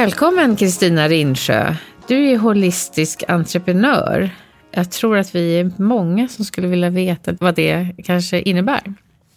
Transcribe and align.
Välkommen 0.00 0.56
Kristina 0.56 1.08
Rinsjö. 1.08 1.74
Du 2.08 2.28
är 2.28 2.38
holistisk 2.38 3.22
entreprenör. 3.28 4.30
Jag 4.70 4.90
tror 4.90 5.18
att 5.18 5.34
vi 5.34 5.60
är 5.60 5.72
många 5.76 6.28
som 6.28 6.44
skulle 6.44 6.68
vilja 6.68 6.90
veta 6.90 7.32
vad 7.40 7.54
det 7.54 7.94
kanske 8.04 8.40
innebär. 8.40 8.94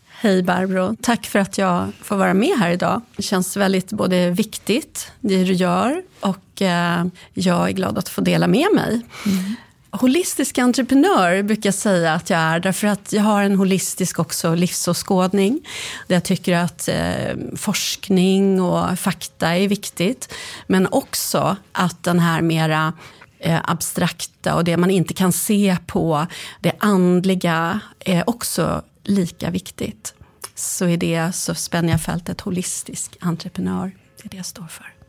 Hej 0.10 0.44
Barbro, 0.44 0.96
tack 1.02 1.26
för 1.26 1.40
att 1.40 1.58
jag 1.58 1.88
får 2.02 2.16
vara 2.16 2.34
med 2.34 2.58
här 2.60 2.72
idag. 2.72 3.02
Det 3.16 3.24
känns 3.24 3.58
väldigt 3.58 3.90
både 3.90 4.30
viktigt, 4.30 5.12
det 5.20 5.44
du 5.44 5.54
gör, 5.54 6.02
och 6.20 6.62
eh, 6.62 7.06
jag 7.34 7.70
är 7.70 7.74
glad 7.74 7.98
att 7.98 8.10
få 8.10 8.22
dela 8.22 8.48
med 8.48 8.68
mig. 8.74 9.02
Mm 9.26 9.56
holistisk 9.94 10.58
entreprenör 10.58 11.44
brukar 11.44 11.68
jag 11.68 11.74
säga 11.74 12.14
att 12.14 12.30
jag 12.30 12.40
är, 12.40 12.60
därför 12.60 12.88
att 12.88 13.14
jag 13.14 13.24
har 13.24 13.44
en 13.44 13.56
holistisk 13.56 14.20
också 14.20 14.56
livsåskådning. 14.56 15.68
Där 16.08 16.16
jag 16.16 16.24
tycker 16.24 16.58
att 16.58 16.88
eh, 16.88 17.36
forskning 17.56 18.62
och 18.62 19.00
fakta 19.00 19.58
är 19.58 19.68
viktigt. 19.68 20.34
Men 20.68 20.88
också 20.92 21.58
att 21.72 22.04
den 22.04 22.20
här 22.20 22.42
mera 22.42 22.94
eh, 23.40 23.60
abstrakta 23.64 24.56
och 24.56 24.64
det 24.64 24.78
man 24.78 24.92
inte 24.92 25.14
kan 25.14 25.32
se 25.32 25.78
på, 25.88 26.28
det 26.60 26.74
andliga, 26.80 27.80
är 28.00 28.30
också 28.30 28.82
lika 29.04 29.50
viktigt. 29.50 30.14
Så 30.56 30.88
i 30.88 30.98
det 30.98 31.32
så 31.36 31.56
spänner 31.56 31.90
jag 31.90 32.02
fältet 32.02 32.42
holistisk 32.42 33.18
entreprenör. 33.20 33.92
Det 34.18 34.26
är 34.26 34.30
det 34.30 34.38
jag 34.38 34.46
står 34.46 34.68
för. 34.68 35.03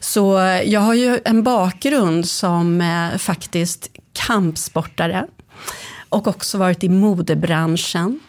Så 0.00 0.38
eh, 0.38 0.62
jag 0.62 0.80
har 0.80 0.94
ju 0.94 1.20
en 1.24 1.42
bakgrund 1.42 2.28
som 2.28 2.80
eh, 2.80 3.18
faktiskt 3.18 3.90
kampsportare 4.12 5.26
och 6.08 6.26
också 6.26 6.58
varit 6.58 6.84
i 6.84 6.88
modebranschen. 6.88 8.20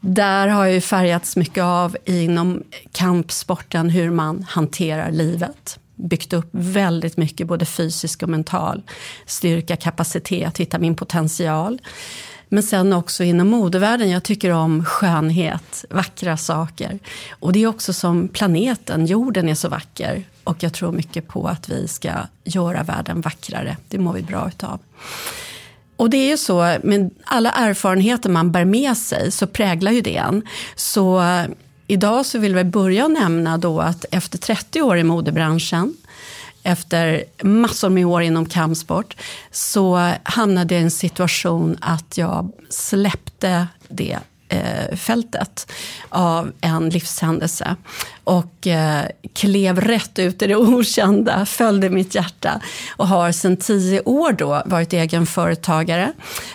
Där 0.00 0.48
har 0.48 0.64
jag 0.64 0.74
ju 0.74 0.80
färgats 0.80 1.36
mycket 1.36 1.64
av 1.64 1.96
inom 2.04 2.62
kampsporten 2.92 3.90
hur 3.90 4.10
man 4.10 4.46
hanterar 4.48 5.10
livet. 5.10 5.78
Byggt 5.94 6.32
upp 6.32 6.48
väldigt 6.52 7.16
mycket 7.16 7.46
både 7.46 7.64
fysisk 7.64 8.22
och 8.22 8.28
mental 8.28 8.82
styrka, 9.26 9.76
kapacitet, 9.76 10.58
hitta 10.58 10.78
min 10.78 10.94
potential. 10.94 11.80
Men 12.52 12.62
sen 12.62 12.92
också 12.92 13.24
inom 13.24 13.48
modevärlden, 13.48 14.10
jag 14.10 14.22
tycker 14.22 14.50
om 14.50 14.84
skönhet, 14.84 15.84
vackra 15.90 16.36
saker. 16.36 16.98
Och 17.30 17.52
det 17.52 17.62
är 17.62 17.66
också 17.66 17.92
som 17.92 18.28
planeten, 18.28 19.06
jorden 19.06 19.48
är 19.48 19.54
så 19.54 19.68
vacker. 19.68 20.24
Och 20.44 20.62
jag 20.62 20.72
tror 20.72 20.92
mycket 20.92 21.28
på 21.28 21.48
att 21.48 21.68
vi 21.68 21.88
ska 21.88 22.10
göra 22.44 22.82
världen 22.82 23.20
vackrare. 23.20 23.76
Det 23.88 23.98
mår 23.98 24.12
vi 24.12 24.22
bra 24.22 24.48
utav. 24.48 24.78
Och 25.96 26.10
det 26.10 26.16
är 26.16 26.28
ju 26.28 26.36
så, 26.36 26.76
med 26.82 27.10
alla 27.24 27.50
erfarenheter 27.50 28.30
man 28.30 28.52
bär 28.52 28.64
med 28.64 28.96
sig 28.96 29.30
så 29.30 29.46
präglar 29.46 29.92
ju 29.92 30.00
det 30.00 30.16
en. 30.16 30.42
Så 30.76 31.22
eh, 31.22 31.46
idag 31.86 32.26
så 32.26 32.38
vill 32.38 32.54
vi 32.54 32.64
börja 32.64 33.08
nämna 33.08 33.58
då 33.58 33.80
att 33.80 34.04
efter 34.10 34.38
30 34.38 34.82
år 34.82 34.98
i 34.98 35.04
modebranschen 35.04 35.94
efter 36.62 37.24
massor 37.42 37.88
med 37.88 38.06
år 38.06 38.22
inom 38.22 38.46
kampsport 38.46 39.16
så 39.50 40.12
hamnade 40.22 40.74
jag 40.74 40.80
i 40.80 40.84
en 40.84 40.90
situation 40.90 41.78
att 41.80 42.18
jag 42.18 42.52
släppte 42.68 43.66
det 43.88 44.18
eh, 44.52 44.96
fältet 44.96 45.72
av 46.08 46.52
en 46.60 46.88
livshändelse. 46.88 47.76
Och 48.24 48.66
eh, 48.66 49.04
klev 49.32 49.80
rätt 49.80 50.18
ut 50.18 50.42
i 50.42 50.46
det 50.46 50.56
okända, 50.56 51.46
följde 51.46 51.90
mitt 51.90 52.14
hjärta 52.14 52.60
och 52.96 53.08
har 53.08 53.32
sedan 53.32 53.56
tio 53.56 54.00
år 54.00 54.32
då 54.32 54.62
varit 54.66 54.92
egen 54.92 55.26
företagare. 55.26 56.12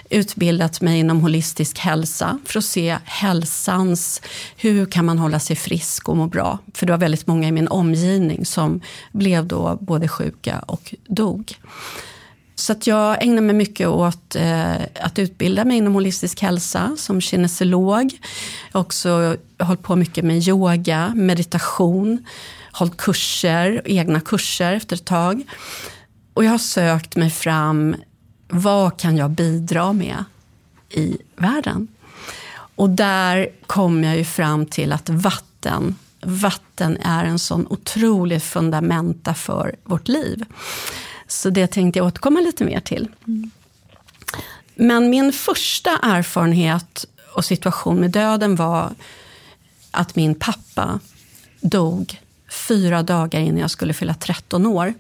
Utbildat 0.10 0.82
mig 0.82 1.00
inom 1.00 1.22
holistisk 1.22 1.80
hälsa 1.80 2.40
för 2.46 2.60
att 2.60 2.66
se 2.66 2.98
hälsans, 3.06 4.22
hur 4.58 4.86
kan 4.86 5.06
man 5.06 5.20
hålla 5.20 5.40
sig 5.40 5.56
frisk 5.56 6.10
och 6.10 6.18
må 6.18 6.28
bra? 6.28 6.60
För 6.74 6.86
det 6.86 6.94
var 6.94 7.00
väldigt 7.00 7.28
många 7.28 7.48
i 7.48 7.52
min 7.52 7.68
omgivning 7.68 8.46
som 8.46 8.82
blev 9.12 9.46
då 9.46 9.78
både 9.82 10.08
sjuka 10.08 10.60
och 10.60 10.96
dog. 11.08 11.56
Så 12.60 12.72
att 12.72 12.88
jag 12.88 13.24
ägnar 13.24 13.42
mig 13.42 13.56
mycket 13.56 13.88
åt 13.88 14.36
eh, 14.36 14.76
att 15.02 15.20
utbilda 15.20 15.66
mig 15.66 15.78
inom 15.78 15.94
holistisk 15.94 16.42
hälsa 16.42 16.96
som 16.98 17.22
kinesolog. 17.22 18.12
Jag 18.72 18.80
har 18.80 18.82
också 18.82 19.38
hållit 19.60 19.84
på 19.84 19.96
mycket 19.96 20.26
med 20.26 20.48
yoga, 20.48 21.14
meditation, 21.16 22.26
hållit 22.72 22.98
kurser, 22.98 23.82
egna 23.86 24.20
kurser 24.20 24.74
efter 24.74 24.96
ett 24.96 25.06
tag. 25.06 25.44
Och 26.34 26.44
jag 26.44 26.52
har 26.52 26.58
sökt 26.58 27.16
mig 27.16 27.30
fram, 27.30 27.96
vad 28.48 29.00
kan 29.00 29.18
jag 29.18 29.32
bidra 29.32 29.94
med 29.94 30.24
i 30.90 31.18
världen? 31.36 31.88
Och 32.76 32.90
där 32.90 33.50
kom 33.68 34.04
jag 34.04 34.18
ju 34.18 34.26
fram 34.26 34.66
till 34.66 34.92
att 34.92 35.10
vatten, 35.10 35.96
vatten 36.22 36.98
är 36.98 37.26
en 37.26 37.40
sån 37.40 37.68
otrolig 37.70 38.42
fundamenta 38.44 39.34
för 39.34 39.76
vårt 39.84 40.08
liv. 40.08 40.46
Så 41.28 41.50
det 41.50 41.68
tänkte 41.68 42.00
jag 42.00 42.06
återkomma 42.08 42.40
lite 42.40 42.64
mer 42.64 42.80
till. 42.80 43.08
Mm. 43.28 43.52
Men 44.76 45.10
min 45.10 45.34
första 45.34 45.90
erfarenhet 46.02 47.06
och 47.36 47.46
situation 47.46 48.00
med 48.00 48.12
döden 48.12 48.56
var 48.56 48.96
att 49.92 50.16
min 50.16 50.36
pappa 50.36 51.00
dog 51.62 52.22
fyra 52.50 53.04
dagar 53.04 53.40
innan 53.40 53.58
jag 53.58 53.72
skulle 53.72 53.94
fylla 53.94 54.14
13 54.14 54.66
år. 54.66 54.94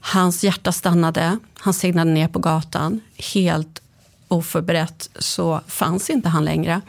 Hans 0.00 0.44
hjärta 0.44 0.72
stannade, 0.72 1.38
han 1.58 1.74
segnade 1.74 2.10
ner 2.10 2.28
på 2.28 2.38
gatan. 2.38 3.00
Helt 3.34 3.82
oförberett 4.28 5.10
så 5.18 5.60
fanns 5.66 6.10
inte 6.10 6.28
han 6.28 6.44
längre. 6.44 6.80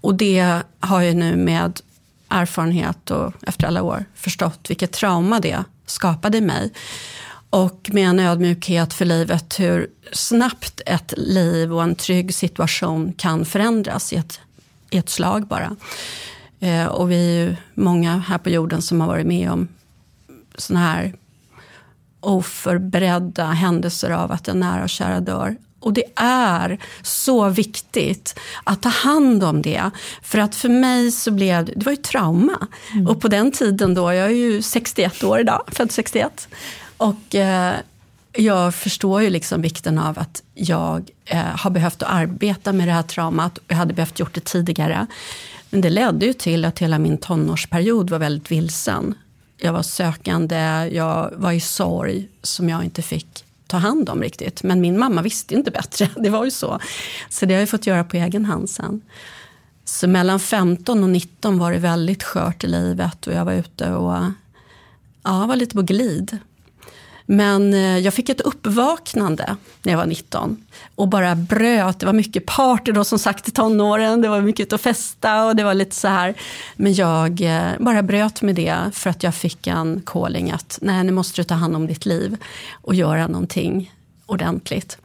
Och 0.00 0.14
det 0.14 0.62
har 0.80 1.00
jag 1.02 1.16
nu 1.16 1.36
med 1.36 1.80
erfarenhet 2.28 3.10
och 3.10 3.32
efter 3.46 3.66
alla 3.66 3.82
år 3.82 4.04
förstått 4.14 4.70
vilket 4.70 4.92
trauma 4.92 5.40
det 5.40 5.64
skapade 5.86 6.38
i 6.38 6.40
mig. 6.40 6.72
Och 7.50 7.90
med 7.92 8.08
en 8.08 8.20
ödmjukhet 8.20 8.94
för 8.94 9.04
livet, 9.04 9.60
hur 9.60 9.90
snabbt 10.12 10.80
ett 10.86 11.14
liv 11.16 11.74
och 11.74 11.82
en 11.82 11.94
trygg 11.94 12.34
situation 12.34 13.12
kan 13.12 13.44
förändras 13.44 14.12
i 14.12 14.16
ett, 14.16 14.40
i 14.90 14.98
ett 14.98 15.08
slag 15.08 15.46
bara. 15.46 15.76
Eh, 16.60 16.86
och 16.86 17.10
vi 17.10 17.16
är 17.16 17.44
ju 17.44 17.56
många 17.74 18.18
här 18.18 18.38
på 18.38 18.50
jorden 18.50 18.82
som 18.82 19.00
har 19.00 19.08
varit 19.08 19.26
med 19.26 19.50
om 19.50 19.68
såna 20.56 20.80
här 20.80 21.14
oförberedda 22.20 23.44
händelser 23.44 24.10
av 24.10 24.32
att 24.32 24.48
en 24.48 24.60
nära 24.60 24.82
och 24.82 24.88
kära 24.88 25.20
dör. 25.20 25.56
Och 25.80 25.92
det 25.92 26.04
är 26.16 26.78
så 27.02 27.48
viktigt 27.48 28.38
att 28.64 28.82
ta 28.82 28.88
hand 28.88 29.44
om 29.44 29.62
det. 29.62 29.90
För 30.22 30.38
att 30.38 30.54
för 30.54 30.68
mig 30.68 31.12
så 31.12 31.30
blev 31.30 31.64
det, 31.64 31.72
det 31.76 31.84
var 31.84 31.92
ju 31.92 31.96
trauma. 31.96 32.66
Mm. 32.92 33.06
Och 33.06 33.20
på 33.20 33.28
den 33.28 33.52
tiden 33.52 33.94
då, 33.94 34.12
jag 34.12 34.26
är 34.26 34.36
ju 34.36 34.62
61 34.62 35.24
år 35.24 35.40
idag, 35.40 35.62
född 35.66 35.92
61. 35.92 36.48
Och 36.98 37.34
eh, 37.34 37.74
jag 38.32 38.74
förstår 38.74 39.22
ju 39.22 39.30
liksom 39.30 39.62
vikten 39.62 39.98
av 39.98 40.18
att 40.18 40.42
jag 40.54 41.10
eh, 41.24 41.38
har 41.38 41.70
behövt 41.70 42.02
att 42.02 42.12
arbeta 42.12 42.72
med 42.72 42.88
det 42.88 42.92
här 42.92 43.02
traumat. 43.02 43.58
Jag 43.68 43.76
hade 43.76 43.94
behövt 43.94 44.18
gjort 44.18 44.34
det 44.34 44.44
tidigare. 44.44 45.06
Men 45.70 45.80
det 45.80 45.90
ledde 45.90 46.26
ju 46.26 46.32
till 46.32 46.64
att 46.64 46.78
hela 46.78 46.98
min 46.98 47.18
tonårsperiod 47.18 48.10
var 48.10 48.18
väldigt 48.18 48.50
vilsen. 48.50 49.14
Jag 49.56 49.72
var 49.72 49.82
sökande, 49.82 50.56
jag 50.92 51.32
var 51.36 51.52
i 51.52 51.60
sorg 51.60 52.28
som 52.42 52.68
jag 52.68 52.84
inte 52.84 53.02
fick 53.02 53.44
ta 53.66 53.76
hand 53.76 54.08
om 54.08 54.22
riktigt. 54.22 54.62
Men 54.62 54.80
min 54.80 54.98
mamma 54.98 55.22
visste 55.22 55.54
inte 55.54 55.70
bättre, 55.70 56.08
det 56.16 56.30
var 56.30 56.44
ju 56.44 56.50
så. 56.50 56.80
Så 57.28 57.46
det 57.46 57.54
har 57.54 57.60
jag 57.60 57.68
fått 57.68 57.86
göra 57.86 58.04
på 58.04 58.16
egen 58.16 58.44
hand 58.44 58.70
sen. 58.70 59.00
Så 59.84 60.08
mellan 60.08 60.40
15 60.40 61.02
och 61.02 61.10
19 61.10 61.58
var 61.58 61.72
det 61.72 61.78
väldigt 61.78 62.22
skört 62.22 62.64
i 62.64 62.66
livet 62.66 63.26
och 63.26 63.32
jag 63.32 63.44
var 63.44 63.52
ute 63.52 63.92
och 63.92 64.24
ja, 65.22 65.46
var 65.46 65.56
lite 65.56 65.74
på 65.74 65.82
glid. 65.82 66.38
Men 67.30 67.74
eh, 67.74 67.98
jag 67.98 68.14
fick 68.14 68.28
ett 68.28 68.40
uppvaknande 68.40 69.56
när 69.82 69.92
jag 69.92 69.98
var 69.98 70.06
19 70.06 70.64
och 70.94 71.08
bara 71.08 71.34
bröt. 71.34 71.98
Det 71.98 72.06
var 72.06 72.12
mycket 72.12 72.46
party 72.46 72.92
då 72.92 73.04
som 73.04 73.18
sagt 73.18 73.48
i 73.48 73.50
tonåren. 73.50 74.22
Det 74.22 74.28
var 74.28 74.40
mycket 74.40 74.66
ut 74.66 74.72
och 74.72 74.80
festa 74.80 75.44
och 75.44 75.56
det 75.56 75.64
var 75.64 75.74
lite 75.74 75.96
så 75.96 76.08
här. 76.08 76.34
Men 76.76 76.94
jag 76.94 77.40
eh, 77.40 77.70
bara 77.78 78.02
bröt 78.02 78.42
med 78.42 78.54
det 78.54 78.76
för 78.92 79.10
att 79.10 79.22
jag 79.22 79.34
fick 79.34 79.66
en 79.66 80.02
calling 80.06 80.50
att 80.50 80.78
nej, 80.82 81.04
nu 81.04 81.12
måste 81.12 81.40
du 81.40 81.44
ta 81.44 81.54
hand 81.54 81.76
om 81.76 81.86
ditt 81.86 82.06
liv 82.06 82.36
och 82.72 82.94
göra 82.94 83.26
någonting 83.26 83.92
ordentligt. 84.28 84.98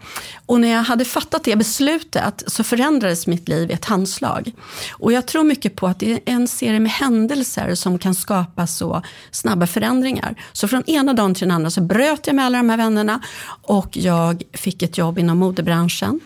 Och 0.45 0.59
när 0.59 0.67
jag 0.67 0.83
hade 0.83 1.05
fattat 1.05 1.43
det 1.43 1.55
beslutet 1.55 2.43
så 2.47 2.63
förändrades 2.63 3.27
mitt 3.27 3.47
liv 3.49 3.71
i 3.71 3.73
ett 3.73 3.85
handslag. 3.85 4.51
Och 4.91 5.13
jag 5.13 5.25
tror 5.25 5.43
mycket 5.43 5.75
på 5.75 5.87
att 5.87 5.99
det 5.99 6.11
är 6.11 6.19
en 6.25 6.47
serie 6.47 6.79
med 6.79 6.91
händelser 6.91 7.75
som 7.75 7.99
kan 7.99 8.15
skapa 8.15 8.67
så 8.67 9.01
snabba 9.31 9.67
förändringar. 9.67 10.35
Så 10.53 10.67
från 10.67 10.83
ena 10.89 11.13
dagen 11.13 11.35
till 11.35 11.47
den 11.47 11.55
andra 11.55 11.69
så 11.69 11.81
bröt 11.81 12.27
jag 12.27 12.35
med 12.35 12.45
alla 12.45 12.57
de 12.57 12.69
här 12.69 12.77
vännerna 12.77 13.21
och 13.61 13.97
jag 13.97 14.43
fick 14.53 14.83
ett 14.83 14.97
jobb 14.97 15.19
inom 15.19 15.37
modebranschen. 15.37 16.19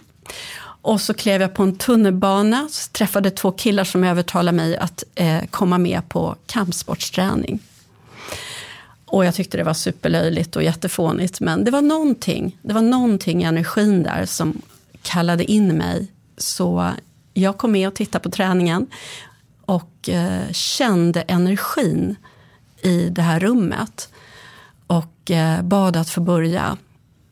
Och 0.81 1.01
så 1.01 1.13
klev 1.13 1.41
jag 1.41 1.53
på 1.53 1.63
en 1.63 1.75
tunnelbana, 1.75 2.69
träffade 2.91 3.31
två 3.31 3.51
killar 3.51 3.83
som 3.83 4.03
övertalade 4.03 4.57
mig 4.57 4.77
att 4.77 5.03
eh, 5.15 5.45
komma 5.49 5.77
med 5.77 6.09
på 6.09 6.35
kampsportsträning. 6.45 7.59
Och 9.07 9.25
jag 9.25 9.35
tyckte 9.35 9.57
det 9.57 9.63
var 9.63 9.73
superlöjligt 9.73 10.55
och 10.55 10.63
jättefånigt. 10.63 11.39
Men 11.39 11.63
det 11.63 11.71
var 11.71 11.81
någonting, 11.81 12.57
det 12.61 12.73
var 12.73 12.81
någonting 12.81 13.41
i 13.41 13.45
energin 13.45 14.03
där 14.03 14.25
som 14.25 14.61
kallade 15.01 15.51
in 15.51 15.67
mig. 15.77 16.11
Så 16.37 16.91
jag 17.33 17.57
kom 17.57 17.71
med 17.71 17.87
och 17.87 17.95
tittade 17.95 18.23
på 18.23 18.29
träningen 18.29 18.87
och 19.65 20.09
eh, 20.09 20.51
kände 20.51 21.21
energin 21.21 22.15
i 22.81 23.09
det 23.09 23.21
här 23.21 23.39
rummet. 23.39 24.09
Och 24.87 25.31
eh, 25.31 25.61
bad 25.61 25.95
att 25.95 26.09
få 26.09 26.21
börja. 26.21 26.77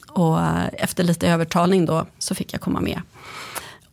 Och 0.09 0.39
eh, 0.39 0.69
efter 0.73 1.03
lite 1.03 1.27
övertalning 1.27 1.85
då 1.85 2.05
så 2.19 2.35
fick 2.35 2.53
jag 2.53 2.61
komma 2.61 2.79
med. 2.81 3.01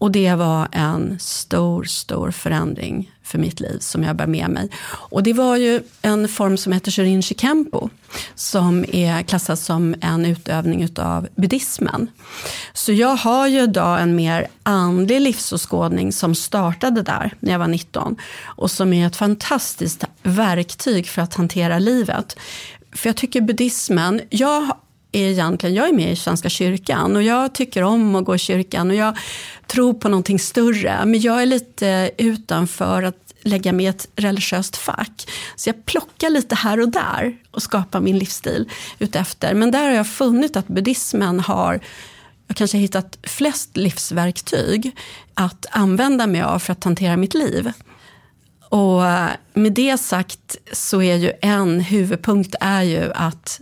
Och 0.03 0.11
det 0.11 0.35
var 0.35 0.69
en 0.73 1.19
stor, 1.21 1.85
stor 1.85 2.31
förändring 2.31 3.13
för 3.23 3.39
mitt 3.39 3.61
liv 3.61 3.79
som 3.79 4.03
jag 4.03 4.17
bär 4.17 4.27
med 4.27 4.51
mig. 4.51 4.71
Och 4.85 5.23
det 5.23 5.33
var 5.33 5.57
ju 5.57 5.83
en 6.03 6.29
form 6.29 6.57
som 6.57 6.73
heter 6.73 6.91
Shirinshi 6.91 7.35
Kempo 7.35 7.89
som 8.35 8.85
är 8.89 9.23
klassad 9.23 9.59
som 9.59 9.95
en 10.01 10.27
utövning 10.27 10.89
av 10.97 11.29
buddhismen. 11.35 12.11
Så 12.73 12.93
jag 12.93 13.17
har 13.17 13.47
ju 13.47 13.63
idag 13.63 14.03
en 14.03 14.17
mer 14.17 14.47
andlig 14.63 15.21
livsåskådning 15.21 16.13
som 16.13 16.35
startade 16.35 17.03
där 17.03 17.35
när 17.41 17.53
jag 17.53 17.59
var 17.59 17.69
19 17.69 18.17
och 18.45 18.71
som 18.71 18.93
är 18.93 19.07
ett 19.07 19.17
fantastiskt 19.17 20.05
verktyg 20.23 21.09
för 21.09 21.23
att 21.23 21.35
hantera 21.35 21.79
livet. 21.79 22.37
För 22.93 23.09
jag 23.09 23.17
tycker 23.17 23.41
buddhismen, 23.41 24.21
jag 24.31 24.77
är 25.13 25.29
egentligen, 25.29 25.75
jag 25.75 25.89
är 25.89 25.93
med 25.93 26.13
i 26.13 26.17
Svenska 26.17 26.49
kyrkan 26.49 27.17
och 27.17 27.23
jag 27.23 27.55
tycker 27.55 27.83
om 27.83 28.15
att 28.15 28.25
gå 28.25 28.35
i 28.35 28.39
kyrkan 28.39 28.91
och 28.91 28.97
jag 28.97 29.17
tror 29.67 29.95
på 29.95 30.09
någonting 30.09 30.39
större. 30.39 31.05
Men 31.05 31.21
jag 31.21 31.43
är 31.43 31.47
lite 31.47 32.11
utanför 32.19 33.03
att 33.03 33.35
lägga 33.43 33.73
mig 33.73 33.87
i 33.87 33.89
ett 33.89 34.09
religiöst 34.17 34.77
fack. 34.77 35.29
Så 35.57 35.69
jag 35.69 35.87
plockar 35.87 36.31
lite 36.31 36.55
här 36.55 36.81
och 36.81 36.89
där 36.89 37.37
och 37.51 37.63
skapar 37.63 38.01
min 38.01 38.19
livsstil 38.19 38.71
utefter. 38.99 39.55
Men 39.55 39.71
där 39.71 39.83
har 39.83 39.95
jag 39.95 40.09
funnit 40.09 40.57
att 40.57 40.69
buddhismen 40.69 41.41
har 41.41 41.81
jag 42.47 42.57
kanske 42.57 42.79
hittat 42.79 43.19
flest 43.23 43.77
livsverktyg 43.77 44.97
att 45.35 45.67
använda 45.71 46.27
mig 46.27 46.43
av 46.43 46.59
för 46.59 46.73
att 46.73 46.85
hantera 46.85 47.17
mitt 47.17 47.35
liv. 47.35 47.73
Och 48.69 49.03
med 49.55 49.73
det 49.73 49.99
sagt 49.99 50.57
så 50.73 51.03
är 51.03 51.17
ju 51.17 51.33
en 51.43 51.81
huvudpunkt 51.81 52.55
är 52.61 52.83
ju 52.83 53.13
att 53.13 53.61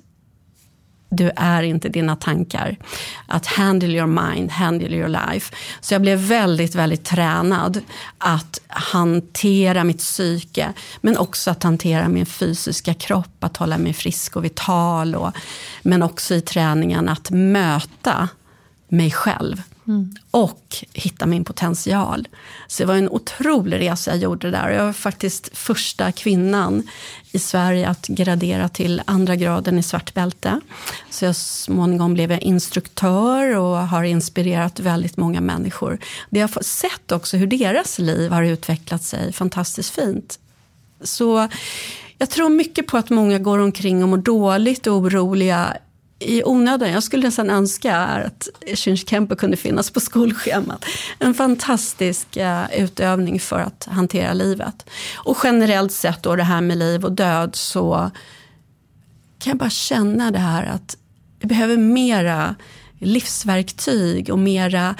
du 1.11 1.31
är 1.37 1.63
inte 1.63 1.89
dina 1.89 2.17
tankar. 2.17 2.77
Att 3.27 3.47
handle 3.47 3.89
your 3.89 4.07
mind, 4.07 4.51
handle 4.51 4.97
your 4.97 5.09
life. 5.09 5.55
Så 5.81 5.95
jag 5.95 6.03
blev 6.03 6.19
väldigt, 6.19 6.75
väldigt 6.75 7.05
tränad 7.05 7.81
att 8.19 8.61
hantera 8.69 9.85
mitt 9.85 9.99
psyke. 9.99 10.73
Men 11.01 11.17
också 11.17 11.51
att 11.51 11.63
hantera 11.63 12.09
min 12.09 12.27
fysiska 12.27 12.95
kropp, 12.95 13.45
att 13.45 13.57
hålla 13.57 13.79
mig 13.79 13.93
frisk 13.93 14.37
och 14.37 14.45
vital. 14.45 15.15
Och, 15.15 15.33
men 15.83 16.03
också 16.03 16.35
i 16.35 16.41
träningen 16.41 17.09
att 17.09 17.31
möta 17.31 18.29
mig 18.89 19.11
själv. 19.11 19.63
Mm. 19.91 20.15
Och 20.31 20.85
hitta 20.93 21.27
min 21.27 21.45
potential. 21.45 22.29
Så 22.67 22.83
det 22.83 22.87
var 22.87 22.95
en 22.95 23.09
otrolig 23.09 23.81
resa 23.81 24.11
jag 24.11 24.19
gjorde 24.19 24.51
där. 24.51 24.71
Jag 24.71 24.85
var 24.85 24.93
faktiskt 24.93 25.51
första 25.53 26.13
kvinnan 26.13 26.89
i 27.33 27.39
Sverige 27.39 27.89
att 27.89 28.07
gradera 28.07 28.69
till 28.69 29.03
andra 29.05 29.37
graden 29.37 29.79
i 29.79 29.83
svart 29.83 30.15
bälte. 30.15 30.61
Så 31.11 31.25
jag 31.25 31.37
småningom 31.37 32.15
blev 32.15 32.31
jag 32.33 32.43
instruktör 32.43 33.57
och 33.57 33.77
har 33.89 34.03
inspirerat 34.03 34.81
väldigt 34.81 35.17
många 35.17 35.41
människor. 35.41 35.99
Det 36.31 36.41
jag 36.41 36.49
har 36.49 36.63
sett 36.63 37.13
också 37.13 37.37
hur 37.37 37.47
deras 37.47 37.99
liv 37.99 38.31
har 38.33 38.43
utvecklat 38.43 39.03
sig 39.03 39.33
fantastiskt 39.33 39.95
fint. 39.95 40.39
Så 41.03 41.49
jag 42.19 42.31
tror 42.31 42.49
mycket 42.49 42.87
på 42.87 42.97
att 42.97 43.11
många 43.11 43.39
går 43.39 43.59
omkring 43.59 44.03
och 44.03 44.09
mår 44.09 44.19
dåligt 44.19 44.87
och 44.87 44.95
oroliga 44.95 45.77
i 46.21 46.43
onödan. 46.45 46.91
Jag 46.91 47.03
skulle 47.03 47.27
nästan 47.27 47.51
önska 47.51 47.97
att 47.97 48.49
Shinshikempo 48.75 49.37
kunde 49.37 49.57
finnas 49.57 49.91
på 49.91 50.01
skolschemat. 50.01 50.85
En 51.19 51.35
fantastisk 51.35 52.37
uh, 52.37 52.81
utövning 52.81 53.41
för 53.41 53.61
att 53.61 53.89
hantera 53.91 54.33
livet. 54.33 54.91
Och 55.17 55.39
generellt 55.45 55.93
sett 55.93 56.23
då 56.23 56.37
det 56.37 56.43
här 56.43 56.61
med 56.61 56.79
liv 56.79 57.05
och 57.05 57.13
död 57.13 57.57
så 57.57 58.11
kan 59.39 59.51
jag 59.51 59.57
bara 59.57 59.71
känna 59.71 60.31
det 60.31 60.39
här 60.39 60.67
att 60.67 60.97
vi 61.41 61.47
behöver 61.49 61.77
mera 61.77 62.55
livsverktyg 62.99 64.31
och 64.31 64.39
mera 64.39 64.95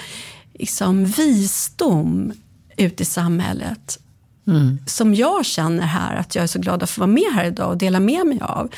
liksom, 0.53 1.05
visdom 1.05 2.33
ute 2.77 3.03
i 3.03 3.05
samhället. 3.05 3.99
Mm. 4.47 4.77
Som 4.85 5.15
jag 5.15 5.45
känner 5.45 5.83
här, 5.83 6.15
att 6.15 6.35
jag 6.35 6.43
är 6.43 6.47
så 6.47 6.59
glad 6.59 6.83
att 6.83 6.89
få 6.89 7.01
vara 7.01 7.11
med 7.11 7.33
här 7.33 7.45
idag 7.45 7.69
och 7.69 7.77
dela 7.77 7.99
med 7.99 8.25
mig 8.27 8.39
av. 8.41 8.69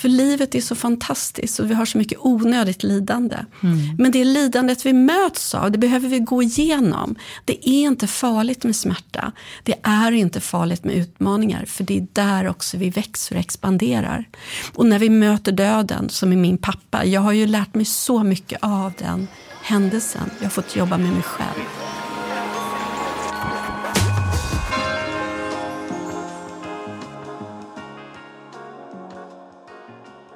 För 0.00 0.08
livet 0.08 0.54
är 0.54 0.60
så 0.60 0.74
fantastiskt 0.74 1.58
och 1.58 1.70
vi 1.70 1.74
har 1.74 1.84
så 1.84 1.98
mycket 1.98 2.18
onödigt 2.20 2.82
lidande. 2.82 3.36
Mm. 3.62 3.78
Men 3.98 4.12
det 4.12 4.24
lidandet 4.24 4.86
vi 4.86 4.92
möts 4.92 5.54
av, 5.54 5.70
det 5.70 5.78
behöver 5.78 6.08
vi 6.08 6.18
gå 6.18 6.42
igenom. 6.42 7.16
Det 7.44 7.68
är 7.68 7.82
inte 7.82 8.06
farligt 8.06 8.64
med 8.64 8.76
smärta. 8.76 9.32
Det 9.62 9.74
är 9.82 10.12
inte 10.12 10.40
farligt 10.40 10.84
med 10.84 10.94
utmaningar. 10.94 11.64
För 11.64 11.84
det 11.84 11.98
är 11.98 12.06
där 12.12 12.48
också 12.48 12.76
vi 12.76 12.90
växer 12.90 13.34
och 13.34 13.40
expanderar. 13.40 14.28
Och 14.74 14.86
när 14.86 14.98
vi 14.98 15.10
möter 15.10 15.52
döden, 15.52 16.08
som 16.08 16.32
är 16.32 16.36
min 16.36 16.58
pappa. 16.58 17.04
Jag 17.04 17.20
har 17.20 17.32
ju 17.32 17.46
lärt 17.46 17.74
mig 17.74 17.84
så 17.84 18.22
mycket 18.22 18.58
av 18.62 18.92
den 18.98 19.28
händelsen. 19.62 20.30
Jag 20.38 20.44
har 20.44 20.50
fått 20.50 20.76
jobba 20.76 20.98
med 20.98 21.12
mig 21.12 21.22
själv. 21.22 21.99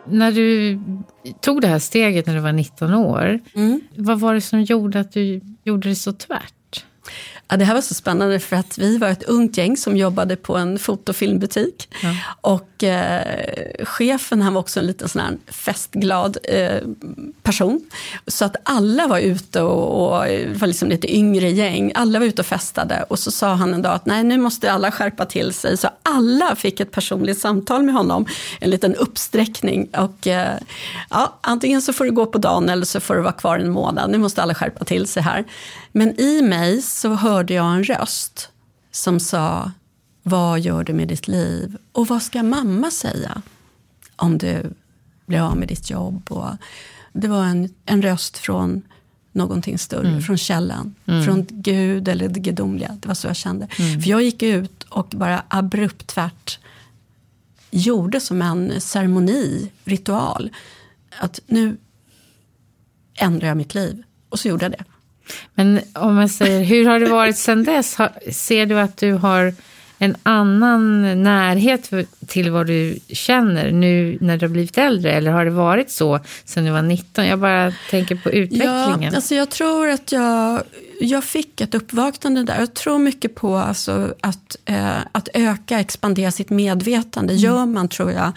När 0.07 0.33
du 0.33 0.79
tog 1.41 1.61
det 1.61 1.69
här 1.69 1.79
steget 1.79 2.27
när 2.27 2.35
du 2.35 2.41
var 2.41 2.53
19 2.53 2.95
år, 2.95 3.41
mm. 3.55 3.81
vad 3.97 4.21
var 4.21 4.35
det 4.35 4.41
som 4.41 4.63
gjorde 4.63 5.01
att 5.01 5.13
du 5.13 5.41
gjorde 5.65 5.89
det 5.89 5.95
så 5.95 6.13
tvärt? 6.13 6.85
Ja, 7.49 7.57
det 7.57 7.65
här 7.65 7.75
var 7.75 7.81
så 7.81 7.95
spännande 7.95 8.41
för 8.41 8.57
att 8.57 8.79
vi 8.79 8.99
var 8.99 9.09
ett 9.09 9.23
ungt 9.23 9.57
gäng 9.57 9.77
som 9.77 9.97
jobbade 9.97 10.37
på 10.37 10.57
en 10.57 10.79
fotofilmbutik. 10.79 11.89
Ja. 12.03 12.17
Och 12.41 12.85
eh, 12.85 13.85
chefen 13.85 14.43
han 14.43 14.55
var 14.55 14.61
också 14.61 14.81
en 14.81 14.87
liten 14.87 15.09
sån 15.09 15.23
här 15.23 15.37
festglad 15.47 16.39
eh, 16.45 16.83
person. 17.43 17.81
Så 18.27 18.45
att 18.45 18.57
alla 18.63 19.07
var 19.07 19.19
ute 19.19 19.63
och, 19.63 20.15
och 20.19 20.25
det 20.25 20.59
var 20.61 20.67
liksom 20.67 20.89
lite 20.89 21.17
yngre 21.17 21.51
gäng. 21.51 21.93
Alla 21.95 22.19
var 22.19 22.27
ute 22.27 22.43
och 22.43 22.47
festade 22.47 23.05
och 23.09 23.19
så 23.19 23.31
sa 23.31 23.55
han 23.55 23.75
en 23.75 23.83
dag 23.83 23.93
att 23.93 24.07
nej 24.07 24.25
nu 24.25 24.39
måste 24.39 24.73
alla 24.73 24.91
skärpa 24.91 25.25
till 25.27 25.53
sig. 25.53 25.77
Så 25.77 25.89
alla 26.03 26.57
fick 26.57 26.81
ett 26.81 26.91
personligt 26.91 27.39
samtal 27.39 27.83
med 27.83 27.95
honom. 27.95 28.27
En 28.61 28.71
liten 28.71 28.95
uppsträckning. 28.95 29.89
Och 29.97 30.27
eh, 30.27 30.59
ja, 31.11 31.39
antingen 31.41 31.83
så 31.83 31.93
får 31.93 32.05
du 32.05 32.11
gå 32.11 32.27
på 32.27 32.39
dagen 32.39 32.69
eller 32.69 32.85
så 32.85 33.01
får 33.01 33.15
du 33.15 33.21
vara 33.21 33.33
kvar 33.33 33.59
en 33.59 33.71
månad. 33.71 34.11
Nu 34.11 34.19
måste 34.19 34.43
alla 34.43 34.55
skärpa 34.55 34.85
till 34.85 35.07
sig 35.07 35.23
här. 35.23 35.45
Men 35.97 36.21
i 36.21 36.43
mig 36.43 36.83
så 36.83 37.15
hörde 37.15 37.55
jag 37.55 37.75
en 37.75 37.85
röst 37.85 38.49
som 38.91 39.21
sa 39.21 39.73
Vad 40.23 40.61
gör 40.61 40.85
du 40.85 40.93
med 40.93 41.09
ditt 41.09 41.29
liv? 41.29 41.77
Och 41.93 42.09
vad 42.09 42.23
ska 42.23 42.43
mamma 42.43 42.91
säga 42.91 43.43
om 44.17 44.39
du 44.39 44.73
blir 45.27 45.41
av 45.41 45.57
med 45.57 45.69
ditt 45.69 45.91
jobb? 45.91 46.33
Och 46.33 46.51
det 47.13 47.29
var 47.29 47.45
en, 47.45 47.75
en 47.87 48.03
röst 48.03 48.39
från 48.39 48.83
någonting 49.33 49.79
större, 49.79 50.09
mm. 50.09 50.23
från 50.23 50.39
källan, 50.39 50.95
mm. 51.07 51.25
från 51.25 51.47
Gud 51.51 52.09
eller 52.09 52.29
det 52.29 52.41
gudomliga. 52.41 52.99
Det 53.01 53.09
var 53.09 53.15
så 53.15 53.27
jag 53.27 53.37
kände. 53.37 53.69
Mm. 53.79 54.03
För 54.03 54.11
jag 54.11 54.23
gick 54.23 54.43
ut 54.43 54.83
och 54.83 55.09
bara 55.17 55.43
abrupt 55.49 56.07
tvärt 56.07 56.59
gjorde 57.71 58.21
som 58.21 58.43
en 58.43 58.81
ceremoni, 58.81 59.71
ritual. 59.85 60.51
Att 61.21 61.41
nu 61.47 61.77
ändrar 63.15 63.49
jag 63.49 63.57
mitt 63.57 63.75
liv. 63.75 64.03
Och 64.29 64.41
så 64.41 64.49
gjorde 64.49 64.65
jag 64.65 64.73
det. 64.73 64.85
Men 65.55 65.81
om 65.93 66.19
jag 66.19 66.31
säger, 66.31 66.65
hur 66.65 66.87
har 66.87 67.01
det 67.01 67.07
varit 67.07 67.37
sedan 67.37 67.65
dess? 67.65 67.97
Ser 68.33 68.67
du 68.67 68.81
att 68.81 68.97
du 68.97 69.13
har 69.13 69.55
en 69.99 70.17
annan 70.23 71.23
närhet 71.23 71.91
till 72.27 72.51
vad 72.51 72.67
du 72.67 72.99
känner 73.09 73.71
nu 73.71 74.19
när 74.21 74.37
du 74.37 74.47
har 74.47 74.53
blivit 74.53 74.79
äldre? 74.79 75.13
Eller 75.13 75.31
har 75.31 75.45
det 75.45 75.51
varit 75.51 75.91
så 75.91 76.21
sedan 76.45 76.65
du 76.65 76.71
var 76.71 76.83
19? 76.83 77.27
Jag 77.27 77.39
bara 77.39 77.73
tänker 77.91 78.15
på 78.17 78.31
utvecklingen. 78.31 79.03
Ja, 79.03 79.15
alltså 79.15 79.35
jag 79.35 79.51
tror 79.51 79.89
att 79.89 80.13
jag, 80.13 80.63
jag 81.01 81.25
fick 81.25 81.61
ett 81.61 81.75
uppvaknande 81.75 82.43
där. 82.43 82.59
Jag 82.59 82.75
tror 82.75 82.99
mycket 82.99 83.35
på 83.35 83.57
alltså 83.57 84.15
att, 84.21 84.57
eh, 84.65 84.97
att 85.13 85.29
öka, 85.35 85.81
expandera 85.81 86.31
sitt 86.31 86.51
medvetande. 86.51 87.33
Mm. 87.33 87.45
gör 87.45 87.67
man, 87.67 87.89
tror 87.89 88.13
jag, 88.13 88.33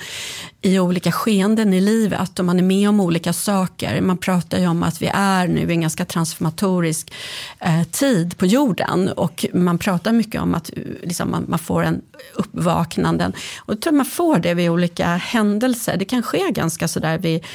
i 0.68 0.80
olika 0.80 1.12
skeenden 1.12 1.74
i 1.74 1.82
livet. 1.82 2.40
Och 2.40 2.46
man 2.46 2.60
är 2.60 2.64
med 2.64 2.90
om 2.90 3.00
olika 3.00 3.34
saker. 3.34 4.02
Man 4.02 4.18
pratar 4.18 4.60
ju 4.60 4.68
om 4.68 4.84
att 4.84 5.02
vi 5.02 5.10
är 5.14 5.48
nu 5.48 5.62
i 5.62 5.72
en 5.72 5.82
ganska 5.82 6.06
transformatorisk 6.06 7.14
eh, 7.60 7.84
tid 7.84 8.38
på 8.38 8.46
jorden. 8.46 9.10
Och 9.10 9.46
man 9.54 9.78
pratar 9.78 10.12
mycket 10.12 10.42
om 10.42 10.56
att 10.56 10.72
liksom, 11.04 11.32
man, 11.32 11.46
man, 11.48 11.60
får 11.60 11.84
en 11.84 12.02
uppvaknanden. 12.34 13.34
Och 13.58 13.74
jag 13.74 13.82
tror 13.82 13.94
man 13.94 14.06
får 14.06 14.40
det 14.40 14.54
vid 14.54 14.70
olika 14.70 15.08
händelser. 15.08 15.98
Det 15.98 16.06
kan 16.06 16.24
ske 16.24 16.52
ganska 16.52 16.88
sådär 16.88 17.18
vid 17.18 17.46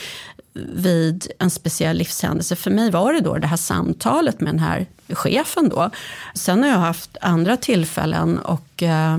vid 0.55 1.33
en 1.39 1.51
speciell 1.51 1.97
livshändelse. 1.97 2.57
För 2.57 2.71
mig 2.71 2.91
var 2.91 3.13
det 3.13 3.21
då 3.21 3.39
det 3.39 3.47
här 3.47 3.57
samtalet 3.57 4.41
med 4.41 4.53
den 4.53 4.59
här 4.59 4.87
chefen 5.09 5.69
då. 5.69 5.91
Sen 6.35 6.63
har 6.63 6.71
jag 6.71 6.79
haft 6.79 7.17
andra 7.21 7.57
tillfällen 7.57 8.39
och 8.39 8.83
eh, 8.83 9.19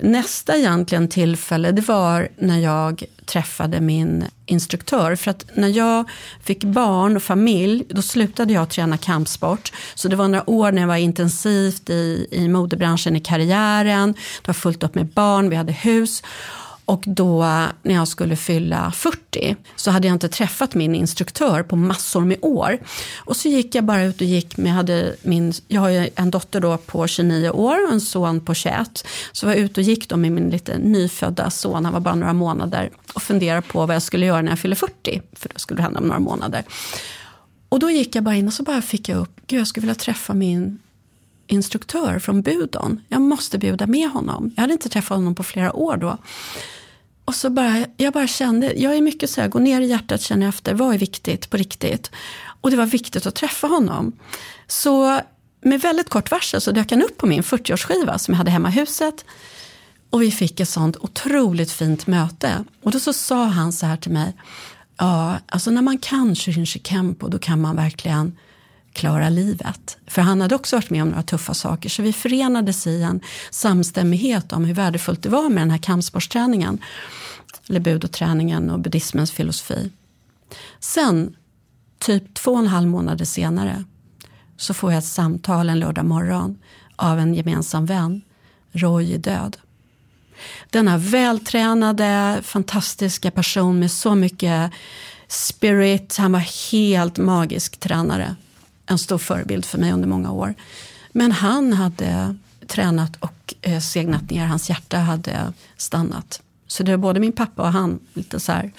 nästa 0.00 0.56
egentligen 0.56 1.08
tillfälle 1.08 1.72
det 1.72 1.88
var 1.88 2.28
när 2.38 2.58
jag 2.58 3.04
träffade 3.24 3.80
min 3.80 4.24
instruktör. 4.46 5.16
För 5.16 5.30
att 5.30 5.44
när 5.54 5.68
jag 5.68 6.08
fick 6.42 6.64
barn 6.64 7.16
och 7.16 7.22
familj 7.22 7.84
då 7.88 8.02
slutade 8.02 8.52
jag 8.52 8.68
träna 8.68 8.98
kampsport. 8.98 9.72
Så 9.94 10.08
det 10.08 10.16
var 10.16 10.28
några 10.28 10.50
år 10.50 10.72
när 10.72 10.82
jag 10.82 10.88
var 10.88 10.96
intensivt 10.96 11.90
i, 11.90 12.26
i 12.30 12.48
modebranschen 12.48 13.16
i 13.16 13.20
karriären. 13.20 14.12
Det 14.12 14.46
var 14.46 14.54
fullt 14.54 14.82
upp 14.82 14.94
med 14.94 15.06
barn, 15.06 15.50
vi 15.50 15.56
hade 15.56 15.72
hus. 15.72 16.22
Och 16.84 17.02
då 17.06 17.42
när 17.82 17.94
jag 17.94 18.08
skulle 18.08 18.36
fylla 18.36 18.92
40 18.92 19.56
så 19.76 19.90
hade 19.90 20.06
jag 20.06 20.14
inte 20.14 20.28
träffat 20.28 20.74
min 20.74 20.94
instruktör 20.94 21.62
på 21.62 21.76
massor 21.76 22.20
med 22.20 22.38
år. 22.40 22.78
Och 23.16 23.36
så 23.36 23.48
gick 23.48 23.74
jag 23.74 23.84
bara 23.84 24.02
ut 24.02 24.20
och 24.20 24.26
gick 24.26 24.56
med, 24.56 24.72
hade 24.72 25.16
min, 25.22 25.52
jag 25.68 25.80
har 25.80 25.88
ju 25.88 26.08
en 26.14 26.30
dotter 26.30 26.60
då 26.60 26.76
på 26.76 27.06
29 27.06 27.50
år 27.50 27.86
och 27.86 27.92
en 27.92 28.00
son 28.00 28.40
på 28.40 28.54
21. 28.54 29.06
Så 29.32 29.46
var 29.46 29.52
jag 29.52 29.62
ute 29.62 29.80
och 29.80 29.84
gick 29.84 30.08
då 30.08 30.16
med 30.16 30.32
min 30.32 30.50
lite 30.50 30.78
nyfödda 30.78 31.50
son, 31.50 31.84
han 31.84 31.92
var 31.92 32.00
bara 32.00 32.14
några 32.14 32.32
månader, 32.32 32.90
och 33.14 33.22
funderade 33.22 33.62
på 33.62 33.86
vad 33.86 33.94
jag 33.94 34.02
skulle 34.02 34.26
göra 34.26 34.42
när 34.42 34.52
jag 34.52 34.58
fyller 34.58 34.76
40, 34.76 35.22
för 35.32 35.48
det 35.48 35.58
skulle 35.58 35.82
hända 35.82 36.00
om 36.00 36.06
några 36.06 36.20
månader. 36.20 36.64
Och 37.68 37.78
då 37.78 37.90
gick 37.90 38.14
jag 38.14 38.24
bara 38.24 38.34
in 38.34 38.46
och 38.46 38.52
så 38.52 38.62
bara 38.62 38.82
fick 38.82 39.08
jag 39.08 39.18
upp, 39.18 39.40
gud 39.46 39.60
jag 39.60 39.66
skulle 39.66 39.82
vilja 39.82 39.94
träffa 39.94 40.34
min 40.34 40.78
instruktör 41.46 42.18
från 42.18 42.42
Budon. 42.42 43.00
Jag 43.08 43.20
måste 43.20 43.58
bjuda 43.58 43.86
med 43.86 44.10
honom. 44.10 44.52
Jag 44.56 44.60
hade 44.60 44.72
inte 44.72 44.88
träffat 44.88 45.16
honom 45.16 45.34
på 45.34 45.42
flera 45.42 45.72
år 45.72 45.96
då. 45.96 46.18
Och 47.24 47.34
så 47.34 47.50
bara, 47.50 47.86
jag 47.96 48.12
bara 48.12 48.26
kände, 48.26 48.72
jag 48.76 48.96
är 48.96 49.00
mycket 49.00 49.30
så 49.30 49.40
här, 49.40 49.48
gå 49.48 49.58
ner 49.58 49.80
i 49.80 49.86
hjärtat, 49.86 50.20
känner 50.20 50.48
efter, 50.48 50.74
vad 50.74 50.94
är 50.94 50.98
viktigt 50.98 51.50
på 51.50 51.56
riktigt? 51.56 52.10
Och 52.60 52.70
det 52.70 52.76
var 52.76 52.86
viktigt 52.86 53.26
att 53.26 53.34
träffa 53.34 53.66
honom. 53.66 54.12
Så 54.66 55.20
med 55.60 55.80
väldigt 55.80 56.08
kort 56.08 56.30
varsel 56.30 56.60
så 56.60 56.72
dök 56.72 56.90
han 56.90 57.02
upp 57.02 57.16
på 57.16 57.26
min 57.26 57.42
40-årsskiva 57.42 58.18
som 58.18 58.34
jag 58.34 58.38
hade 58.38 58.50
hemma 58.50 58.68
i 58.68 58.72
huset. 58.72 59.24
Och 60.10 60.22
vi 60.22 60.30
fick 60.30 60.60
ett 60.60 60.68
sånt 60.68 60.96
otroligt 60.96 61.72
fint 61.72 62.06
möte. 62.06 62.64
Och 62.82 62.90
då 62.90 63.00
så 63.00 63.12
sa 63.12 63.44
han 63.44 63.72
så 63.72 63.86
här 63.86 63.96
till 63.96 64.12
mig, 64.12 64.32
ja, 64.96 65.38
alltså 65.46 65.70
när 65.70 65.82
man 65.82 65.98
kan 65.98 66.34
Shirin 66.34 66.66
Shikempo, 66.66 67.28
då 67.28 67.38
kan 67.38 67.60
man 67.60 67.76
verkligen 67.76 68.36
klara 68.92 69.28
livet. 69.28 69.98
För 70.06 70.22
han 70.22 70.40
hade 70.40 70.54
också 70.54 70.76
varit 70.76 70.90
med 70.90 71.02
om 71.02 71.08
några 71.08 71.22
tuffa 71.22 71.54
saker. 71.54 71.88
Så 71.88 72.02
vi 72.02 72.12
förenades 72.12 72.86
i 72.86 73.02
en 73.02 73.20
samstämmighet 73.50 74.52
om 74.52 74.64
hur 74.64 74.74
värdefullt 74.74 75.22
det 75.22 75.28
var 75.28 75.48
med 75.48 75.62
den 75.62 75.70
här 75.70 75.78
kampsportsträningen. 75.78 76.78
Eller 77.68 77.80
budoträningen 77.80 78.70
och 78.70 78.80
buddhismens 78.80 79.32
filosofi. 79.32 79.90
Sen, 80.80 81.36
typ 81.98 82.34
två 82.34 82.52
och 82.52 82.58
en 82.58 82.66
halv 82.66 82.88
månader 82.88 83.24
senare, 83.24 83.84
så 84.56 84.74
får 84.74 84.92
jag 84.92 84.98
ett 84.98 85.04
samtal 85.04 85.70
en 85.70 85.80
lördag 85.80 86.04
morgon 86.04 86.58
av 86.96 87.18
en 87.18 87.34
gemensam 87.34 87.86
vän. 87.86 88.22
Roy 88.72 89.14
är 89.14 89.18
död. 89.18 89.56
Denna 90.70 90.98
vältränade, 90.98 92.40
fantastiska 92.42 93.30
person 93.30 93.78
med 93.78 93.90
så 93.90 94.14
mycket 94.14 94.72
spirit. 95.28 96.16
Han 96.16 96.32
var 96.32 96.70
helt 96.72 97.18
magisk 97.18 97.80
tränare 97.80 98.36
en 98.86 98.98
stor 98.98 99.18
förebild 99.18 99.64
för 99.64 99.78
mig 99.78 99.92
under 99.92 100.08
många 100.08 100.32
år. 100.32 100.54
Men 101.12 101.32
han 101.32 101.72
hade 101.72 102.36
tränat 102.66 103.16
och 103.20 103.54
eh, 103.62 103.80
segnat 103.80 104.30
ner, 104.30 104.46
hans 104.46 104.70
hjärta 104.70 104.98
hade 104.98 105.52
stannat. 105.76 106.42
Så 106.66 106.82
det 106.82 106.90
var 106.90 106.98
både 106.98 107.20
min 107.20 107.32
pappa 107.32 107.62
och 107.62 107.72
han. 107.72 108.00
lite 108.14 108.40
så 108.40 108.52
mm. 108.52 108.70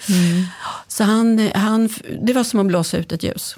Så 0.88 1.04
han, 1.04 1.50
han, 1.54 1.88
det 2.22 2.32
var 2.32 2.44
som 2.44 2.60
att 2.60 2.66
blåsa 2.66 2.96
ut 2.96 3.12
ett 3.12 3.22
ljus. 3.22 3.56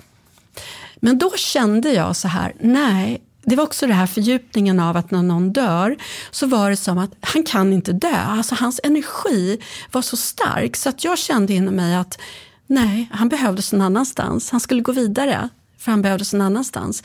Men 0.97 1.19
då 1.19 1.33
kände 1.37 1.93
jag 1.93 2.17
så 2.17 2.29
här, 2.29 2.53
nej, 2.61 3.23
det 3.43 3.57
var 3.57 3.65
också 3.65 3.87
det 3.87 3.95
här 3.95 4.07
fördjupningen 4.07 4.81
av 4.81 4.97
att 4.97 5.11
när 5.11 5.23
någon 5.23 5.53
dör 5.53 5.97
så 6.31 6.47
var 6.47 6.71
det 6.71 6.77
som 6.77 6.99
att 6.99 7.11
han 7.21 7.43
kan 7.43 7.73
inte 7.73 7.93
dö. 7.93 8.17
Alltså 8.17 8.55
hans 8.55 8.81
energi 8.85 9.59
var 9.93 10.03
så 10.03 10.17
stark 10.17 10.77
så 10.77 10.89
att 10.89 11.05
jag 11.05 11.19
kände 11.19 11.55
inom 11.55 11.75
mig 11.75 11.95
att 11.95 12.19
nej, 12.67 13.09
han 13.13 13.29
behövdes 13.29 13.73
någon 13.73 13.83
annanstans. 13.83 14.51
Han 14.51 14.61
skulle 14.61 14.81
gå 14.81 14.93
vidare 14.93 15.49
för 15.87 15.93
han 15.93 16.03
behövdes 16.03 16.33
någon 16.33 16.43
annanstans. 16.43 17.03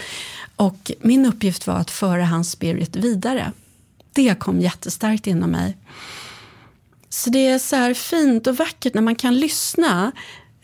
Och 0.55 0.91
min 1.01 1.25
uppgift 1.25 1.67
var 1.67 1.75
att 1.75 1.91
föra 1.91 2.25
hans 2.25 2.51
spirit 2.51 2.95
vidare. 2.95 3.51
Det 4.13 4.39
kom 4.39 4.59
jättestarkt 4.61 5.27
inom 5.27 5.51
mig. 5.51 5.77
Så 7.09 7.29
det 7.29 7.47
är 7.47 7.59
så 7.59 7.75
här 7.75 7.93
fint 7.93 8.47
och 8.47 8.57
vackert 8.57 8.93
när 8.93 9.01
man 9.01 9.15
kan 9.15 9.35
lyssna 9.39 10.11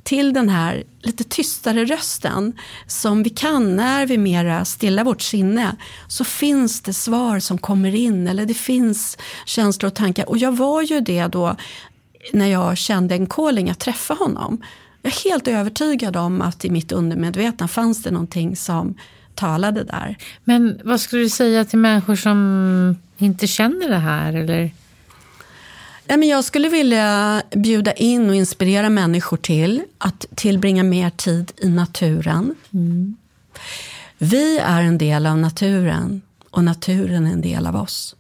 till 0.04 0.34
den 0.34 0.50
här 0.50 0.84
lite 1.02 1.24
tystare 1.24 1.86
rösten 1.86 2.54
som 2.88 3.24
vi 3.24 3.30
kan 3.30 3.76
när 3.76 4.06
vi 4.06 4.18
mera 4.18 4.66
stillar 4.66 5.04
vårt 5.04 5.22
sinne 5.22 5.76
så 6.08 6.24
finns 6.24 6.82
det 6.82 6.94
svar 6.94 7.40
som 7.40 7.58
kommer 7.58 7.96
in 7.96 8.28
eller 8.28 8.46
det 8.46 8.54
finns 8.54 9.18
känslor 9.46 9.88
och 9.88 9.96
tankar. 9.96 10.30
Och 10.30 10.38
jag 10.38 10.58
var 10.58 10.82
ju 10.82 11.00
det 11.00 11.28
då 11.28 11.56
när 12.34 12.48
jag 12.48 12.78
kände 12.78 13.16
en 13.16 13.28
calling 13.28 13.70
att 13.70 13.80
träffa 13.80 14.14
honom. 14.14 14.64
Jag 15.02 15.14
är 15.14 15.30
helt 15.30 15.48
övertygad 15.48 16.18
om 16.18 16.42
att 16.42 16.66
i 16.66 16.70
mitt 16.70 16.92
undermedvetna 16.92 17.68
fanns 17.68 18.04
det 18.04 18.12
någonting 18.12 18.56
som 18.56 18.96
talade 19.36 19.84
där. 19.84 20.18
Men 20.44 20.80
vad 20.84 21.02
skulle 21.02 21.22
du 21.22 21.30
säga 21.30 21.66
till 21.66 21.80
människor 21.80 22.16
som 22.16 22.98
inte 23.18 23.48
känner 23.48 23.90
det 23.90 23.98
här? 23.98 24.34
Eller? 24.34 24.72
jag 26.24 26.44
skulle 26.44 26.70
vilja 26.70 27.42
bjuda 27.56 27.94
in 27.94 28.30
och 28.30 28.36
inspirera 28.36 28.90
människor 28.90 29.38
till 29.38 29.84
att 29.98 30.26
tillbringa 30.36 30.84
mer 30.84 31.10
tid 31.10 31.52
i 31.58 31.70
naturen. 31.70 32.56
Mm. 32.74 33.16
Vi 34.18 34.58
är 34.58 34.82
en 34.82 34.98
del 34.98 35.26
av 35.26 35.38
naturen 35.38 36.22
och 36.50 36.64
naturen 36.64 37.28
är 37.28 37.32
en 37.32 37.42
del 37.42 37.68
av 37.68 37.76
oss. 37.76 38.16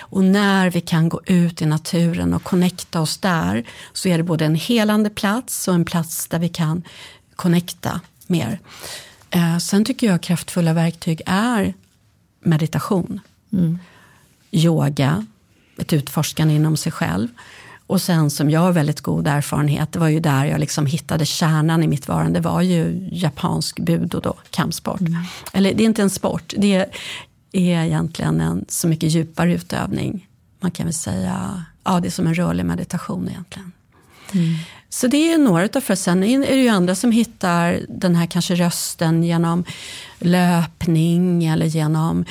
Och 0.00 0.24
när 0.24 0.70
vi 0.70 0.80
kan 0.80 1.08
gå 1.08 1.20
ut 1.26 1.62
i 1.62 1.66
naturen 1.66 2.34
och 2.34 2.42
connecta 2.42 3.00
oss 3.00 3.18
där 3.18 3.64
så 3.92 4.08
är 4.08 4.18
det 4.18 4.24
både 4.24 4.44
en 4.44 4.54
helande 4.54 5.10
plats 5.10 5.68
och 5.68 5.74
en 5.74 5.84
plats 5.84 6.26
där 6.26 6.38
vi 6.38 6.48
kan 6.48 6.82
connecta 7.36 8.00
mer. 8.26 8.58
Eh, 9.30 9.58
sen 9.58 9.84
tycker 9.84 10.06
jag 10.06 10.20
kraftfulla 10.22 10.72
verktyg 10.72 11.22
är 11.26 11.74
meditation, 12.40 13.20
mm. 13.52 13.78
yoga, 14.50 15.26
ett 15.78 15.92
utforskande 15.92 16.54
inom 16.54 16.76
sig 16.76 16.92
själv. 16.92 17.28
Och 17.86 18.02
sen 18.02 18.30
som 18.30 18.50
jag 18.50 18.60
har 18.60 18.72
väldigt 18.72 19.00
god 19.00 19.26
erfarenhet, 19.26 19.92
det 19.92 19.98
var 19.98 20.08
ju 20.08 20.20
där 20.20 20.44
jag 20.44 20.60
liksom 20.60 20.86
hittade 20.86 21.26
kärnan 21.26 21.82
i 21.82 21.86
mitt 21.88 22.08
varande, 22.08 22.40
det 22.40 22.48
var 22.48 22.62
ju 22.62 23.08
japansk 23.12 23.80
budo 23.80 24.20
då, 24.20 24.34
kampsport. 24.50 25.00
Mm. 25.00 25.22
Eller 25.52 25.74
det 25.74 25.82
är 25.82 25.86
inte 25.86 26.02
en 26.02 26.10
sport, 26.10 26.54
det 26.56 26.74
är 26.74 26.86
är 27.56 27.84
egentligen 27.84 28.40
en 28.40 28.64
så 28.68 28.88
mycket 28.88 29.10
djupare 29.10 29.54
utövning. 29.54 30.28
Man 30.60 30.70
kan 30.70 30.86
väl 30.86 30.94
säga, 30.94 31.64
ja 31.84 32.00
det 32.00 32.08
är 32.08 32.10
som 32.10 32.26
en 32.26 32.34
rörlig 32.34 32.64
meditation 32.64 33.28
egentligen. 33.28 33.72
Mm. 34.32 34.54
Så 34.94 35.06
det 35.06 35.32
är 35.32 35.38
några 35.38 35.64
utav 35.64 35.80
för 35.80 35.94
Sen 35.94 36.24
är 36.24 36.38
det 36.38 36.62
ju 36.62 36.68
andra 36.68 36.94
som 36.94 37.12
hittar 37.12 37.80
den 37.88 38.14
här 38.14 38.26
kanske 38.26 38.54
rösten 38.54 39.24
genom 39.24 39.64
löpning 40.18 41.44
eller 41.44 41.66
genom 41.66 42.24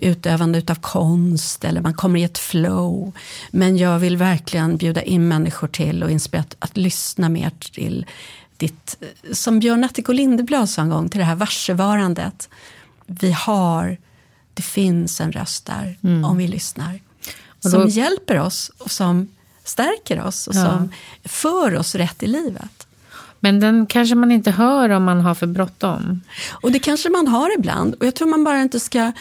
utövande 0.00 0.58
utav 0.58 0.74
konst 0.74 1.64
eller 1.64 1.80
man 1.80 1.94
kommer 1.94 2.20
i 2.20 2.24
ett 2.24 2.38
flow. 2.38 3.12
Men 3.50 3.76
jag 3.76 3.98
vill 3.98 4.16
verkligen 4.16 4.76
bjuda 4.76 5.02
in 5.02 5.28
människor 5.28 5.68
till 5.68 6.02
och 6.02 6.10
inspirera 6.10 6.44
att, 6.58 6.76
lyssna 6.76 7.28
mer 7.28 7.50
till 7.50 8.06
ditt, 8.56 8.96
som 9.32 9.58
Björn 9.58 9.84
Attiko 9.84 10.12
Lindeblad 10.12 10.68
sa 10.68 10.82
en 10.82 10.90
gång, 10.90 11.08
till 11.08 11.18
det 11.18 11.26
här 11.26 11.34
varsevarandet. 11.36 12.48
Vi 13.06 13.32
har 13.32 13.98
det 14.54 14.62
finns 14.62 15.20
en 15.20 15.32
röst 15.32 15.66
där 15.66 15.98
mm. 16.02 16.24
om 16.24 16.36
vi 16.36 16.48
lyssnar. 16.48 17.00
Då, 17.62 17.70
som 17.70 17.88
hjälper 17.88 18.38
oss 18.38 18.70
och 18.78 18.90
som 18.90 19.28
stärker 19.64 20.20
oss 20.20 20.48
och 20.48 20.54
ja. 20.54 20.64
som 20.64 20.92
för 21.24 21.76
oss 21.76 21.94
rätt 21.94 22.22
i 22.22 22.26
livet. 22.26 22.86
Men 23.40 23.60
den 23.60 23.86
kanske 23.86 24.14
man 24.14 24.32
inte 24.32 24.50
hör 24.50 24.88
om 24.88 25.04
man 25.04 25.20
har 25.20 25.34
för 25.34 25.46
bråttom. 25.46 26.20
Och 26.50 26.72
det 26.72 26.78
kanske 26.78 27.08
man 27.08 27.28
har 27.28 27.58
ibland. 27.58 27.94
Och 27.94 28.06
jag 28.06 28.14
tror 28.14 28.28
man 28.28 28.44
bara 28.44 28.62
inte 28.62 28.80
ska 28.80 29.12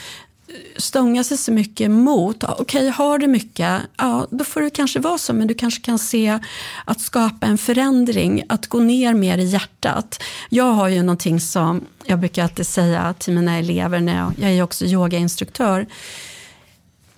stånga 0.78 1.24
sig 1.24 1.38
så 1.38 1.52
mycket 1.52 1.86
emot. 1.86 2.44
Okej, 2.44 2.62
okay, 2.62 2.90
har 2.90 3.18
du 3.18 3.28
mycket, 3.28 3.82
ja, 3.98 4.28
då 4.32 4.44
får 4.44 4.62
det 4.62 4.70
kanske 4.70 5.00
vara 5.00 5.18
så, 5.18 5.34
men 5.34 5.48
du 5.48 5.54
kanske 5.54 5.82
kan 5.82 6.00
se 6.00 6.40
att 6.86 7.02
skapa 7.02 7.48
en 7.48 7.58
förändring, 7.58 8.44
att 8.50 8.68
gå 8.68 8.80
ner 8.80 9.14
mer 9.14 9.38
i 9.38 9.44
hjärtat. 9.46 10.24
Jag 10.50 10.74
har 10.74 10.88
ju 10.88 11.04
någonting 11.04 11.40
som 11.40 11.86
jag 12.06 12.20
brukar 12.20 12.44
alltid 12.44 12.68
säga 12.68 13.14
till 13.20 13.34
mina 13.34 13.58
elever, 13.58 14.00
när 14.00 14.18
jag, 14.18 14.34
jag 14.38 14.52
är 14.52 14.64
också 14.64 14.86
yogainstruktör. 14.86 15.88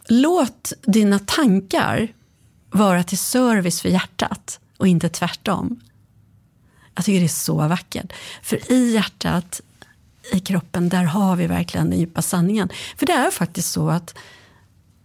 Låt 0.08 0.74
dina 0.82 1.20
tankar 1.20 2.08
vara 2.70 3.04
till 3.04 3.18
service 3.18 3.82
för 3.82 3.90
hjärtat 3.90 4.60
och 4.78 4.88
inte 4.88 5.10
tvärtom. 5.10 5.80
Jag 6.96 7.06
tycker 7.06 7.20
det 7.20 7.26
är 7.26 7.28
så 7.28 7.68
vackert. 7.68 8.14
För 8.42 8.72
i 8.72 8.94
hjärtat 8.94 9.62
i 10.32 10.40
kroppen, 10.40 10.90
där 10.90 11.04
har 11.04 11.36
vi 11.36 11.48
verkligen 11.48 11.90
den 11.90 12.00
djupa 12.00 12.22
sanningen. 12.22 12.70
För 12.98 13.06
det 13.06 13.14
är 13.14 13.32
faktiskt 13.32 13.72
så 13.72 13.90
att 13.90 14.16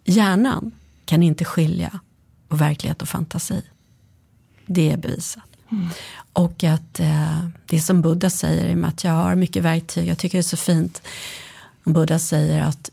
hjärnan 0.05 0.73
kan 1.05 1.23
inte 1.23 1.45
skilja 1.45 2.01
på 2.49 2.57
verklighet 2.57 3.03
och 3.03 3.09
fantasi. 3.09 3.63
Det 4.67 4.93
är 4.93 4.97
bevisat. 4.97 5.45
Mm. 5.71 5.89
Och 6.33 6.65
att 6.65 7.01
eh, 7.01 7.49
det 7.67 7.81
som 7.81 8.03
Buddha 8.03 8.31
säger, 8.31 8.69
i 8.69 8.75
och 8.75 8.79
med 8.79 8.89
att 8.89 9.05
jag 9.05 9.13
har 9.13 9.35
mycket 9.35 9.63
verktyg, 9.63 10.09
jag 10.09 10.19
tycker 10.19 10.39
det 10.39 10.41
är 10.41 10.43
så 10.43 10.57
fint. 10.57 11.03
Buddha 11.85 12.19
säger 12.19 12.63
att 12.63 12.91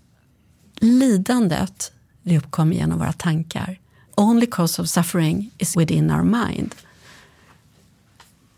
lidandet, 0.75 1.91
det 2.21 2.37
uppkommer 2.37 2.75
genom 2.75 2.99
våra 2.99 3.13
tankar. 3.13 3.79
Only 4.15 4.45
cause 4.45 4.81
of 4.81 4.89
suffering 4.89 5.51
is 5.57 5.77
within 5.77 6.11
our 6.11 6.23
mind. 6.23 6.75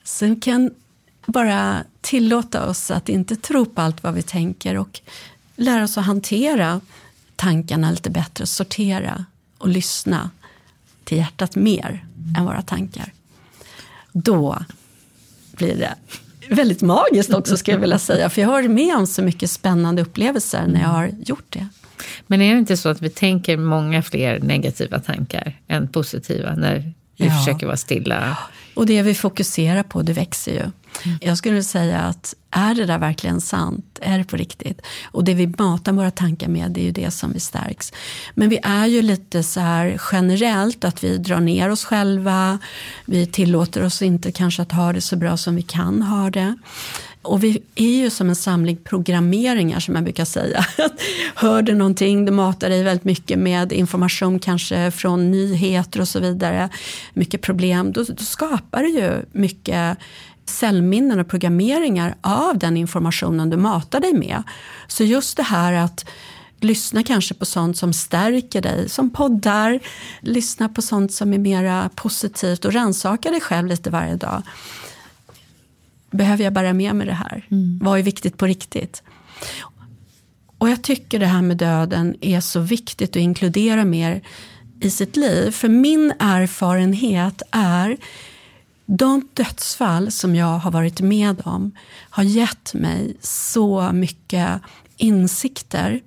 Sen 0.04 0.40
kan 0.40 0.72
bara 1.28 1.84
tillåta 2.02 2.66
oss 2.66 2.92
att 2.92 3.10
inte 3.10 3.36
tro 3.36 3.66
på 3.66 3.82
allt 3.82 4.04
vad 4.04 4.14
vi 4.14 4.22
tänker 4.22 4.78
och 4.78 5.00
lära 5.56 5.84
oss 5.84 5.98
att 5.98 6.06
hantera 6.06 6.82
tankarna 7.36 7.92
lite 7.92 8.10
bättre, 8.10 8.46
sortera 8.46 9.26
och 9.58 9.68
lyssna 9.68 10.30
till 11.04 11.18
hjärtat 11.18 11.56
mer 11.56 12.06
än 12.38 12.46
våra 12.46 12.62
tankar. 12.62 13.14
Då 14.12 14.60
blir 15.52 15.76
det 15.76 15.96
väldigt 16.56 16.82
magiskt 16.82 17.34
också, 17.34 17.58
skulle 17.58 17.76
jag 17.76 17.82
vilja 17.82 18.00
säga. 18.00 18.30
För 18.30 18.42
jag 18.42 18.50
har 18.50 18.64
med 18.64 18.96
om 18.96 19.08
så 19.08 19.22
mycket 19.22 19.52
spännande 19.52 20.02
upplevelser 20.02 20.68
när 20.68 20.82
jag 20.82 20.90
har 20.90 21.12
gjort 21.26 21.46
det. 21.50 21.68
Men 22.28 22.42
är 22.42 22.54
det 22.54 22.60
inte 22.60 22.78
så 22.78 22.90
att 22.90 23.02
vi 23.02 23.10
tänker 23.10 23.58
många 23.58 24.04
fler 24.04 24.40
negativa 24.40 25.00
tankar 25.00 25.60
än 25.68 25.88
positiva 25.88 26.56
när 26.56 26.94
vi 27.18 27.26
ja. 27.26 27.32
försöker 27.32 27.66
vara 27.66 27.78
stilla? 27.78 28.38
Och 28.74 28.86
det 28.86 29.02
vi 29.02 29.14
fokuserar 29.14 29.84
på, 29.84 30.02
det 30.02 30.14
växer 30.14 30.52
ju. 30.52 30.72
Jag 31.22 31.38
skulle 31.38 31.64
säga 31.64 32.00
att 32.00 32.36
är 32.52 32.76
det 32.76 32.86
där 32.86 32.98
verkligen 32.98 33.42
sant? 33.42 34.00
Är 34.02 34.18
det 34.18 34.24
på 34.24 34.38
riktigt? 34.38 34.82
Och 35.12 35.24
det 35.24 35.34
vi 35.34 35.48
matar 35.58 35.92
våra 35.92 36.12
tankar 36.12 36.48
med, 36.48 36.72
det 36.72 36.82
är 36.82 36.86
ju 36.86 36.92
det 36.92 37.12
som 37.12 37.34
vi 37.34 37.40
stärks. 37.40 37.94
Men 38.34 38.50
vi 38.50 38.60
är 38.64 38.86
ju 38.86 39.02
lite 39.02 39.44
så 39.44 39.60
här 39.60 40.02
generellt 40.12 40.84
att 40.84 41.04
vi 41.04 41.18
drar 41.18 41.40
ner 41.40 41.70
oss 41.70 41.86
själva. 41.86 42.60
Vi 43.06 43.26
tillåter 43.26 43.84
oss 43.84 44.02
inte 44.02 44.32
kanske 44.32 44.62
att 44.62 44.72
ha 44.72 44.94
det 44.94 45.02
så 45.02 45.16
bra 45.16 45.38
som 45.38 45.56
vi 45.56 45.62
kan 45.62 46.02
ha 46.02 46.30
det. 46.30 46.56
Och 47.22 47.44
vi 47.44 47.62
är 47.76 48.04
ju 48.04 48.10
som 48.10 48.30
en 48.30 48.36
samling 48.36 48.78
programmeringar 48.78 49.80
som 49.80 49.96
jag 49.96 50.04
brukar 50.04 50.26
säga. 50.26 50.66
Hör 51.36 51.62
du 51.62 51.76
någonting, 51.76 52.26
du 52.26 52.32
matar 52.32 52.70
dig 52.70 52.84
väldigt 52.84 53.04
mycket 53.04 53.40
med 53.40 53.74
information 53.74 54.40
kanske 54.40 54.92
från 54.92 55.32
nyheter 55.32 56.02
och 56.02 56.08
så 56.08 56.20
vidare. 56.20 56.70
Mycket 57.14 57.42
problem, 57.42 57.92
då, 57.92 58.04
då 58.04 58.24
skapar 58.24 58.84
det 58.84 58.90
ju 58.90 59.26
mycket 59.32 59.98
cellminnen 60.50 61.20
och 61.20 61.28
programmeringar 61.28 62.16
av 62.22 62.58
den 62.58 62.78
informationen 62.78 63.50
du 63.50 63.58
matar 63.58 64.00
dig 64.00 64.14
med. 64.14 64.44
Så 64.88 65.04
just 65.04 65.38
det 65.38 65.44
här 65.44 65.74
att 65.74 66.06
lyssna 66.60 67.04
kanske 67.04 67.34
på 67.34 67.46
sånt 67.46 67.78
som 67.78 67.94
stärker 67.94 68.62
dig, 68.62 68.90
som 68.90 69.10
poddar, 69.10 69.80
lyssna 70.22 70.70
på 70.70 70.82
sånt 70.82 71.14
som 71.14 71.34
är 71.34 71.38
mera 71.38 71.90
positivt 71.96 72.66
och 72.66 72.74
rannsaka 72.74 73.32
dig 73.32 73.42
själv 73.42 73.68
lite 73.68 73.90
varje 73.90 74.16
dag. 74.16 74.44
Behöver 76.12 76.44
jag 76.44 76.54
bära 76.54 76.74
med 76.74 76.96
mig 76.96 77.08
det 77.08 77.14
här? 77.14 77.48
Mm. 77.52 77.80
Vad 77.84 78.00
är 78.00 78.04
viktigt 78.04 78.38
på 78.38 78.46
riktigt? 78.46 79.04
Och 80.58 80.70
jag 80.70 80.82
tycker 80.82 81.20
det 81.20 81.26
här 81.26 81.42
med 81.42 81.58
döden 81.58 82.16
är 82.22 82.42
så 82.42 82.60
viktigt 82.60 83.10
att 83.10 83.16
inkludera 83.16 83.86
mer 83.86 84.22
i 84.80 84.90
sitt 84.90 85.18
liv. 85.18 85.52
För 85.52 85.70
min 85.70 86.14
erfarenhet 86.20 87.42
är 87.52 87.98
de 88.88 89.28
dödsfall 89.34 90.12
som 90.12 90.36
jag 90.36 90.60
har 90.60 90.72
varit 90.72 91.02
med 91.02 91.42
om 91.46 91.72
har 92.10 92.24
gett 92.24 92.74
mig 92.74 93.18
så 93.22 93.92
mycket 93.94 94.62
insikter 94.98 96.02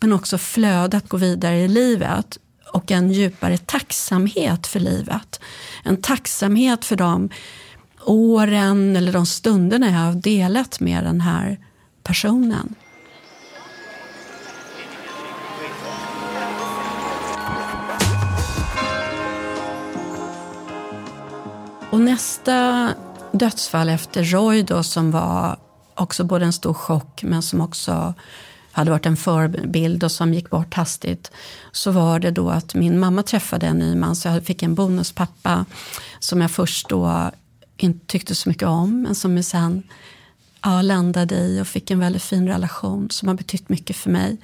men 0.00 0.12
också 0.12 0.38
flöde 0.38 0.96
att 0.96 1.08
gå 1.08 1.16
vidare 1.16 1.60
i 1.60 1.68
livet 1.68 2.38
och 2.72 2.90
en 2.90 3.12
djupare 3.12 3.58
tacksamhet 3.58 4.66
för 4.66 4.80
livet. 4.80 5.40
En 5.82 6.02
tacksamhet 6.02 6.84
för 6.84 6.96
de 6.96 7.30
åren 8.04 8.96
eller 8.96 9.12
de 9.12 9.26
stunderna 9.26 9.86
jag 9.86 9.98
har 9.98 10.14
delat 10.14 10.80
med 10.80 11.04
den 11.04 11.20
här 11.20 11.58
personen. 12.02 12.74
Och 21.90 22.00
nästa 22.00 22.88
dödsfall 23.32 23.88
efter 23.88 24.24
Roy 24.24 24.62
då, 24.62 24.82
som 24.82 25.10
var 25.10 25.58
också 25.94 26.24
både 26.24 26.44
en 26.44 26.52
stor 26.52 26.74
chock 26.74 27.22
men 27.22 27.42
som 27.42 27.60
också 27.60 28.14
hade 28.72 28.90
varit 28.90 29.06
en 29.06 29.16
förebild 29.16 30.04
och 30.04 30.12
som 30.12 30.34
gick 30.34 30.50
bort 30.50 30.74
hastigt. 30.74 31.30
Så 31.72 31.90
var 31.90 32.18
det 32.18 32.30
då 32.30 32.50
att 32.50 32.74
min 32.74 32.98
mamma 32.98 33.22
träffade 33.22 33.66
en 33.66 33.78
ny 33.78 33.94
man 33.94 34.16
så 34.16 34.28
jag 34.28 34.44
fick 34.44 34.62
en 34.62 34.74
bonuspappa 34.74 35.64
som 36.18 36.40
jag 36.40 36.50
först 36.50 36.88
då 36.88 37.30
inte 37.76 38.06
tyckte 38.06 38.34
så 38.34 38.48
mycket 38.48 38.68
om 38.68 39.02
men 39.02 39.14
som 39.14 39.36
jag 39.36 39.44
sen 39.44 39.82
ja, 40.62 40.82
landade 40.82 41.34
i 41.34 41.60
och 41.60 41.66
fick 41.66 41.90
en 41.90 41.98
väldigt 41.98 42.22
fin 42.22 42.48
relation 42.48 43.10
som 43.10 43.28
har 43.28 43.34
betytt 43.34 43.68
mycket 43.68 43.96
för 43.96 44.10
mig. 44.10 44.36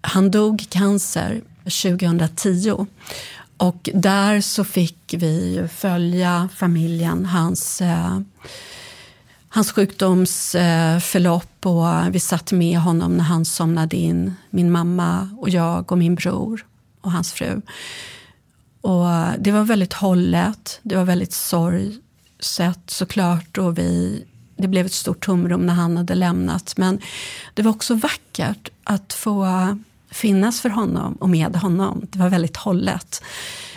Han 0.00 0.30
dog 0.30 0.62
i 0.62 0.64
cancer 0.64 1.42
2010 1.64 2.86
och 3.60 3.88
där 3.94 4.40
så 4.40 4.64
fick 4.64 5.14
vi 5.18 5.68
följa 5.72 6.48
familjen, 6.56 7.26
hans, 7.26 7.80
eh, 7.80 8.20
hans 9.48 9.72
sjukdomsförlopp 9.72 11.64
eh, 11.64 11.70
och 11.70 12.14
vi 12.14 12.20
satt 12.20 12.52
med 12.52 12.78
honom 12.78 13.16
när 13.16 13.24
han 13.24 13.44
somnade 13.44 13.96
in. 13.96 14.34
Min 14.50 14.72
mamma 14.72 15.30
och 15.38 15.48
jag 15.48 15.92
och 15.92 15.98
min 15.98 16.14
bror 16.14 16.66
och 17.00 17.12
hans 17.12 17.32
fru. 17.32 17.60
Och 18.80 19.06
det 19.38 19.52
var 19.52 19.64
väldigt 19.64 19.92
hållet, 19.92 20.80
det 20.82 20.96
var 20.96 21.04
väldigt 21.04 21.32
sorgset 21.32 22.80
såklart 22.86 23.58
och 23.58 23.78
vi, 23.78 24.24
det 24.56 24.68
blev 24.68 24.86
ett 24.86 24.92
stort 24.92 25.24
tomrum 25.24 25.66
när 25.66 25.74
han 25.74 25.96
hade 25.96 26.14
lämnat. 26.14 26.74
Men 26.76 27.00
det 27.54 27.62
var 27.62 27.70
också 27.70 27.94
vackert 27.94 28.70
att 28.84 29.12
få 29.12 29.46
finnas 30.10 30.60
för 30.60 30.68
honom 30.68 31.14
och 31.14 31.28
med 31.28 31.56
honom. 31.56 32.06
Det 32.10 32.18
var 32.18 32.28
väldigt 32.28 32.56
hållet. 32.56 33.22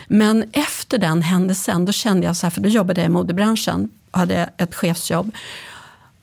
Men 0.07 0.43
efter 0.51 0.97
den 0.97 1.21
händelsen, 1.21 1.85
då 1.85 1.91
kände 1.91 2.27
jag 2.27 2.35
så 2.35 2.45
här, 2.45 2.51
för 2.51 2.61
då 2.61 2.69
jobbade 2.69 3.01
jag 3.01 3.05
i 3.05 3.11
modebranschen 3.11 3.89
och 4.11 4.19
hade 4.19 4.49
ett 4.57 4.75
chefsjobb. 4.75 5.31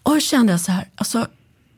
Och 0.03 0.14
då 0.14 0.20
kände 0.20 0.53
jag 0.53 0.61
så 0.61 0.73
här, 0.73 0.88
alltså, 0.94 1.27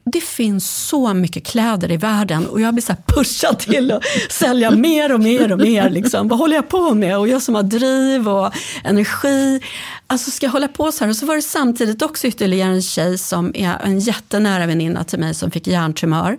det 0.04 0.20
finns 0.20 0.86
så 0.86 1.14
mycket 1.14 1.46
kläder 1.46 1.90
i 1.90 1.96
världen 1.96 2.46
och 2.46 2.60
jag 2.60 2.74
blir 2.74 2.82
så 2.82 2.94
pushad 3.06 3.58
till 3.58 3.92
att 3.92 4.02
sälja 4.30 4.70
mer 4.70 5.12
och 5.12 5.20
mer 5.20 5.52
och 5.52 5.58
mer. 5.58 5.90
Liksom. 5.90 6.28
Vad 6.28 6.38
håller 6.38 6.56
jag 6.56 6.68
på 6.68 6.94
med? 6.94 7.18
Och 7.18 7.28
jag 7.28 7.42
som 7.42 7.54
har 7.54 7.62
driv 7.62 8.28
och 8.28 8.52
energi. 8.84 9.60
Alltså 10.06 10.30
ska 10.30 10.46
jag 10.46 10.52
hålla 10.52 10.68
på 10.68 10.92
så 10.92 11.04
här? 11.04 11.10
Och 11.10 11.16
så 11.16 11.26
var 11.26 11.36
det 11.36 11.42
samtidigt 11.42 12.02
också 12.02 12.26
ytterligare 12.26 12.72
en 12.72 12.82
tjej 12.82 13.18
som 13.18 13.52
är 13.54 13.78
en 13.84 14.00
jättenära 14.00 14.66
väninna 14.66 15.04
till 15.04 15.18
mig 15.18 15.34
som 15.34 15.50
fick 15.50 15.66
hjärntumör 15.66 16.38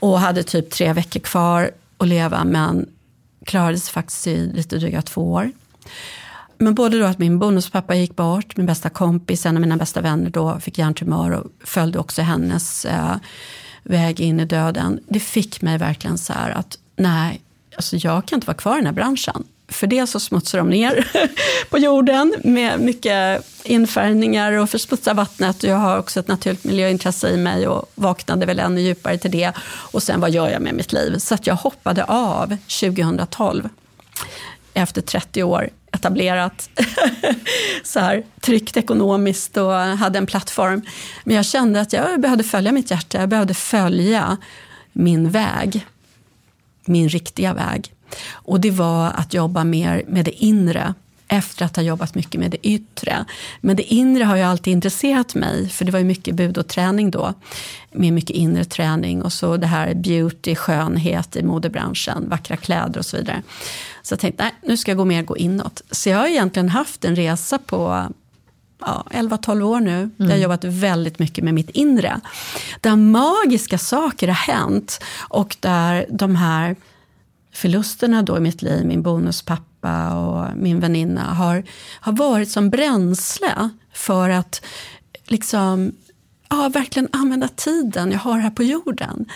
och 0.00 0.20
hade 0.20 0.42
typ 0.42 0.70
tre 0.70 0.92
veckor 0.92 1.20
kvar 1.20 1.70
att 1.98 2.08
leva 2.08 2.44
men 2.44 2.88
klarade 3.44 3.78
sig 3.78 3.92
faktiskt 3.92 4.26
i 4.26 4.52
lite 4.52 4.78
dryga 4.78 5.02
två 5.02 5.32
år. 5.32 5.52
Men 6.58 6.74
både 6.74 6.98
då 6.98 7.06
att 7.06 7.18
min 7.18 7.38
bonuspappa 7.38 7.94
gick 7.94 8.16
bort, 8.16 8.56
min 8.56 8.66
bästa 8.66 8.88
kompis, 8.88 9.46
en 9.46 9.56
av 9.56 9.60
mina 9.60 9.76
bästa 9.76 10.00
vänner 10.00 10.30
då 10.30 10.60
fick 10.60 10.78
hjärntumör 10.78 11.30
och 11.30 11.46
följde 11.64 11.98
också 11.98 12.22
hennes 12.22 12.84
eh, 12.84 13.16
väg 13.82 14.20
in 14.20 14.40
i 14.40 14.44
döden. 14.44 15.00
Det 15.08 15.20
fick 15.20 15.62
mig 15.62 15.78
verkligen 15.78 16.18
så 16.18 16.32
här 16.32 16.50
att 16.50 16.78
nej, 16.96 17.40
alltså 17.76 17.96
jag 17.96 18.26
kan 18.26 18.36
inte 18.36 18.46
vara 18.46 18.56
kvar 18.56 18.74
i 18.74 18.76
den 18.76 18.86
här 18.86 18.92
branschen. 18.92 19.44
För 19.68 19.86
det 19.86 20.06
så 20.06 20.20
smutsar 20.20 20.58
de 20.58 20.70
ner 20.70 21.08
på 21.70 21.78
jorden 21.78 22.34
med 22.44 22.80
mycket 22.80 23.46
infärgningar 23.62 24.52
och 24.52 24.70
försmutsar 24.70 25.14
vattnet. 25.14 25.62
Jag 25.62 25.76
har 25.76 25.98
också 25.98 26.20
ett 26.20 26.28
naturligt 26.28 26.64
miljöintresse 26.64 27.28
i 27.28 27.36
mig 27.36 27.68
och 27.68 27.90
vaknade 27.94 28.46
väl 28.46 28.58
ännu 28.58 28.80
djupare 28.80 29.18
till 29.18 29.30
det. 29.30 29.52
Och 29.66 30.02
sen 30.02 30.20
vad 30.20 30.30
gör 30.30 30.48
jag 30.48 30.62
med 30.62 30.74
mitt 30.74 30.92
liv? 30.92 31.18
Så 31.18 31.34
att 31.34 31.46
jag 31.46 31.54
hoppade 31.54 32.04
av 32.04 32.56
2012 32.80 33.68
efter 34.74 35.02
30 35.02 35.42
år 35.42 35.70
etablerat, 35.92 36.70
så 37.84 38.00
här, 38.00 38.24
tryggt 38.40 38.76
ekonomiskt 38.76 39.56
och 39.56 39.72
hade 39.72 40.18
en 40.18 40.26
plattform. 40.26 40.82
Men 41.24 41.36
jag 41.36 41.44
kände 41.44 41.80
att 41.80 41.92
jag 41.92 42.20
behövde 42.20 42.44
följa 42.44 42.72
mitt 42.72 42.90
hjärta, 42.90 43.20
jag 43.20 43.28
behövde 43.28 43.54
följa 43.54 44.36
min 44.92 45.30
väg. 45.30 45.86
Min 46.84 47.08
riktiga 47.08 47.54
väg. 47.54 47.92
Och 48.30 48.60
det 48.60 48.70
var 48.70 49.10
att 49.10 49.34
jobba 49.34 49.64
mer 49.64 50.04
med 50.08 50.24
det 50.24 50.44
inre 50.44 50.94
efter 51.28 51.64
att 51.64 51.76
ha 51.76 51.82
jobbat 51.82 52.14
mycket 52.14 52.40
med 52.40 52.50
det 52.50 52.66
yttre. 52.66 53.24
Men 53.60 53.76
det 53.76 53.82
inre 53.82 54.24
har 54.24 54.36
ju 54.36 54.42
alltid 54.42 54.72
intresserat 54.72 55.34
mig, 55.34 55.68
för 55.68 55.84
det 55.84 55.92
var 55.92 55.98
ju 55.98 56.04
mycket 56.04 56.34
bud 56.34 56.58
och 56.58 56.68
träning 56.68 57.10
då. 57.10 57.34
Med 57.92 58.12
mycket 58.12 58.36
inre 58.36 58.64
träning 58.64 59.22
och 59.22 59.32
så 59.32 59.56
det 59.56 59.66
här 59.66 59.94
beauty, 59.94 60.54
skönhet 60.54 61.36
i 61.36 61.42
modebranschen, 61.42 62.28
vackra 62.28 62.56
kläder 62.56 62.98
och 62.98 63.06
så 63.06 63.16
vidare. 63.16 63.42
Så 64.02 64.12
jag 64.12 64.20
tänkte, 64.20 64.42
nej, 64.42 64.52
nu 64.62 64.76
ska 64.76 64.90
jag 64.90 64.98
gå 64.98 65.04
mer 65.04 65.22
gå 65.22 65.36
inåt. 65.36 65.82
Så 65.90 66.08
jag 66.08 66.18
har 66.18 66.26
egentligen 66.26 66.68
haft 66.68 67.04
en 67.04 67.16
resa 67.16 67.58
på 67.58 68.06
ja, 68.80 69.06
11-12 69.10 69.62
år 69.62 69.80
nu. 69.80 69.96
Mm. 69.96 70.12
Jag 70.18 70.28
har 70.28 70.36
jobbat 70.36 70.64
väldigt 70.64 71.18
mycket 71.18 71.44
med 71.44 71.54
mitt 71.54 71.70
inre. 71.70 72.20
Där 72.80 72.96
magiska 72.96 73.78
saker 73.78 74.28
har 74.28 74.34
hänt 74.34 75.00
och 75.28 75.56
där 75.60 76.06
de 76.10 76.36
här 76.36 76.76
förlusterna 77.56 78.22
då 78.22 78.36
i 78.36 78.40
mitt 78.40 78.62
liv, 78.62 78.86
min 78.86 79.02
bonuspappa 79.02 80.14
och 80.14 80.56
min 80.56 80.80
väninna 80.80 81.34
har, 81.34 81.64
har 82.00 82.12
varit 82.12 82.50
som 82.50 82.70
bränsle 82.70 83.70
för 83.92 84.30
att 84.30 84.64
liksom, 85.24 85.92
ja, 86.48 86.68
verkligen 86.68 87.08
använda 87.12 87.48
tiden 87.48 88.12
jag 88.12 88.18
har 88.18 88.38
här 88.38 88.50
på 88.50 88.62
jorden. 88.62 89.26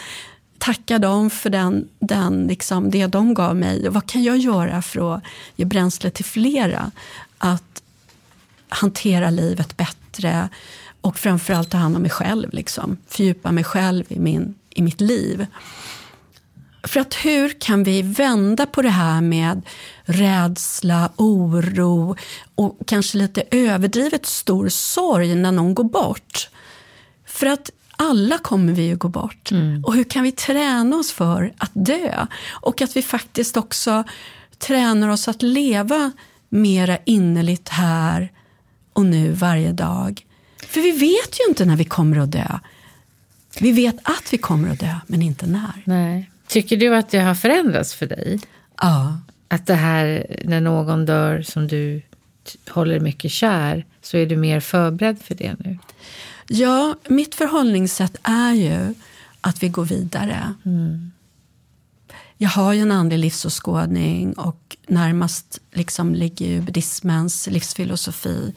Tacka 0.59 0.99
dem 0.99 1.31
för 1.31 1.51
den, 1.51 1.89
den, 1.99 2.47
liksom, 2.47 2.91
det 2.91 3.07
de 3.07 3.35
gav 3.35 3.57
mig 3.57 3.89
och 3.89 3.95
vad 3.95 4.07
kan 4.07 4.23
jag 4.23 4.39
göra 4.39 4.83
för 4.83 5.15
att 5.15 5.23
ge 5.57 5.65
bränsle 5.65 6.11
till 6.11 6.25
flera? 6.25 6.91
Att 7.39 7.83
hantera 8.69 9.31
livet 9.31 9.77
bättre 9.77 10.49
och 11.01 11.19
framförallt 11.19 11.71
ta 11.71 11.79
hand 11.79 11.97
om 11.97 12.03
mig 12.03 12.11
själv. 12.11 12.53
Liksom. 12.53 12.97
Fördjupa 13.09 13.53
mig 13.53 13.65
själv 13.65 14.05
i, 14.09 14.19
min, 14.19 14.55
i 14.71 14.83
mitt 14.83 15.01
liv. 15.01 15.47
För 16.83 17.01
att 17.01 17.15
hur 17.15 17.61
kan 17.61 17.85
vi 17.85 18.03
vända 18.03 18.67
på 18.67 18.83
det 18.83 18.91
här 18.91 19.21
med 19.21 19.63
rädsla, 20.03 21.11
oro 21.17 22.17
och 22.55 22.79
kanske 22.87 23.19
lite 23.19 23.43
överdrivet 23.51 24.27
stor 24.27 24.69
sorg 24.69 25.35
när 25.35 25.53
någon 25.53 25.75
går 25.75 25.85
bort? 25.85 26.49
För 27.27 27.47
att 27.47 27.71
alla 27.91 28.39
kommer 28.39 28.73
vi 28.73 28.83
ju 28.83 28.97
gå 28.97 29.09
bort. 29.09 29.51
Mm. 29.51 29.85
Och 29.85 29.95
hur 29.95 30.05
kan 30.05 30.23
vi 30.23 30.33
träna 30.33 30.97
oss 30.97 31.13
för 31.13 31.53
att 31.59 31.71
dö? 31.73 32.27
Och 32.51 32.83
att 32.83 32.97
vi 32.97 33.03
faktiskt 33.03 33.57
också 33.57 34.05
tränar 34.59 35.09
oss 35.09 35.29
att 35.29 35.43
leva 35.43 36.13
mera 36.49 36.99
innerligt 37.05 37.69
här 37.69 38.33
och 38.93 39.07
nu 39.07 39.33
varje 39.33 39.73
dag. 39.73 40.27
För 40.67 40.81
vi 40.81 40.91
vet 40.91 41.41
ju 41.41 41.49
inte 41.49 41.65
när 41.65 41.77
vi 41.77 41.85
kommer 41.85 42.17
att 42.17 42.33
dö. 42.33 42.59
Vi 43.59 43.73
vet 43.73 43.97
att 44.03 44.33
vi 44.33 44.39
kommer 44.39 44.71
att 44.71 44.81
dö, 44.81 44.95
men 45.07 45.23
inte 45.23 45.47
när. 45.47 45.83
Nej. 45.85 46.31
Tycker 46.51 46.77
du 46.77 46.97
att 46.97 47.11
det 47.11 47.19
har 47.19 47.35
förändrats 47.35 47.95
för 47.95 48.07
dig? 48.07 48.41
Ja. 48.81 49.19
Att 49.49 49.67
det 49.67 49.75
här 49.75 50.27
när 50.45 50.61
någon 50.61 51.07
dör 51.07 51.43
som 51.43 51.69
du 51.69 52.03
håller 52.69 53.01
mycket 53.01 53.31
kär, 53.31 53.85
så 54.03 54.17
är 54.17 54.27
du 54.27 54.37
mer 54.37 54.61
förberedd 54.61 55.23
för 55.23 55.35
det 55.35 55.55
nu? 55.59 55.79
Ja, 56.49 56.95
mitt 57.09 57.35
förhållningssätt 57.35 58.17
är 58.23 58.53
ju 58.53 58.95
att 59.41 59.63
vi 59.63 59.69
går 59.69 59.85
vidare. 59.85 60.55
Mm 60.65 61.11
jag 62.43 62.51
har 62.51 62.73
ju 62.73 62.81
en 62.81 62.93
andlig 62.93 63.19
livsåskådning 63.19 64.33
och 64.33 64.77
närmast 64.87 65.61
liksom 65.73 66.15
ligger 66.15 66.47
ju 66.47 66.61
buddhismens 66.61 67.47
livsfilosofi 67.47 68.55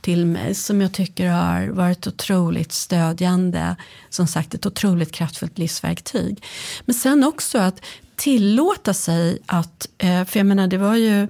till 0.00 0.26
mig 0.26 0.54
som 0.54 0.80
jag 0.80 0.92
tycker 0.92 1.28
har 1.28 1.68
varit 1.68 2.06
otroligt 2.06 2.72
stödjande. 2.72 3.76
Som 4.10 4.26
sagt, 4.26 4.54
ett 4.54 4.66
otroligt 4.66 5.12
kraftfullt 5.12 5.58
livsverktyg. 5.58 6.44
Men 6.84 6.94
sen 6.94 7.24
också 7.24 7.58
att 7.58 7.84
tillåta 8.16 8.94
sig 8.94 9.38
att, 9.46 9.88
eh, 9.98 10.24
för 10.24 10.38
jag 10.38 10.46
menar 10.46 10.66
det 10.66 10.78
var 10.78 10.96
ju 10.96 11.28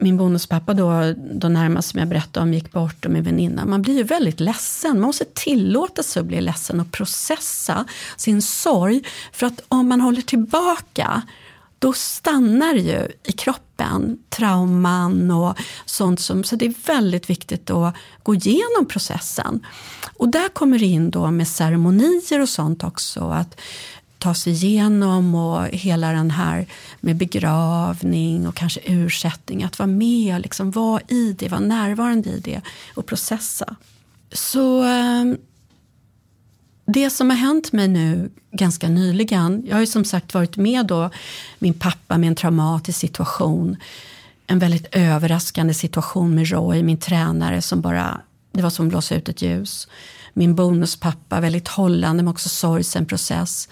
min 0.00 0.16
bonuspappa 0.16 0.74
då, 0.74 1.14
då 1.32 1.48
närmast 1.48 1.90
som 1.90 1.98
jag 1.98 2.08
berättade 2.08 2.44
om 2.44 2.54
gick 2.54 2.72
bort 2.72 3.04
och 3.04 3.10
min 3.10 3.22
väninna. 3.22 3.64
Man 3.64 3.82
blir 3.82 3.96
ju 3.96 4.02
väldigt 4.02 4.40
ledsen. 4.40 4.90
Man 4.90 5.00
måste 5.00 5.24
tillåta 5.24 6.02
sig 6.02 6.20
att 6.20 6.26
bli 6.26 6.40
ledsen 6.40 6.80
och 6.80 6.92
processa 6.92 7.84
sin 8.16 8.42
sorg. 8.42 9.02
För 9.32 9.46
att 9.46 9.62
om 9.68 9.88
man 9.88 10.00
håller 10.00 10.22
tillbaka 10.22 11.22
då 11.78 11.92
stannar 11.92 12.74
ju 12.74 13.08
i 13.24 13.32
kroppen 13.32 14.18
trauman 14.28 15.30
och 15.30 15.58
sånt. 15.84 16.20
Som, 16.20 16.44
så 16.44 16.56
det 16.56 16.66
är 16.66 16.74
väldigt 16.86 17.30
viktigt 17.30 17.70
att 17.70 17.94
gå 18.22 18.34
igenom 18.34 18.86
processen. 18.88 19.66
Och 20.16 20.28
där 20.28 20.48
kommer 20.48 20.78
det 20.78 20.86
in 20.86 21.10
då 21.10 21.30
med 21.30 21.48
ceremonier 21.48 22.40
och 22.40 22.48
sånt 22.48 22.84
också. 22.84 23.20
Att 23.20 23.60
ta 24.20 24.34
sig 24.34 24.52
igenom 24.52 25.34
och 25.34 25.66
hela 25.66 26.12
den 26.12 26.30
här 26.30 26.66
med 27.00 27.16
begravning 27.16 28.48
och 28.48 28.54
kanske 28.54 28.80
ursättning. 28.84 29.62
Att 29.62 29.78
vara 29.78 29.86
med, 29.86 30.42
liksom 30.42 30.70
vara 30.70 31.00
i 31.08 31.36
det, 31.38 31.48
vara 31.48 31.60
närvarande 31.60 32.30
i 32.30 32.40
det 32.40 32.60
och 32.94 33.06
processa. 33.06 33.76
Så 34.32 34.82
ehm, 34.82 35.36
det 36.86 37.10
som 37.10 37.30
har 37.30 37.36
hänt 37.36 37.72
mig 37.72 37.88
nu 37.88 38.30
ganska 38.52 38.88
nyligen. 38.88 39.64
Jag 39.66 39.76
har 39.76 39.80
ju 39.80 39.86
som 39.86 40.04
sagt 40.04 40.34
varit 40.34 40.56
med 40.56 40.86
då 40.86 41.10
min 41.58 41.74
pappa 41.74 42.18
med 42.18 42.28
en 42.28 42.34
traumatisk 42.34 42.98
situation. 42.98 43.76
En 44.46 44.58
väldigt 44.58 44.86
överraskande 44.92 45.74
situation 45.74 46.34
med 46.34 46.48
Roy, 46.48 46.82
min 46.82 46.98
tränare 46.98 47.62
som 47.62 47.80
bara, 47.80 48.20
det 48.52 48.62
var 48.62 48.70
som 48.70 48.86
att 48.86 48.90
blåsa 48.90 49.14
ut 49.14 49.28
ett 49.28 49.42
ljus. 49.42 49.88
Min 50.32 50.54
bonuspappa, 50.54 51.40
väldigt 51.40 51.68
hållande 51.68 52.22
men 52.22 52.32
också 52.32 52.48
sorgsen 52.48 53.06
process 53.06 53.68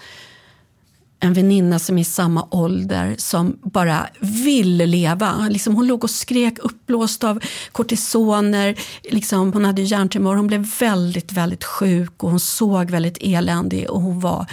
en 1.19 1.33
väninna 1.33 1.79
som 1.79 1.97
är 1.97 2.01
i 2.01 2.05
samma 2.05 2.47
ålder 2.51 3.15
som 3.17 3.57
bara 3.61 4.09
ville 4.19 4.85
leva. 4.85 5.47
Liksom 5.49 5.75
hon 5.75 5.87
låg 5.87 6.03
och 6.03 6.09
skrek 6.09 6.59
uppblåst 6.59 7.23
av 7.23 7.43
kortisoner. 7.71 8.79
Liksom 9.03 9.53
hon 9.53 9.65
hade 9.65 9.81
hjärntumör. 9.81 10.35
Hon 10.35 10.47
blev 10.47 10.67
väldigt, 10.79 11.31
väldigt 11.31 11.63
sjuk 11.63 12.23
och 12.23 12.29
hon 12.29 12.39
såg 12.39 12.91
väldigt 12.91 13.17
eländig 13.21 13.89
och 13.89 14.01
hon 14.01 14.19
var, 14.19 14.45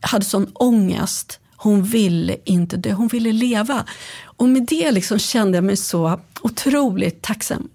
hade 0.00 0.24
sån 0.24 0.50
ångest. 0.54 1.40
Hon 1.56 1.82
ville 1.82 2.36
inte 2.44 2.76
dö, 2.76 2.92
hon 2.92 3.08
ville 3.08 3.32
leva. 3.32 3.84
Och 4.22 4.48
med 4.48 4.66
det 4.66 4.90
liksom 4.90 5.18
kände 5.18 5.56
jag 5.56 5.64
mig 5.64 5.76
så 5.76 6.20
otroligt 6.42 7.22
tacksam. 7.22 7.68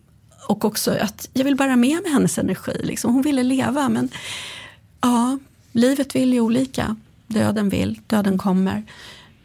Och 0.47 0.65
också 0.65 0.97
att 1.01 1.29
jag 1.34 1.43
vill 1.43 1.55
bära 1.55 1.75
med 1.75 2.01
mig 2.03 2.12
hennes 2.12 2.38
energi. 2.38 2.81
Liksom. 2.84 3.13
Hon 3.13 3.21
ville 3.21 3.43
leva 3.43 3.89
men 3.89 4.10
ja, 5.01 5.38
livet 5.71 6.15
vill 6.15 6.34
ju 6.34 6.39
olika 6.39 6.95
döden 7.31 7.69
vill, 7.69 7.99
döden 8.07 8.37
kommer. 8.37 8.83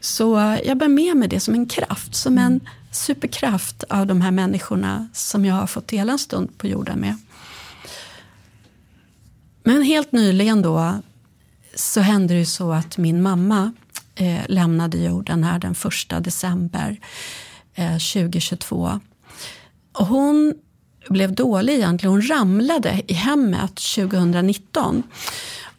Så 0.01 0.59
jag 0.65 0.79
bär 0.79 0.89
med 0.89 1.17
mig 1.17 1.29
det 1.29 1.41
som 1.41 1.55
en 1.55 1.67
kraft, 1.67 2.15
som 2.15 2.39
en 2.39 2.61
superkraft 2.91 3.85
av 3.89 4.07
de 4.07 4.21
här 4.21 4.31
människorna 4.31 5.09
som 5.13 5.45
jag 5.45 5.55
har 5.55 5.67
fått 5.67 5.89
dela 5.89 6.13
en 6.13 6.19
stund 6.19 6.59
på 6.59 6.67
jorden 6.67 6.99
med. 6.99 7.17
Men 9.65 9.83
helt 9.83 10.13
nyligen 10.13 10.63
då 10.63 10.95
så 11.75 12.01
hände 12.01 12.35
det 12.35 12.47
så 12.47 12.73
att 12.73 12.99
min 12.99 13.23
mamma 13.23 13.73
eh, 14.15 14.43
lämnade 14.49 14.99
jorden 14.99 15.45
här 15.45 15.59
den 15.59 15.75
första 15.75 16.21
december 16.21 17.01
eh, 17.75 17.93
2022. 17.93 19.01
Och 19.93 20.07
hon 20.07 20.55
blev 21.09 21.35
dålig 21.35 21.75
egentligen. 21.75 22.13
Hon 22.13 22.29
ramlade 22.29 23.03
i 23.07 23.13
hemmet 23.13 23.75
2019 23.75 25.03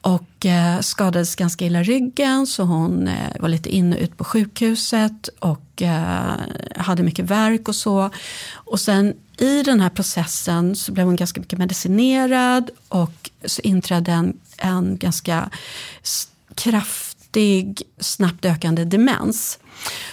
och 0.01 0.45
eh, 0.45 0.79
skadades 0.79 1.35
ganska 1.35 1.65
illa 1.65 1.83
ryggen 1.83 2.47
så 2.47 2.63
hon 2.63 3.07
eh, 3.07 3.31
var 3.39 3.49
lite 3.49 3.69
in 3.69 3.93
och 3.93 3.99
ut 3.99 4.17
på 4.17 4.23
sjukhuset 4.23 5.29
och 5.39 5.81
eh, 5.81 6.33
hade 6.75 7.03
mycket 7.03 7.25
värk 7.25 7.67
och 7.67 7.75
så. 7.75 8.09
Och 8.53 8.79
sen 8.79 9.13
i 9.37 9.63
den 9.63 9.81
här 9.81 9.89
processen 9.89 10.75
så 10.75 10.91
blev 10.91 11.05
hon 11.05 11.15
ganska 11.15 11.41
mycket 11.41 11.59
medicinerad 11.59 12.69
och 12.87 13.29
så 13.45 13.61
inträdde 13.61 14.11
en, 14.11 14.39
en 14.57 14.97
ganska 14.97 15.49
kraftig, 16.55 17.81
snabbt 17.99 18.45
ökande 18.45 18.85
demens. 18.85 19.59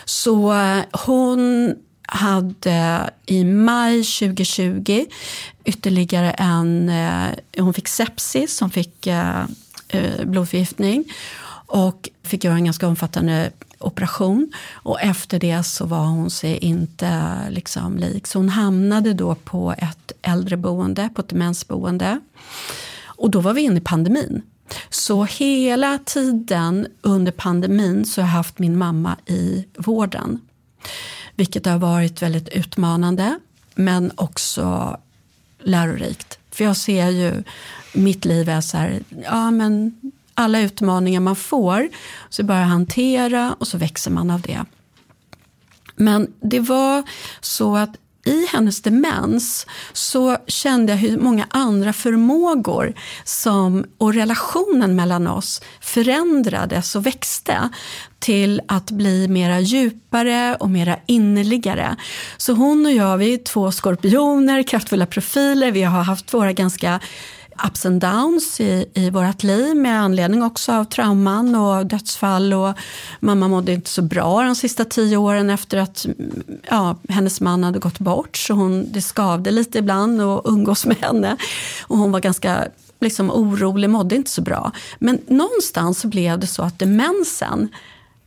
Så 0.05 0.53
eh, 0.53 0.85
hon 0.93 1.75
hade 2.03 3.11
i 3.27 3.45
maj 3.45 4.05
2020 4.05 5.05
ytterligare 5.65 6.31
en, 6.31 6.89
eh, 6.89 7.29
hon 7.59 7.75
fick 7.75 7.89
sepsis, 7.89 8.61
hon 8.61 8.71
fick 8.71 9.07
eh, 9.07 9.45
Eh, 9.95 10.25
blodförgiftning 10.25 11.05
och 11.67 12.09
fick 12.23 12.45
göra 12.45 12.55
en 12.55 12.65
ganska 12.65 12.89
omfattande 12.89 13.51
operation. 13.79 14.53
Och 14.73 15.01
efter 15.01 15.39
det 15.39 15.63
så 15.63 15.87
var 15.87 16.05
hon 16.07 16.31
sig 16.31 16.57
inte 16.57 17.37
liksom 17.51 17.97
lik. 17.97 18.27
Så 18.27 18.39
hon 18.39 18.49
hamnade 18.49 19.15
då 19.15 19.35
på 19.35 19.75
ett 19.79 20.13
äldreboende, 20.23 21.09
på 21.15 21.21
ett 21.21 21.29
demensboende. 21.29 22.21
Och 23.05 23.31
då 23.31 23.41
var 23.41 23.53
vi 23.53 23.63
inne 23.63 23.79
i 23.79 23.81
pandemin. 23.81 24.43
Så 24.91 25.25
hela 25.25 25.99
tiden 25.99 26.87
under 27.03 27.33
pandemin 27.33 28.05
så 28.05 28.21
har 28.21 28.29
jag 28.29 28.33
haft 28.33 28.59
min 28.59 28.79
mamma 28.79 29.17
i 29.27 29.65
vården. 29.77 30.41
Vilket 31.35 31.67
har 31.67 31.79
varit 31.79 32.23
väldigt 32.23 32.49
utmanande 32.49 33.39
men 33.75 34.13
också 34.15 34.97
lärorikt. 35.59 36.39
För 36.55 36.65
jag 36.65 36.77
ser 36.77 37.09
ju 37.09 37.43
mitt 37.93 38.25
liv 38.25 38.49
är 38.49 38.61
så 38.61 38.77
här, 38.77 39.03
ja 39.25 39.51
men 39.51 40.01
alla 40.35 40.61
utmaningar 40.61 41.21
man 41.21 41.37
får 41.37 41.89
så 42.29 42.43
bara 42.43 42.65
hantera 42.65 43.57
och 43.59 43.69
så 43.69 43.79
växer 43.79 44.11
man 44.11 44.31
av 44.31 44.41
det. 44.41 44.65
Men 45.97 46.33
det 46.41 46.61
var 46.61 47.03
så 47.41 47.77
att 47.77 47.97
i 48.25 48.47
hennes 48.53 48.83
demens 48.83 49.67
så 49.93 50.37
kände 50.47 50.93
jag 50.93 50.99
hur 50.99 51.19
många 51.19 51.47
andra 51.51 51.93
förmågor 51.93 52.95
som, 53.25 53.85
och 53.99 54.15
relationen 54.15 54.97
mellan 54.97 55.27
oss 55.27 55.63
förändrades 55.81 56.97
och 56.97 57.07
växte 57.07 57.69
till 58.19 58.61
att 58.69 58.91
bli 58.91 59.29
mera 59.29 59.61
djupare 59.61 60.57
och 60.61 60.71
mera 60.71 60.97
innerligare. 61.07 61.97
Så 62.37 62.53
hon 62.53 62.87
och 62.87 62.93
jag, 62.93 63.17
vi 63.17 63.35
är 63.35 63.39
två 63.39 63.73
skorpioner, 63.73 64.63
kraftfulla 64.63 65.07
profiler. 65.07 65.73
Vi 65.73 65.83
har 65.83 66.03
haft 66.03 66.35
våra 66.35 66.53
ganska 66.53 67.01
ups 67.67 67.87
and 67.87 68.01
downs 68.01 68.61
i, 68.61 68.87
i 68.95 69.11
vårt 69.11 69.43
liv 69.43 69.77
med 69.77 70.01
anledning 70.01 70.43
också 70.43 70.73
av 70.73 70.85
trauman 70.85 71.55
och 71.55 71.87
dödsfall. 71.87 72.53
Och 72.53 72.75
mamma 73.21 73.49
mådde 73.49 73.73
inte 73.73 73.91
så 73.91 74.03
bra 74.03 74.43
de 74.43 74.55
sista 74.55 74.85
tio 74.85 75.17
åren 75.17 75.51
efter 75.51 75.79
att 75.79 76.07
ja, 76.71 76.97
hennes 77.09 77.41
man 77.41 77.65
hade 77.65 77.79
gått 77.79 77.99
bort. 77.99 78.37
Så 78.37 78.55
hon, 78.55 78.93
det 78.93 79.03
skavde 79.03 79.51
lite 79.51 79.79
ibland 79.79 80.21
att 80.21 80.43
umgås 80.45 80.87
med 80.87 80.97
henne. 80.97 81.37
Och 81.87 81.99
hon 81.99 82.13
var 82.13 82.21
ganska 82.21 82.69
liksom, 83.01 83.31
orolig, 83.31 83.91
mådde 83.91 84.17
inte 84.17 84.31
så 84.31 84.43
bra. 84.43 84.73
Men 84.99 85.19
någonstans 85.29 86.01
så 86.01 86.09
blev 86.09 86.39
det 86.39 86.47
så 86.47 86.63
att 86.63 86.79
demensen 86.79 87.69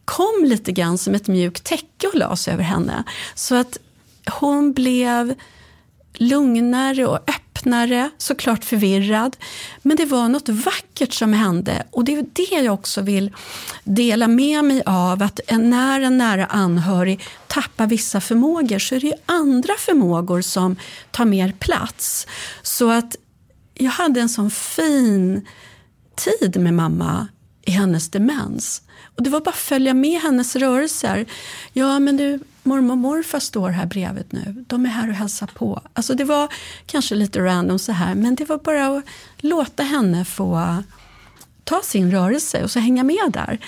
kom 0.06 0.44
lite 0.46 0.72
grann 0.72 0.98
som 0.98 1.16
ett 1.16 1.28
mjukt 1.28 1.64
täcke 1.64 2.08
och 2.08 2.16
lades 2.16 2.48
över 2.48 2.64
henne. 2.64 3.04
Så 3.36 3.56
att 3.56 3.78
hon 4.32 4.74
blev 4.74 5.36
lugnare 6.14 7.08
och 7.08 7.16
öppnare, 7.16 7.37
Öppnare, 7.58 8.10
såklart 8.18 8.66
förvirrad. 8.66 9.38
Men 9.82 9.98
det 9.98 10.06
var 10.06 10.30
något 10.30 10.50
vackert 10.50 11.14
som 11.14 11.34
hände 11.34 11.84
och 11.92 12.04
det 12.04 12.14
är 12.14 12.26
det 12.34 12.64
jag 12.64 12.74
också 12.74 13.02
vill 13.02 13.32
dela 13.84 14.28
med 14.28 14.64
mig 14.64 14.84
av. 14.86 15.24
Att 15.24 15.40
när 15.50 16.02
en 16.02 16.18
nära 16.18 16.46
anhörig 16.46 17.24
tappar 17.48 17.88
vissa 17.88 18.22
förmågor 18.22 18.80
så 18.80 18.96
är 18.96 19.00
det 19.00 19.14
andra 19.26 19.74
förmågor 19.78 20.42
som 20.42 20.76
tar 21.12 21.26
mer 21.26 21.52
plats. 21.60 22.28
Så 22.62 22.92
att 22.92 23.16
jag 23.74 23.92
hade 23.92 24.22
en 24.22 24.30
sån 24.30 24.52
fin 24.52 25.48
tid 26.16 26.58
med 26.60 26.74
mamma 26.74 27.28
i 27.66 27.72
hennes 27.72 28.10
demens. 28.10 28.82
Och 29.16 29.24
det 29.24 29.30
var 29.30 29.42
bara 29.42 29.52
att 29.52 29.58
följa 29.58 29.94
med 29.94 30.22
hennes 30.22 30.56
rörelser. 30.56 31.26
Ja, 31.74 32.00
men 32.00 32.18
du, 32.18 32.40
mormor 32.68 32.92
och 32.92 32.98
morfar 32.98 33.40
står 33.40 33.70
här 33.70 33.86
bredvid 33.86 34.26
nu. 34.30 34.66
De 34.68 34.86
är 34.86 34.90
här 34.90 35.10
och 35.10 35.16
hälsar 35.16 35.48
på. 35.48 35.82
Alltså 35.94 36.14
det 36.14 36.24
var 36.24 36.54
kanske 36.86 37.16
lite 37.16 37.40
random 37.40 37.80
så 37.80 37.92
här, 37.92 38.16
men 38.16 38.36
det 38.36 38.50
var 38.50 38.58
bara 38.58 38.98
att 38.98 39.04
låta 39.38 39.84
henne 39.84 40.26
få 40.26 40.78
ta 41.64 41.82
sin 41.84 42.12
rörelse 42.12 42.64
och 42.64 42.72
så 42.72 42.80
hänga 42.80 43.04
med 43.04 43.32
där. 43.34 43.60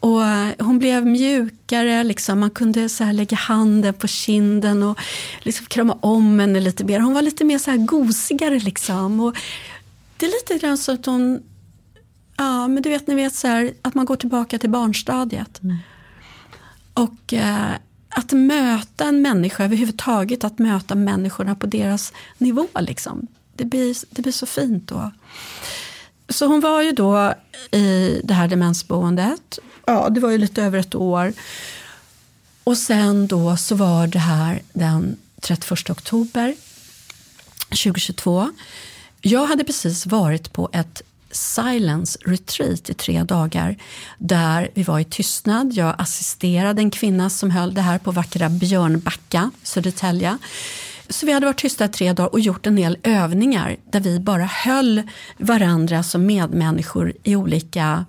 Och 0.00 0.22
hon 0.66 0.78
blev 0.78 1.06
mjukare, 1.06 2.04
liksom. 2.04 2.40
man 2.40 2.50
kunde 2.50 2.88
så 2.88 3.04
lägga 3.04 3.36
handen 3.36 3.94
på 3.94 4.06
kinden 4.06 4.82
och 4.82 4.98
liksom 5.42 5.66
krama 5.66 5.98
om 6.00 6.40
henne 6.40 6.60
lite 6.60 6.84
mer. 6.84 7.00
Hon 7.00 7.14
var 7.14 7.22
lite 7.22 7.44
mer 7.44 7.58
så 7.58 7.70
här 7.70 7.78
gosigare. 7.78 8.58
Liksom. 8.58 9.20
Och 9.20 9.36
det 10.16 10.26
är 10.26 10.30
lite 10.30 10.66
grann 10.66 10.78
så 10.78 10.92
att 10.92 11.06
hon 11.06 11.42
Ja, 12.40 12.68
men 12.68 12.82
du 12.82 12.88
vet, 12.88 13.06
ni 13.06 13.14
vet 13.14 13.34
så 13.34 13.48
här, 13.48 13.72
att 13.82 13.94
man 13.94 14.04
går 14.04 14.16
tillbaka 14.16 14.58
till 14.58 14.70
barnstadiet. 14.70 15.62
Mm. 15.62 15.76
Och 16.94 17.32
eh, 17.34 17.70
att 18.18 18.32
möta 18.32 19.04
en 19.04 19.22
människa 19.22 19.64
överhuvudtaget, 19.64 20.44
att 20.44 20.58
möta 20.58 20.94
människorna 20.94 21.54
på 21.54 21.66
deras 21.66 22.12
nivå. 22.38 22.66
Liksom. 22.80 23.26
Det, 23.56 23.64
blir, 23.64 23.96
det 24.10 24.22
blir 24.22 24.32
så 24.32 24.46
fint 24.46 24.88
då. 24.88 25.10
Så 26.28 26.46
hon 26.46 26.60
var 26.60 26.82
ju 26.82 26.92
då 26.92 27.34
i 27.70 28.20
det 28.24 28.34
här 28.34 28.48
demensboendet. 28.48 29.58
Ja, 29.86 30.08
det 30.08 30.20
var 30.20 30.30
ju 30.30 30.38
lite 30.38 30.62
över 30.62 30.78
ett 30.78 30.94
år. 30.94 31.32
Och 32.64 32.78
sen 32.78 33.26
då 33.26 33.56
så 33.56 33.74
var 33.74 34.06
det 34.06 34.18
här 34.18 34.62
den 34.72 35.16
31 35.40 35.90
oktober 35.90 36.54
2022. 37.68 38.50
Jag 39.20 39.46
hade 39.46 39.64
precis 39.64 40.06
varit 40.06 40.52
på 40.52 40.68
ett 40.72 41.02
Silence 41.30 42.18
Retreat 42.24 42.90
i 42.90 42.94
tre 42.94 43.22
dagar 43.22 43.76
där 44.18 44.70
vi 44.74 44.82
var 44.82 44.98
i 44.98 45.04
tystnad. 45.04 45.72
Jag 45.72 45.94
assisterade 45.98 46.82
en 46.82 46.90
kvinna 46.90 47.30
som 47.30 47.50
höll 47.50 47.74
det 47.74 47.80
här 47.80 47.98
på 47.98 48.10
vackra 48.10 48.48
Björnbacka, 48.48 49.50
Södertälje. 49.62 50.38
Så 51.08 51.26
vi 51.26 51.32
hade 51.32 51.46
varit 51.46 51.58
tysta 51.58 51.84
i 51.84 51.88
tre 51.88 52.12
dagar 52.12 52.32
och 52.32 52.40
gjort 52.40 52.66
en 52.66 52.76
del 52.76 52.98
övningar 53.02 53.76
där 53.90 54.00
vi 54.00 54.20
bara 54.20 54.44
höll 54.44 55.02
varandra 55.38 56.02
som 56.02 56.26
medmänniskor 56.26 57.12
i 57.22 57.36
olika 57.36 58.04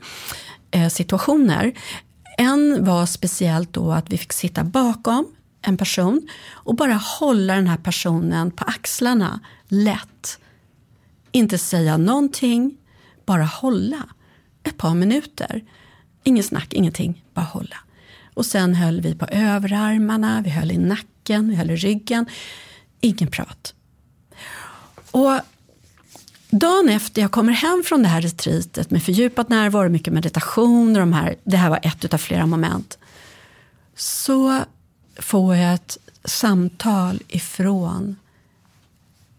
eh, 0.72 0.90
situationer. 0.90 1.74
En 2.38 2.86
var 2.86 3.06
speciellt 3.06 3.74
då 3.74 3.92
att 3.92 4.10
vi 4.10 4.18
fick 4.18 4.34
sitta 4.34 4.64
bakom 4.64 5.28
en 5.62 5.78
person 5.78 6.28
och 6.52 6.76
bara 6.76 6.94
hålla 6.94 7.56
den 7.56 7.68
här 7.68 7.78
personen 7.78 8.52
på 8.52 8.64
axlarna 8.64 9.40
lätt. 9.68 10.40
Inte 11.32 11.58
säga 11.58 11.98
någonting, 11.98 12.78
bara 13.30 13.46
hålla 13.46 14.10
ett 14.63 14.78
par 14.78 14.94
minuter. 14.94 15.63
Ingen 16.24 16.44
snack, 16.44 16.74
ingenting, 16.74 17.24
bara 17.34 17.46
hålla. 17.46 17.76
Och 18.34 18.46
sen 18.46 18.76
höll 18.76 19.02
vi 19.02 19.15
på 19.15 19.26
överarmarna, 19.26 20.42
vi 20.42 20.50
höll 20.50 20.72
i 20.72 20.78
nacken, 20.78 21.50
vi 21.50 21.56
höll 21.56 21.72
i 21.72 21.76
ryggen. 21.76 22.26
Ingen 23.02 23.32
prat. 23.32 23.74
Och 25.12 25.39
dagen 26.50 26.89
efter 26.89 27.22
jag 27.22 27.32
kommer 27.32 27.54
hem 27.54 27.84
från 27.86 28.04
det 28.04 28.10
här 28.10 28.22
retreatet 28.22 28.92
med 28.92 29.04
fördjupad 29.04 29.50
närvaro, 29.50 29.89
mycket 29.89 30.13
meditation, 30.13 30.89
och 30.96 31.00
de 31.00 31.13
här, 31.13 31.36
det 31.44 31.58
här 31.58 31.70
var 31.70 31.80
ett 31.84 32.13
av 32.13 32.18
flera 32.18 32.46
moment. 32.46 32.98
Så 33.96 34.60
får 35.20 35.56
jag 35.56 35.74
ett 35.74 35.98
samtal 36.24 37.20
ifrån 37.28 38.15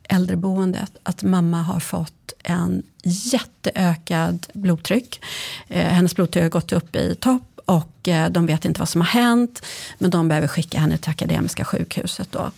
äldreboendet 0.03 0.96
att 1.03 1.22
mamma 1.22 1.62
har 1.62 1.81
fått 1.81 2.33
en 2.42 2.83
jätteökad 3.04 4.46
blodtryck. 4.52 5.20
Eh, 5.68 5.86
hennes 5.86 6.14
blodtryck 6.14 6.42
har 6.42 6.50
gått 6.50 6.72
upp 6.72 6.96
i 6.96 7.14
topp 7.14 7.60
och 7.64 8.08
eh, 8.08 8.30
de 8.30 8.46
vet 8.46 8.64
inte 8.64 8.78
vad 8.78 8.88
som 8.88 9.00
har 9.00 9.08
hänt. 9.08 9.66
Men 9.98 10.10
de 10.10 10.28
behöver 10.28 10.48
skicka 10.48 10.78
henne 10.78 10.98
till 10.98 11.10
Akademiska 11.10 11.64
sjukhuset. 11.64 12.32
Då. 12.32 12.50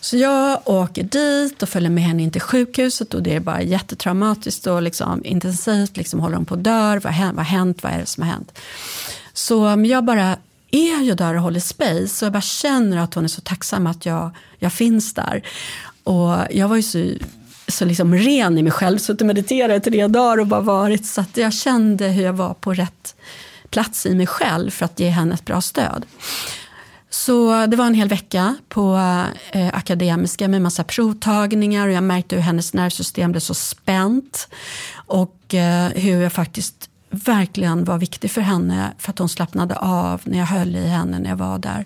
Så 0.00 0.16
jag 0.16 0.68
åker 0.68 1.02
dit 1.02 1.62
och 1.62 1.68
följer 1.68 1.90
med 1.90 2.04
henne 2.04 2.22
in 2.22 2.30
till 2.30 2.40
sjukhuset 2.40 3.14
och 3.14 3.22
det 3.22 3.34
är 3.34 3.40
bara 3.40 3.62
jättetraumatiskt 3.62 4.66
och 4.66 4.82
liksom 4.82 5.24
intensivt. 5.24 5.96
Liksom 5.96 6.20
håller 6.20 6.36
hon 6.36 6.44
på 6.44 6.54
att 6.54 6.64
dö? 6.64 6.98
Vad 6.98 7.14
har 7.14 7.42
hänt? 7.42 7.82
Vad 7.82 7.92
är 7.92 7.98
det 7.98 8.06
som 8.06 8.22
har 8.22 8.30
hänt? 8.30 8.58
Så 9.32 9.84
jag 9.86 10.04
bara 10.04 10.36
är 10.70 11.02
ju 11.02 11.14
där 11.14 11.34
och 11.34 11.42
håller 11.42 11.60
space 11.60 12.24
och 12.24 12.26
jag 12.26 12.32
bara 12.32 12.40
känner 12.40 12.96
att 12.96 13.14
hon 13.14 13.24
är 13.24 13.28
så 13.28 13.40
tacksam 13.40 13.86
att 13.86 14.06
jag, 14.06 14.30
jag 14.58 14.72
finns 14.72 15.14
där. 15.14 15.42
Och 16.04 16.36
jag 16.50 16.68
var 16.68 16.76
ju 16.76 16.82
så, 16.82 17.12
så 17.68 17.84
liksom 17.84 18.14
ren 18.14 18.58
i 18.58 18.62
mig 18.62 18.72
själv, 18.72 18.98
suttit 18.98 19.20
och 19.20 19.26
mediterat 19.26 19.86
i 19.86 19.90
tre 19.90 20.06
dagar 20.06 20.40
och 20.40 20.46
bara 20.46 20.60
varit 20.60 21.06
så 21.06 21.20
att 21.20 21.36
jag 21.36 21.52
kände 21.52 22.08
hur 22.08 22.22
jag 22.22 22.32
var 22.32 22.54
på 22.54 22.74
rätt 22.74 23.14
plats 23.70 24.06
i 24.06 24.14
mig 24.14 24.26
själv 24.26 24.70
för 24.70 24.84
att 24.84 25.00
ge 25.00 25.08
henne 25.08 25.34
ett 25.34 25.44
bra 25.44 25.60
stöd. 25.60 26.06
Så 27.10 27.66
det 27.66 27.76
var 27.76 27.86
en 27.86 27.94
hel 27.94 28.08
vecka 28.08 28.56
på 28.68 28.96
eh, 29.52 29.74
Akademiska 29.74 30.48
med 30.48 30.62
massa 30.62 30.84
provtagningar 30.84 31.88
och 31.88 31.92
jag 31.92 32.02
märkte 32.02 32.36
hur 32.36 32.42
hennes 32.42 32.74
nervsystem 32.74 33.32
blev 33.32 33.40
så 33.40 33.54
spänt 33.54 34.48
och 34.94 35.54
eh, 35.54 35.88
hur 35.88 36.22
jag 36.22 36.32
faktiskt 36.32 36.90
verkligen 37.10 37.84
var 37.84 37.98
viktig 37.98 38.30
för 38.30 38.40
henne 38.40 38.92
för 38.98 39.10
att 39.10 39.18
hon 39.18 39.28
slappnade 39.28 39.76
av 39.76 40.20
när 40.24 40.38
jag 40.38 40.46
höll 40.46 40.76
i 40.76 40.86
henne 40.86 41.18
när 41.18 41.30
jag 41.30 41.36
var 41.36 41.58
där. 41.58 41.84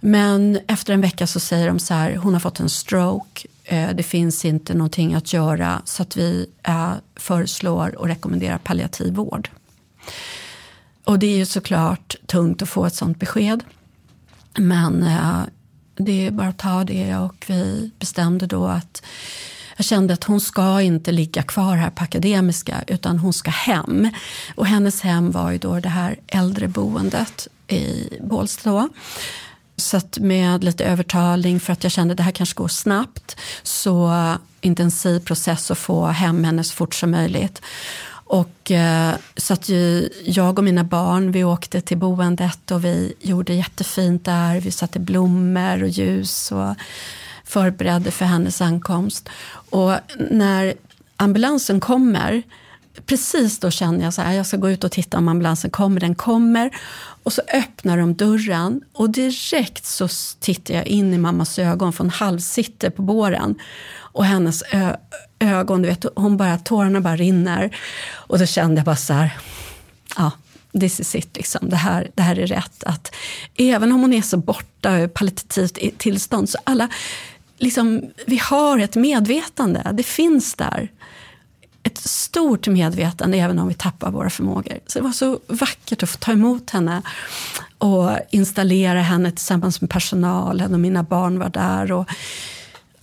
Men 0.00 0.58
efter 0.66 0.94
en 0.94 1.00
vecka 1.00 1.26
så 1.26 1.40
säger 1.40 1.66
de 1.68 1.78
så 1.78 1.94
här, 1.94 2.16
hon 2.16 2.32
har 2.32 2.40
fått 2.40 2.60
en 2.60 2.68
stroke, 2.68 3.48
Eh, 3.70 3.90
det 3.94 4.02
finns 4.02 4.44
inte 4.44 4.74
någonting 4.74 5.14
att 5.14 5.32
göra 5.32 5.82
så 5.84 6.02
att 6.02 6.16
vi 6.16 6.46
eh, 6.62 6.92
föreslår 7.16 7.98
och 7.98 8.08
rekommenderar 8.08 8.58
palliativ 8.58 9.14
vård. 9.14 9.48
Och 11.04 11.18
det 11.18 11.26
är 11.26 11.36
ju 11.36 11.46
såklart 11.46 12.16
tungt 12.26 12.62
att 12.62 12.68
få 12.68 12.86
ett 12.86 12.94
sånt 12.94 13.18
besked. 13.18 13.64
Men 14.58 15.02
eh, 15.02 15.40
det 15.96 16.26
är 16.26 16.30
bara 16.30 16.48
att 16.48 16.58
ta 16.58 16.84
det 16.84 17.16
och 17.16 17.44
vi 17.48 17.90
bestämde 17.98 18.46
då 18.46 18.66
att 18.66 19.02
jag 19.76 19.84
kände 19.84 20.14
att 20.14 20.24
hon 20.24 20.40
ska 20.40 20.80
inte 20.80 21.12
ligga 21.12 21.42
kvar 21.42 21.76
här 21.76 21.90
på 21.90 22.04
Akademiska 22.04 22.84
utan 22.86 23.18
hon 23.18 23.32
ska 23.32 23.50
hem. 23.50 24.08
Och 24.54 24.66
hennes 24.66 25.00
hem 25.00 25.30
var 25.30 25.50
ju 25.50 25.58
då 25.58 25.80
det 25.80 25.88
här 25.88 26.18
äldreboendet 26.26 27.48
i 27.68 28.08
Bålsta. 28.20 28.88
Så 29.84 29.96
att 29.96 30.18
med 30.18 30.64
lite 30.64 30.84
övertalning 30.84 31.60
för 31.60 31.72
att 31.72 31.82
jag 31.82 31.92
kände 31.92 32.12
att 32.12 32.16
det 32.16 32.22
här 32.22 32.32
kanske 32.32 32.54
går 32.54 32.68
snabbt 32.68 33.36
så 33.62 34.14
intensiv 34.60 35.20
process 35.20 35.70
att 35.70 35.78
få 35.78 36.06
hem 36.06 36.44
henne 36.44 36.64
så 36.64 36.74
fort 36.74 36.94
som 36.94 37.10
möjligt. 37.10 37.62
Och, 38.30 38.70
eh, 38.70 39.14
så 39.36 39.52
att 39.52 39.68
jag 40.24 40.58
och 40.58 40.64
mina 40.64 40.84
barn 40.84 41.32
vi 41.32 41.44
åkte 41.44 41.80
till 41.80 41.98
boendet 41.98 42.70
och 42.70 42.84
vi 42.84 43.14
gjorde 43.20 43.54
jättefint 43.54 44.24
där. 44.24 44.60
Vi 44.60 44.70
satte 44.70 44.98
blommor 44.98 45.82
och 45.82 45.88
ljus 45.88 46.52
och 46.52 46.74
förberedde 47.44 48.10
för 48.10 48.24
hennes 48.24 48.60
ankomst. 48.60 49.28
Och 49.70 49.94
när 50.30 50.74
ambulansen 51.16 51.80
kommer 51.80 52.42
precis 53.06 53.58
då 53.58 53.70
känner 53.70 54.04
jag 54.04 54.14
så 54.14 54.22
här, 54.22 54.32
jag 54.32 54.46
ska 54.46 54.56
gå 54.56 54.70
ut 54.70 54.84
och 54.84 54.92
titta 54.92 55.18
om 55.18 55.28
ambulansen 55.28 55.70
kommer. 55.70 56.00
Den 56.00 56.14
kommer. 56.14 56.70
Och 57.22 57.32
så 57.32 57.42
öppnar 57.52 57.98
de 57.98 58.14
dörren 58.14 58.80
och 58.92 59.10
direkt 59.10 59.86
så 59.86 60.08
tittar 60.40 60.74
jag 60.74 60.86
in 60.86 61.14
i 61.14 61.18
mammas 61.18 61.58
ögon, 61.58 61.92
för 61.92 62.04
hon 62.04 62.10
halvsitter 62.10 62.90
på 62.90 63.02
båren. 63.02 63.54
Och 63.96 64.24
hennes 64.24 64.62
ögon, 65.38 65.82
du 65.82 65.88
vet, 65.88 66.04
hon 66.16 66.36
bara, 66.36 66.58
tårarna 66.58 67.00
bara 67.00 67.16
rinner. 67.16 67.76
Och 68.12 68.38
då 68.38 68.46
kände 68.46 68.76
jag 68.76 68.84
bara 68.84 68.96
så 68.96 69.12
här, 69.12 69.38
ja, 70.16 70.32
this 70.80 71.00
is 71.00 71.14
it, 71.14 71.36
liksom. 71.36 71.68
det, 71.68 71.76
här, 71.76 72.10
det 72.14 72.22
här 72.22 72.38
är 72.38 72.46
rätt. 72.46 72.84
Att 72.84 73.14
även 73.56 73.92
om 73.92 74.00
hon 74.00 74.12
är 74.12 74.22
så 74.22 74.36
borta, 74.36 75.08
palliativt 75.08 75.98
tillstånd, 75.98 76.48
så 76.48 76.58
alla, 76.64 76.88
liksom, 77.58 78.02
vi 78.26 78.36
har 78.36 78.78
ett 78.78 78.96
medvetande, 78.96 79.90
det 79.92 80.02
finns 80.02 80.54
där. 80.54 80.88
Ett 81.90 81.98
stort 81.98 82.68
medvetande, 82.68 83.38
även 83.38 83.58
om 83.58 83.68
vi 83.68 83.74
tappar 83.74 84.10
våra 84.10 84.30
förmågor. 84.30 84.78
Så 84.86 84.98
det 84.98 85.02
var 85.02 85.12
så 85.12 85.40
vackert 85.46 86.02
att 86.02 86.10
få 86.10 86.18
ta 86.18 86.32
emot 86.32 86.70
henne 86.70 87.02
och 87.78 88.10
installera 88.30 89.02
henne 89.02 89.30
tillsammans 89.30 89.80
med 89.80 89.90
personalen 89.90 90.74
och 90.74 90.80
mina 90.80 91.02
barn 91.02 91.38
var 91.38 91.48
där. 91.48 91.92
Och, 91.92 92.08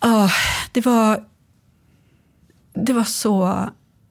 oh, 0.02 0.32
det, 0.72 0.86
var, 0.86 1.24
det 2.74 2.94
var 2.94 3.04
så 3.04 3.70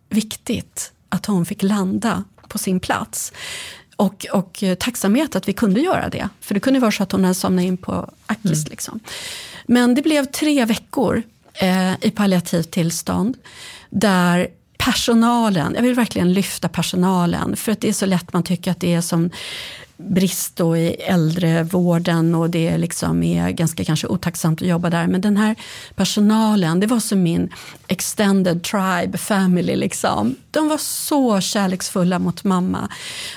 viktigt 0.08 0.92
att 1.08 1.26
hon 1.26 1.46
fick 1.46 1.62
landa 1.62 2.24
på 2.48 2.58
sin 2.58 2.80
plats. 2.80 3.32
Och, 3.96 4.26
och 4.32 4.64
tacksamhet 4.78 5.36
att 5.36 5.48
vi 5.48 5.52
kunde 5.52 5.80
göra 5.80 6.08
det. 6.08 6.28
För 6.40 6.54
det 6.54 6.60
kunde 6.60 6.80
vara 6.80 6.92
så 6.92 7.02
att 7.02 7.12
hon 7.12 7.24
hade 7.24 7.34
somnat 7.34 7.64
in 7.64 7.76
på 7.76 8.10
Akis. 8.26 8.44
Mm. 8.44 8.70
Liksom. 8.70 9.00
Men 9.66 9.94
det 9.94 10.02
blev 10.02 10.24
tre 10.24 10.64
veckor 10.64 11.22
eh, 11.54 11.92
i 12.00 12.10
palliativt 12.10 12.70
tillstånd. 12.70 13.36
Där 13.90 14.48
personalen, 14.86 15.74
jag 15.74 15.82
vill 15.82 15.94
verkligen 15.94 16.32
lyfta 16.32 16.68
personalen. 16.68 17.56
För 17.56 17.72
att 17.72 17.80
det 17.80 17.88
är 17.88 17.92
så 17.92 18.06
lätt 18.06 18.32
man 18.32 18.42
tycker 18.42 18.70
att 18.70 18.80
det 18.80 18.94
är 18.94 19.00
som 19.00 19.30
brist 19.96 20.56
då 20.56 20.76
i 20.76 20.88
äldrevården 20.88 22.34
och 22.34 22.50
det 22.50 22.78
liksom 22.78 23.22
är 23.22 23.50
ganska 23.50 23.84
kanske 23.84 24.06
otacksamt 24.06 24.62
att 24.62 24.68
jobba 24.68 24.90
där. 24.90 25.06
Men 25.06 25.20
den 25.20 25.36
här 25.36 25.56
personalen, 25.94 26.80
det 26.80 26.86
var 26.86 27.00
som 27.00 27.22
min 27.22 27.52
extended 27.86 28.62
tribe 28.62 29.18
family. 29.18 29.76
Liksom. 29.76 30.36
De 30.50 30.68
var 30.68 30.78
så 30.78 31.40
kärleksfulla 31.40 32.18
mot 32.18 32.44
mamma. 32.44 32.88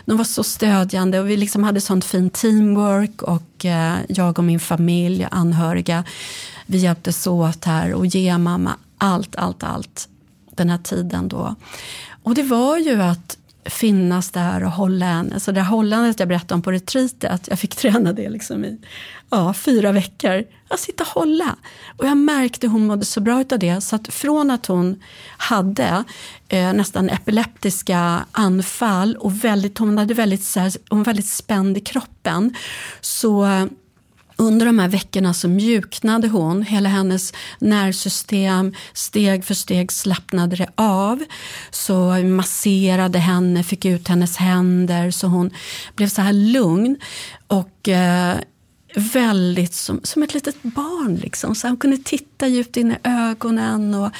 De 0.05 0.17
var 0.17 0.25
så 0.25 0.43
stödjande 0.43 1.19
och 1.19 1.29
vi 1.29 1.37
liksom 1.37 1.63
hade 1.63 1.81
sånt 1.81 2.05
fint 2.05 2.33
teamwork 2.33 3.21
och 3.21 3.65
eh, 3.65 3.95
jag 4.09 4.39
och 4.39 4.45
min 4.45 4.59
familj, 4.59 5.27
anhöriga, 5.31 6.03
vi 6.65 6.77
hjälptes 6.77 7.27
åt 7.27 7.65
här 7.65 7.93
och 7.93 8.05
ge 8.05 8.37
mamma 8.37 8.71
allt, 8.97 9.35
allt, 9.35 9.63
allt 9.63 10.09
den 10.59 10.69
här 10.69 10.77
tiden 10.77 11.27
då. 11.27 11.55
Och 12.23 12.35
det 12.35 12.43
var 12.43 12.77
ju 12.77 13.01
att 13.01 13.37
finnas 13.65 14.31
där 14.31 14.63
och 14.63 14.71
hålla 14.71 15.05
henne. 15.05 15.39
Så 15.39 15.51
det 15.51 15.61
hållandet 15.61 16.19
jag 16.19 16.27
berättade 16.27 16.53
om 16.53 16.61
på 16.61 16.71
retreatet, 16.71 17.47
jag 17.47 17.59
fick 17.59 17.75
träna 17.75 18.13
det 18.13 18.29
liksom 18.29 18.65
i 18.65 18.77
ja, 19.29 19.53
fyra 19.53 19.91
veckor. 19.91 20.43
Att 20.67 20.79
sitta 20.79 21.03
och 21.03 21.09
hålla. 21.09 21.55
Och 21.97 22.05
jag 22.05 22.17
märkte 22.17 22.67
hon 22.67 22.87
mådde 22.87 23.05
så 23.05 23.21
bra 23.21 23.43
av 23.51 23.59
det. 23.59 23.81
Så 23.81 23.95
att 23.95 24.13
från 24.13 24.51
att 24.51 24.65
hon 24.65 25.03
hade 25.37 26.03
eh, 26.47 26.73
nästan 26.73 27.09
epileptiska 27.09 28.25
anfall 28.31 29.15
och 29.15 29.43
väldigt, 29.43 29.77
hon, 29.77 29.97
hade 29.97 30.13
väldigt, 30.13 30.43
så 30.43 30.59
här, 30.59 30.73
hon 30.89 30.99
var 30.99 31.05
väldigt 31.05 31.29
spänd 31.29 31.77
i 31.77 31.81
kroppen. 31.81 32.55
Så 33.01 33.67
under 34.39 34.65
de 34.65 34.79
här 34.79 34.87
veckorna 34.87 35.33
så 35.33 35.47
mjuknade 35.47 36.27
hon, 36.27 36.61
hela 36.63 36.89
hennes 36.89 37.33
nervsystem 37.59 38.73
steg 38.93 39.45
för 39.45 39.53
steg 39.53 39.91
slappnade 39.91 40.55
det 40.55 40.69
av. 40.75 41.23
Så 41.71 42.23
masserade 42.23 43.19
henne, 43.19 43.63
fick 43.63 43.85
ut 43.85 44.07
hennes 44.07 44.37
händer 44.37 45.11
så 45.11 45.27
hon 45.27 45.51
blev 45.95 46.07
så 46.07 46.21
här 46.21 46.33
lugn. 46.33 46.97
Och 47.47 47.89
eh, 47.89 48.37
väldigt 48.95 49.73
som, 49.73 49.99
som 50.03 50.23
ett 50.23 50.33
litet 50.33 50.63
barn. 50.63 51.15
Liksom. 51.15 51.55
Så 51.55 51.67
hon 51.67 51.77
kunde 51.77 51.97
titta 51.97 52.47
djupt 52.47 52.77
in 52.77 52.91
i 52.91 52.95
ögonen 53.03 53.93
och 53.93 54.11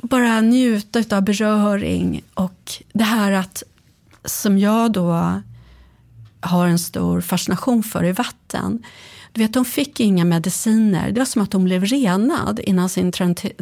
bara 0.00 0.40
njuta 0.40 1.16
av 1.16 1.22
beröring. 1.22 2.22
Och 2.34 2.72
det 2.92 3.04
här 3.04 3.32
att, 3.32 3.62
som 4.24 4.58
jag 4.58 4.92
då 4.92 5.40
har 6.40 6.66
en 6.66 6.78
stor 6.78 7.20
fascination 7.20 7.82
för 7.82 8.04
i 8.04 8.12
vatten. 8.12 8.82
Du 9.32 9.42
vet, 9.42 9.54
hon 9.54 9.64
fick 9.64 10.00
inga 10.00 10.24
mediciner. 10.24 11.10
Det 11.10 11.20
var 11.20 11.26
som 11.26 11.42
att 11.42 11.52
hon 11.52 11.64
blev 11.64 11.84
renad 11.84 12.60
innan 12.60 12.88
sin 12.88 13.12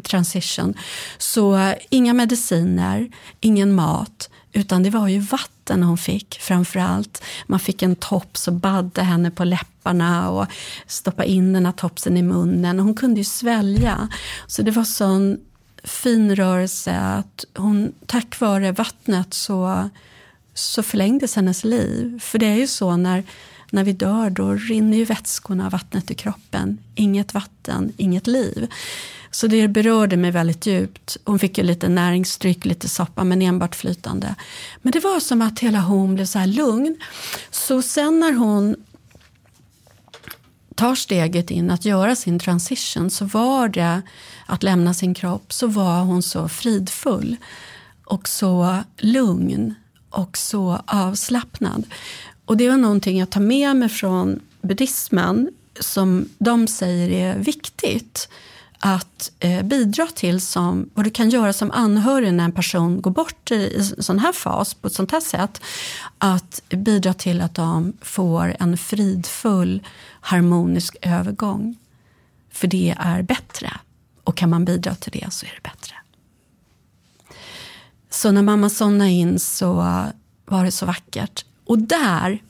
transition. 0.03 0.75
Så 1.19 1.57
eh, 1.57 1.75
inga 1.91 2.13
mediciner, 2.13 3.11
ingen 3.41 3.75
mat, 3.75 4.31
utan 4.53 4.83
det 4.83 4.91
var 4.91 5.09
ju 5.09 5.19
vatten 5.19 5.83
hon 5.83 5.99
fick 5.99 6.39
framför 6.41 6.81
allt. 6.81 7.23
Man 7.47 7.61
fick 7.61 7.83
en 7.83 7.97
tops 7.97 8.49
och 8.49 8.55
badde 8.55 9.03
henne 9.03 9.31
på 9.31 9.45
läpparna 9.45 10.31
och 10.31 10.47
stoppa 10.87 11.25
in 11.25 11.53
den 11.53 11.67
här 11.67 11.73
topsen 11.73 12.17
i 12.17 12.23
munnen. 12.23 12.81
Hon 12.81 12.95
kunde 12.95 13.21
ju 13.21 13.25
svälja. 13.25 14.09
Så 14.47 14.63
det 14.63 14.71
var 14.71 14.85
sån 14.85 15.39
fin 15.85 16.37
rörelse 16.37 16.99
att 16.99 17.45
hon 17.57 17.93
tack 18.07 18.41
vare 18.41 18.73
vattnet 18.73 19.35
så 19.35 19.91
så 20.55 20.83
förlängdes 20.83 21.37
hennes 21.37 21.65
liv. 21.65 22.19
För 22.23 22.39
det 22.39 22.47
är 22.47 22.57
ju 22.57 22.67
så 22.67 22.97
när, 22.97 23.25
när 23.71 23.85
vi 23.85 23.93
dör, 23.93 24.31
då 24.31 24.53
rinner 24.53 24.97
ju 24.97 25.05
vätskorna, 25.05 25.71
vattnet 25.71 26.11
i 26.11 26.15
kroppen. 26.15 26.79
Inget 26.95 27.35
vatten, 27.35 27.93
inget 27.97 28.27
liv. 28.27 28.69
Så 29.31 29.47
det 29.47 29.69
berörde 29.69 30.17
mig 30.17 30.31
väldigt 30.31 30.67
djupt. 30.67 31.17
Hon 31.25 31.39
fick 31.39 31.59
ju 31.59 31.65
lite 31.65 31.89
näringsdryck, 31.89 32.65
lite 32.65 32.89
soppa, 32.89 33.25
men 33.25 33.43
enbart 33.43 33.75
flytande. 33.75 34.35
Men 34.83 34.93
det 34.93 35.01
var 35.01 35.21
som 35.21 35.43
att 35.43 35.59
hela 35.59 35.81
hon 35.81 36.15
blev 36.15 36.25
så 36.25 36.39
här 36.39 36.47
lugn. 36.47 36.97
Så 37.51 37.83
sen 37.83 38.21
när 38.21 38.33
hon 38.33 38.77
tar 40.75 40.95
steget 40.95 41.51
in 41.51 41.71
att 41.71 41.85
göra 41.85 42.17
sin 42.17 42.39
transition 42.39 43.11
så 43.11 43.25
var 43.25 43.69
det 43.69 44.03
att 44.47 44.63
lämna 44.63 44.95
sin 44.95 45.15
kropp 45.15 45.53
så 45.53 45.67
var 45.67 46.03
hon 46.03 46.23
så 46.23 46.49
fridfull 46.49 47.37
och 48.05 48.29
så 48.29 48.79
lugn 48.99 49.75
och 50.15 50.37
så 50.37 50.81
avslappnad. 50.87 51.87
Och 52.45 52.57
det 52.57 52.69
var 52.69 52.77
någonting 52.77 53.19
jag 53.19 53.31
tar 53.31 53.41
med 53.41 53.77
mig 53.77 53.89
från 53.89 54.41
buddhismen 54.63 55.51
som 55.81 56.29
de 56.39 56.67
säger 56.67 57.11
är 57.11 57.39
viktigt 57.39 58.29
att 58.79 59.33
eh, 59.39 59.63
bidra 59.63 60.07
till 60.07 60.41
som, 60.41 60.91
vad 60.95 61.07
du 61.07 61.11
kan 61.11 61.31
göra 61.31 61.53
som 61.53 61.71
anhörig 61.71 62.35
när 62.35 62.45
en 62.45 62.53
person 62.53 63.03
går 63.03 63.11
bort 63.11 63.51
i 63.51 63.77
en 63.77 64.03
sån 64.03 64.19
här 64.19 64.33
fas 64.33 64.75
på 64.75 64.87
ett 64.87 64.95
sånt 64.95 65.13
här 65.13 65.21
sätt. 65.21 65.61
Att 66.19 66.63
bidra 66.69 67.15
till 67.15 67.41
att 67.41 67.55
de 67.55 67.93
får 68.01 68.57
en 68.61 68.77
fridfull 68.77 69.83
harmonisk 70.21 70.97
övergång. 71.03 71.77
För 72.51 72.67
det 72.67 72.95
är 72.99 73.23
bättre. 73.23 73.73
Och 74.25 74.37
kan 74.37 74.51
man 74.51 74.65
bidra 74.65 74.95
till 74.95 75.13
det 75.13 75.33
så 75.33 75.47
är 75.47 75.53
det 75.55 75.71
bättre. 75.71 75.95
Så 78.15 78.31
när 78.31 78.43
mamma 78.43 78.69
somnade 78.69 79.11
in 79.11 79.39
så 79.39 79.73
var 80.45 80.65
det 80.65 80.71
så 80.71 80.87
vackert. 80.87 81.45
Och 81.65 81.79
där 81.79 82.43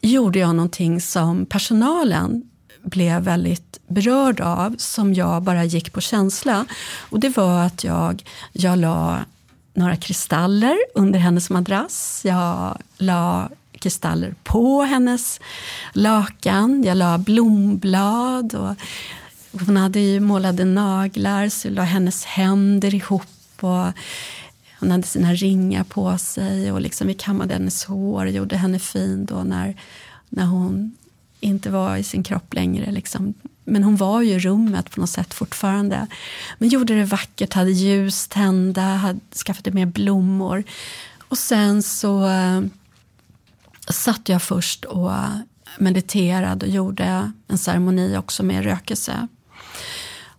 gjorde 0.00 0.38
jag 0.38 0.54
någonting 0.54 1.00
som 1.00 1.46
personalen 1.46 2.50
blev 2.82 3.22
väldigt 3.22 3.80
berörd 3.88 4.40
av, 4.40 4.74
som 4.78 5.14
jag 5.14 5.42
bara 5.42 5.64
gick 5.64 5.92
på 5.92 6.00
känsla. 6.00 6.66
Och 6.98 7.20
det 7.20 7.36
var 7.36 7.62
att 7.62 7.84
jag, 7.84 8.24
jag 8.52 8.78
la 8.78 9.18
några 9.74 9.96
kristaller 9.96 10.76
under 10.94 11.18
hennes 11.18 11.50
madrass. 11.50 12.20
Jag 12.24 12.78
la 12.98 13.48
kristaller 13.72 14.34
på 14.44 14.82
hennes 14.82 15.40
lakan. 15.92 16.82
Jag 16.84 16.96
la 16.96 17.18
blomblad. 17.18 18.54
Och 18.54 18.74
hon 19.52 19.76
hade 19.76 20.00
ju 20.00 20.20
målade 20.20 20.64
naglar, 20.64 21.48
så 21.48 21.70
la 21.70 21.82
hennes 21.82 22.24
händer 22.24 22.94
ihop. 22.94 23.24
Och 23.60 23.92
hon 24.80 24.90
hade 24.90 25.02
sina 25.02 25.34
ringar 25.34 25.84
på 25.84 26.18
sig 26.18 26.72
och 26.72 26.80
liksom 26.80 27.06
vi 27.06 27.14
kammade 27.14 27.54
hennes 27.54 27.84
hår 27.84 28.26
och 28.26 28.32
gjorde 28.32 28.56
henne 28.56 28.78
fin 28.78 29.26
då 29.26 29.34
när, 29.34 29.76
när 30.28 30.44
hon 30.44 30.96
inte 31.40 31.70
var 31.70 31.96
i 31.96 32.02
sin 32.02 32.22
kropp 32.22 32.54
längre. 32.54 32.90
Liksom. 32.90 33.34
Men 33.64 33.84
hon 33.84 33.96
var 33.96 34.22
ju 34.22 34.30
i 34.30 34.38
rummet 34.38 34.90
på 34.90 35.00
något 35.00 35.10
sätt 35.10 35.34
fortfarande. 35.34 36.06
Men 36.58 36.68
gjorde 36.68 36.94
det 36.94 37.04
vackert, 37.04 37.54
hade 37.54 37.70
ljus 37.70 38.28
tända, 38.28 38.82
hade 38.82 39.20
skaffade 39.44 39.70
mer 39.70 39.86
blommor. 39.86 40.64
Och 41.28 41.38
sen 41.38 41.82
så 41.82 42.28
äh, 42.28 42.60
satt 43.88 44.28
jag 44.28 44.42
först 44.42 44.84
och 44.84 45.12
mediterade 45.78 46.66
och 46.66 46.72
gjorde 46.72 47.32
en 47.48 47.58
ceremoni 47.58 48.16
också 48.16 48.42
med 48.42 48.64
rökelse. 48.64 49.28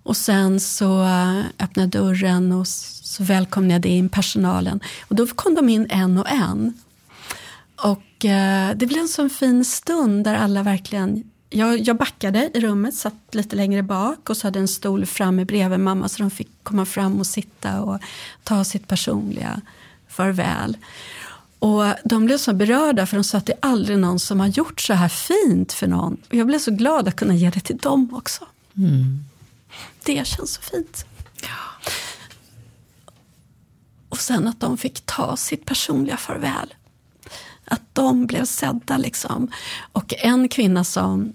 Och 0.04 0.18
sen 0.18 0.60
så 0.60 1.04
eh, 1.04 1.39
öppnade 1.60 1.97
jag 1.97 2.06
dörren 2.06 2.52
och 2.52 2.68
så 2.68 3.24
välkomnade 3.24 3.88
jag 3.88 3.97
in 3.97 4.10
personalen. 4.10 4.80
Och 5.08 5.16
då 5.16 5.28
kom 5.28 5.56
de 5.56 5.70
in 5.70 5.88
en 5.89 6.18
och 6.18 6.30
en. 6.30 6.74
Och 7.76 8.26
eh, 8.26 8.76
det 8.76 8.86
blev 8.86 9.00
en 9.00 9.08
sån 9.08 9.30
fin 9.30 9.66
stund 9.66 10.24
där 10.24 10.36
alla 10.36 10.64
verkligen 10.64 11.24
jag, 11.50 11.80
jag 11.80 11.97
backade 11.97 12.52
i 12.54 12.60
rummet, 12.60 12.95
satt 12.95 13.14
lite 13.32 13.56
längre 13.56 13.84
bak 13.84 14.30
och 14.30 14.38
så 14.38 14.47
hade 14.47 14.60
en 14.60 14.68
stol 14.68 15.06
framme 15.06 15.45
bredvid 15.45 15.80
mamma 15.80 16.10
så 16.10 16.24
de 16.24 16.32
fick 16.32 16.50
komma 16.64 16.86
fram 16.86 17.20
och 17.20 17.28
sitta 17.28 17.82
och 17.82 18.00
ta 18.43 18.64
sitt 18.64 18.88
personliga 18.88 19.62
farväl. 20.08 20.78
Och 21.60 21.84
de 22.04 22.26
blev 22.26 22.38
så 22.38 22.54
berörda 22.54 23.06
för 23.06 23.18
de 23.18 23.24
sa 23.24 23.38
att 23.38 23.45
det 23.45 23.54
är 23.54 23.60
aldrig 23.62 23.97
någon 23.97 24.20
som 24.20 24.39
har 24.39 24.47
gjort 24.47 24.82
så 24.82 24.93
här 24.93 25.10
fint 25.10 25.74
för 25.74 25.88
någon. 25.88 26.18
Och 26.30 26.36
jag 26.36 26.47
blev 26.47 26.60
så 26.60 26.72
glad 26.72 27.08
att 27.08 27.16
kunna 27.16 27.36
ge 27.36 27.50
det 27.50 27.60
till 27.60 27.78
dem 27.78 28.10
också. 28.14 28.45
Mm. 28.78 29.24
Det 30.04 30.28
känns 30.28 30.54
så 30.54 30.62
fint. 30.62 31.06
Ja. 31.41 31.91
Och 34.10 34.20
sen 34.20 34.47
att 34.47 34.60
de 34.60 34.78
fick 34.78 35.06
ta 35.06 35.38
sitt 35.38 35.66
personliga 35.66 36.18
farväl. 36.18 36.74
Att 37.66 37.82
de 37.93 38.26
blev 38.26 38.45
sedda 38.45 38.97
liksom. 38.97 39.52
Och 39.91 40.14
en 40.18 40.50
kvinna 40.50 40.84
som 40.84 41.34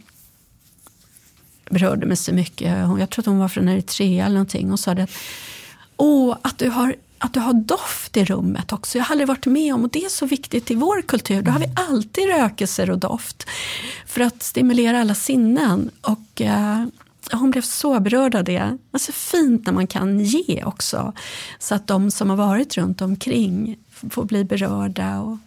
berörde 1.70 2.06
mig 2.06 2.16
så 2.16 2.34
mycket, 2.34 2.78
jag 2.98 3.10
tror 3.10 3.22
att 3.22 3.26
hon 3.26 3.38
var 3.38 3.48
från 3.48 3.68
Eritrea 3.68 4.24
eller 4.24 4.34
någonting, 4.34 4.68
hon 4.68 4.78
sa 4.78 4.92
att 4.92 5.10
Åh, 5.96 6.36
att 6.42 6.58
du 6.58 6.70
har 6.70 6.96
att 7.18 7.34
du 7.34 7.40
har 7.40 7.52
doft 7.52 8.16
i 8.16 8.24
rummet 8.24 8.72
också. 8.72 8.98
Jag 8.98 9.04
har 9.04 9.12
aldrig 9.12 9.28
varit 9.28 9.46
med 9.46 9.74
om, 9.74 9.84
och 9.84 9.90
det 9.90 10.04
är 10.04 10.08
så 10.08 10.26
viktigt 10.26 10.70
i 10.70 10.74
vår 10.74 11.02
kultur. 11.02 11.42
Då 11.42 11.50
har 11.50 11.60
vi 11.60 11.72
alltid 11.76 12.28
rökelser 12.28 12.90
och 12.90 12.98
doft 12.98 13.46
för 14.06 14.20
att 14.20 14.42
stimulera 14.42 15.00
alla 15.00 15.14
sinnen. 15.14 15.90
Och 16.00 16.40
eh, 16.40 16.84
hon 17.32 17.50
blev 17.50 17.62
så 17.62 18.00
berörd 18.00 18.34
av 18.34 18.44
det. 18.44 18.58
Det 18.90 18.96
är 18.96 18.98
så 18.98 19.12
fint 19.12 19.66
när 19.66 19.72
man 19.72 19.86
kan 19.86 20.20
ge 20.20 20.64
också. 20.64 21.12
Så 21.58 21.74
att 21.74 21.86
de 21.86 22.10
som 22.10 22.30
har 22.30 22.36
varit 22.36 22.76
runt 22.76 23.02
omkring 23.02 23.78
får 24.10 24.24
bli 24.24 24.44
berörda. 24.44 25.20
Och 25.20 25.38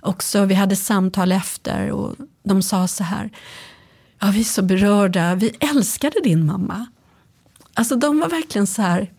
också, 0.00 0.44
vi 0.44 0.54
hade 0.54 0.76
samtal 0.76 1.32
efter 1.32 1.90
och 1.90 2.14
de 2.42 2.62
sa 2.62 2.88
så 2.88 3.04
här. 3.04 3.30
Ja, 4.18 4.30
vi 4.30 4.40
är 4.40 4.44
så 4.44 4.62
berörda. 4.62 5.34
Vi 5.34 5.56
älskade 5.60 6.20
din 6.24 6.46
mamma. 6.46 6.86
Alltså 7.74 7.96
de 7.96 8.20
var 8.20 8.28
verkligen 8.28 8.66
så 8.66 8.82
här 8.82 9.10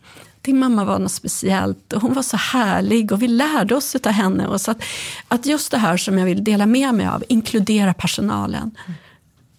din 0.42 0.60
mamma 0.60 0.86
var 0.86 1.00
något 1.00 1.12
speciellt 1.12 1.94
och 1.94 2.02
hon 2.02 2.14
var 2.14 2.22
så 2.22 2.38
härlig 2.38 3.12
och 3.12 3.22
vi 3.22 3.28
lärde 3.28 3.76
oss 3.76 3.96
av 3.96 4.12
henne. 4.12 4.48
Och 4.48 4.62
så 4.62 4.72
att, 4.72 4.84
att 5.28 5.46
just 5.46 5.72
det 5.72 5.78
här 5.78 5.98
som 5.98 6.18
jag 6.18 6.26
vill 6.26 6.44
dela 6.44 6.66
med 6.66 6.94
mig 6.94 7.08
av, 7.08 7.24
inkludera 7.28 7.94
personalen. 7.94 8.72
Mm. 8.86 8.98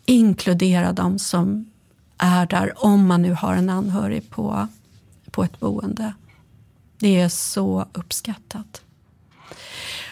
Inkludera 0.07 0.93
de 0.93 1.19
som 1.19 1.70
är 2.21 2.47
där, 2.47 2.85
om 2.85 3.07
man 3.07 3.23
nu 3.23 3.33
har 3.33 3.55
en 3.55 3.71
anhörig 3.71 4.31
på, 4.31 4.69
på 5.31 5.45
ett 5.45 5.61
boende. 5.61 6.15
Det 6.99 7.21
är 7.21 7.29
så 7.29 7.87
uppskattat. 7.93 8.83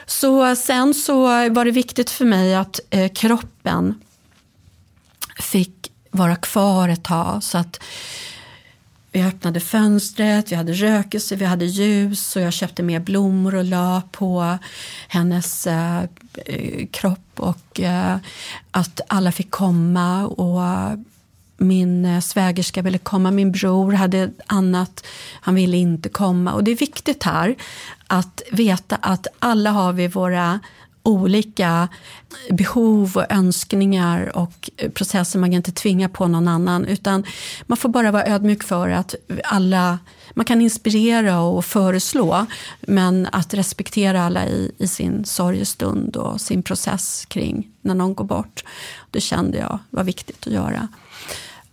Så 0.07 0.57
sen 0.57 0.95
så 0.95 1.23
var 1.51 1.65
det 1.65 1.71
viktigt 1.71 2.11
för 2.11 2.25
mig 2.25 2.55
att 2.55 2.81
eh, 2.91 3.13
kroppen 3.13 3.95
fick 5.41 5.93
vara 6.11 6.37
kvar 6.37 6.89
ett 6.89 7.05
tag. 7.05 7.43
Så 7.43 7.59
att 7.59 7.81
vi 9.13 9.23
öppnade 9.23 9.61
fönstret, 9.61 10.53
vi 10.53 10.57
hade 10.57 10.73
rökelse, 10.73 11.37
vi 11.37 11.45
hade 11.45 11.65
ljus 11.65 12.37
och 12.37 12.43
jag 12.43 12.53
köpte 12.53 12.83
mer 12.83 13.01
blommor 13.01 13.55
och 13.55 13.65
la 13.65 14.03
på 14.13 14.59
hennes 15.09 15.67
eh, 15.67 16.05
kropp 16.91 17.31
och 17.37 17.81
eh, 17.81 18.17
att 18.71 19.01
alla 19.09 19.33
fick 19.33 19.51
komma. 19.51 20.27
och 20.27 20.99
min 21.59 22.05
eh, 22.05 22.21
svägerska 22.21 22.83
ville 22.83 22.99
komma, 22.99 23.31
min 23.31 23.53
bror 23.53 23.93
hade 23.93 24.31
annat, 24.47 25.07
han 25.41 25.55
ville 25.55 25.77
inte 25.77 26.09
komma. 26.09 26.53
Och 26.53 26.65
det 26.65 26.71
är 26.71 26.77
viktigt 26.77 27.23
här 27.23 27.55
att 28.07 28.43
veta 28.53 28.97
att 28.97 29.27
alla 29.39 29.71
har 29.71 29.93
vi 29.93 30.09
våra 30.09 30.61
olika 31.03 31.89
behov 32.51 33.17
och 33.17 33.33
önskningar 33.33 34.37
och 34.37 34.71
processer. 34.95 35.39
Man 35.39 35.51
kan 35.51 35.57
inte 35.57 35.73
tvinga 35.73 36.09
på 36.09 36.27
någon 36.27 36.49
annan 36.49 36.85
utan 36.85 37.25
man 37.67 37.77
får 37.77 37.89
bara 37.89 38.11
vara 38.11 38.27
ödmjuk 38.27 38.63
för 38.63 38.89
att 38.89 39.15
alla 39.45 39.99
man 40.35 40.45
kan 40.45 40.63
inspirera 40.63 41.41
och 41.41 41.65
föreslå 41.65 42.47
men 42.81 43.29
att 43.33 43.55
respektera 43.55 44.23
alla 44.23 44.47
i, 44.47 44.73
i 44.79 44.89
sin 44.89 45.25
sorgestund 45.25 46.17
och 46.17 46.41
sin 46.41 46.63
process 46.63 47.25
kring 47.29 47.69
när 47.81 47.95
någon 47.95 48.15
går 48.15 48.25
bort. 48.25 48.65
Det 49.11 49.21
kände 49.21 49.59
jag 49.59 49.79
var 49.91 50.05
viktigt 50.05 50.47
att 50.47 50.53
göra. 50.53 50.89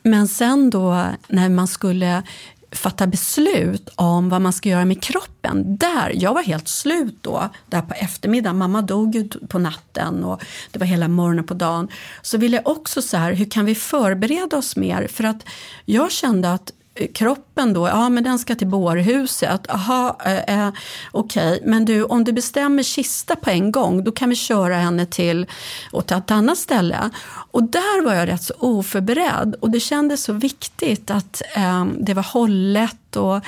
Men 0.03 0.27
sen 0.27 0.69
då 0.69 1.05
när 1.27 1.49
man 1.49 1.67
skulle 1.67 2.23
fatta 2.71 3.07
beslut 3.07 3.89
om 3.95 4.29
vad 4.29 4.41
man 4.41 4.53
ska 4.53 4.69
göra 4.69 4.85
med 4.85 5.03
kroppen. 5.03 5.77
Där, 5.77 6.11
jag 6.13 6.33
var 6.33 6.43
helt 6.43 6.67
slut 6.67 7.17
då, 7.21 7.49
där 7.69 7.81
på 7.81 7.93
eftermiddagen. 7.93 8.57
Mamma 8.57 8.81
dog 8.81 9.15
ju 9.15 9.29
på 9.29 9.59
natten 9.59 10.23
och 10.23 10.43
det 10.71 10.79
var 10.79 10.85
hela 10.85 11.07
morgonen 11.07 11.45
på 11.45 11.53
dagen. 11.53 11.87
Så 12.21 12.37
ville 12.37 12.57
jag 12.57 12.67
också 12.67 13.01
så 13.01 13.17
här, 13.17 13.33
hur 13.33 13.49
kan 13.49 13.65
vi 13.65 13.75
förbereda 13.75 14.57
oss 14.57 14.75
mer? 14.75 15.07
För 15.07 15.23
att 15.23 15.45
jag 15.85 16.11
kände 16.11 16.53
att 16.53 16.71
kroppen 17.13 17.73
då, 17.73 17.87
ja 17.87 18.09
men 18.09 18.23
den 18.23 18.39
ska 18.39 18.55
till 18.55 18.67
bårhuset. 18.67 19.71
Aha, 19.71 20.17
eh, 20.25 20.59
eh, 20.59 20.71
okej, 21.11 21.53
okay. 21.53 21.69
men 21.69 21.85
du 21.85 22.03
om 22.03 22.23
du 22.23 22.31
bestämmer 22.31 22.83
kista 22.83 23.35
på 23.35 23.49
en 23.49 23.71
gång 23.71 24.03
då 24.03 24.11
kan 24.11 24.29
vi 24.29 24.35
köra 24.35 24.75
henne 24.75 25.05
till 25.05 25.47
åt 25.91 26.11
ett 26.11 26.31
annat 26.31 26.57
ställe. 26.57 27.09
Och 27.51 27.63
där 27.63 28.05
var 28.05 28.13
jag 28.13 28.27
rätt 28.27 28.43
så 28.43 28.53
oförberedd 28.59 29.55
och 29.59 29.69
det 29.69 29.79
kändes 29.79 30.23
så 30.23 30.33
viktigt 30.33 31.11
att 31.11 31.41
eh, 31.55 31.85
det 31.99 32.13
var 32.13 32.23
hållet 32.23 33.15
och 33.15 33.41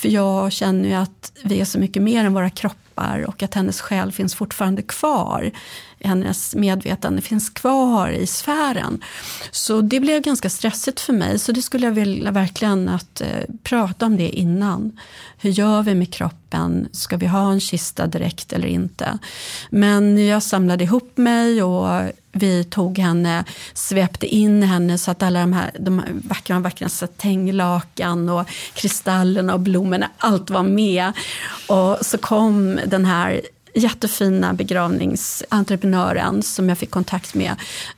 för 0.00 0.08
jag 0.08 0.52
känner 0.52 0.88
ju 0.88 0.94
att 0.94 1.32
vi 1.44 1.60
är 1.60 1.64
så 1.64 1.78
mycket 1.78 2.02
mer 2.02 2.24
än 2.24 2.34
våra 2.34 2.50
kroppar 2.50 3.24
och 3.28 3.42
att 3.42 3.54
hennes 3.54 3.80
själ 3.80 4.12
finns 4.12 4.34
fortfarande 4.34 4.82
kvar 4.82 5.52
hennes 6.04 6.54
medvetande 6.54 7.22
finns 7.22 7.50
kvar 7.50 8.08
i 8.08 8.26
sfären. 8.26 9.04
Så 9.50 9.80
det 9.80 10.00
blev 10.00 10.22
ganska 10.22 10.50
stressigt 10.50 11.00
för 11.00 11.12
mig, 11.12 11.38
så 11.38 11.52
det 11.52 11.62
skulle 11.62 11.86
jag 11.86 11.92
vilja 11.92 12.30
verkligen 12.30 12.88
att 12.88 13.20
eh, 13.20 13.54
prata 13.62 14.06
om 14.06 14.16
det 14.16 14.28
innan. 14.28 14.98
Hur 15.38 15.50
gör 15.50 15.82
vi 15.82 15.94
med 15.94 16.14
kroppen? 16.14 16.88
Ska 16.92 17.16
vi 17.16 17.26
ha 17.26 17.52
en 17.52 17.60
kista 17.60 18.06
direkt 18.06 18.52
eller 18.52 18.68
inte? 18.68 19.18
Men 19.70 20.26
jag 20.26 20.42
samlade 20.42 20.84
ihop 20.84 21.16
mig 21.16 21.62
och 21.62 22.02
vi 22.32 22.64
tog 22.64 22.98
henne, 22.98 23.44
svepte 23.74 24.26
in 24.26 24.62
henne 24.62 24.98
så 24.98 25.10
att 25.10 25.22
alla 25.22 25.40
de 25.40 25.52
här 25.52 25.70
de 25.78 26.02
vackra, 26.24 26.58
vackra 26.58 26.88
satänglakan 26.88 28.28
och 28.28 28.48
kristallerna 28.74 29.54
och 29.54 29.60
blommorna, 29.60 30.10
allt 30.18 30.50
var 30.50 30.62
med. 30.62 31.12
Och 31.68 31.98
så 32.00 32.18
kom 32.18 32.80
den 32.86 33.04
här 33.04 33.40
jättefina 33.74 34.52
begravningsentreprenören 34.52 36.42
som 36.42 36.68
jag 36.68 36.78
fick 36.78 36.90
kontakt 36.90 37.34
med. 37.34 37.56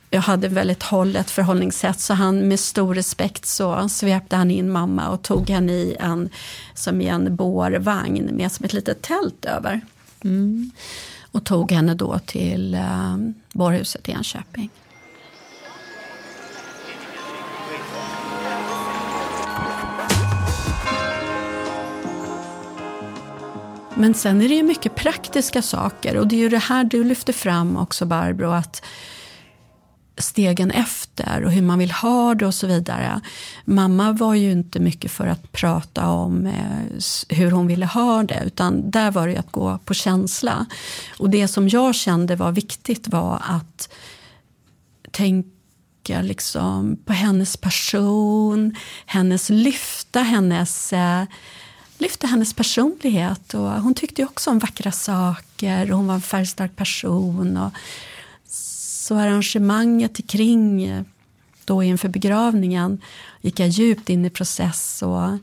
Jag 0.09 0.21
hade 0.21 0.47
väldigt 0.47 0.83
hållet 0.83 1.31
förhållningssätt 1.31 1.99
så 1.99 2.13
han 2.13 2.47
med 2.47 2.59
stor 2.59 2.95
respekt 2.95 3.45
så 3.45 3.89
svepte 3.89 4.35
han 4.35 4.51
in 4.51 4.71
mamma 4.71 5.09
och 5.09 5.21
tog 5.21 5.49
henne 5.49 5.71
i 5.71 5.95
en, 5.99 6.29
som 6.73 7.01
i 7.01 7.07
en 7.07 7.35
bårvagn 7.35 8.29
med 8.31 8.51
som 8.51 8.65
ett 8.65 8.73
litet 8.73 9.01
tält 9.01 9.45
över. 9.45 9.81
Mm. 10.23 10.71
Och 11.31 11.43
tog 11.43 11.71
henne 11.71 11.93
då 11.93 12.19
till 12.25 12.77
borrhuset 13.53 14.09
i 14.09 14.11
Enköping. 14.11 14.69
Men 23.95 24.13
sen 24.13 24.41
är 24.41 24.49
det 24.49 24.55
ju 24.55 24.63
mycket 24.63 24.95
praktiska 24.95 25.61
saker 25.61 26.17
och 26.17 26.27
det 26.27 26.35
är 26.35 26.39
ju 26.39 26.49
det 26.49 26.57
här 26.57 26.83
du 26.83 27.03
lyfter 27.03 27.33
fram 27.33 27.77
också 27.77 28.05
Barbro, 28.05 28.51
att 28.51 28.85
stegen 30.17 30.71
efter 30.71 31.43
och 31.43 31.51
hur 31.51 31.61
man 31.61 31.79
vill 31.79 31.91
ha 31.91 32.35
det 32.35 32.45
och 32.45 32.53
så 32.53 32.67
vidare. 32.67 33.21
Mamma 33.65 34.11
var 34.11 34.33
ju 34.33 34.51
inte 34.51 34.79
mycket 34.79 35.11
för 35.11 35.27
att 35.27 35.51
prata 35.51 36.09
om 36.09 36.45
eh, 36.45 37.03
hur 37.29 37.51
hon 37.51 37.67
ville 37.67 37.85
ha 37.85 38.23
det 38.23 38.43
utan 38.45 38.91
där 38.91 39.11
var 39.11 39.27
det 39.27 39.37
att 39.37 39.51
gå 39.51 39.77
på 39.77 39.93
känsla. 39.93 40.65
Och 41.19 41.29
det 41.29 41.47
som 41.47 41.69
jag 41.69 41.95
kände 41.95 42.35
var 42.35 42.51
viktigt 42.51 43.07
var 43.07 43.41
att 43.43 43.93
tänka 45.11 46.21
liksom 46.21 46.97
på 47.05 47.13
hennes 47.13 47.57
person, 47.57 48.75
hennes 49.05 49.49
lyfta 49.49 50.19
hennes 50.19 50.93
eh, 50.93 51.23
lyfte 51.97 52.27
hennes 52.27 52.53
personlighet. 52.53 53.53
Och 53.53 53.69
hon 53.69 53.93
tyckte 53.93 54.23
också 54.23 54.49
om 54.49 54.59
vackra 54.59 54.91
saker 54.91 55.91
och 55.91 55.97
hon 55.97 56.07
var 56.07 56.15
en 56.15 56.21
färgstark 56.21 56.75
person. 56.75 57.57
Och 57.57 57.71
så 59.03 59.15
arrangemanget 59.15 60.27
kring 60.27 60.83
eh, 60.83 61.03
då 61.65 61.83
inför 61.83 62.09
begravningen 62.09 63.01
gick 63.41 63.59
jag 63.59 63.69
djupt 63.69 64.09
in 64.09 64.25
i 64.25 64.29
process 64.29 65.01
och 65.01 65.37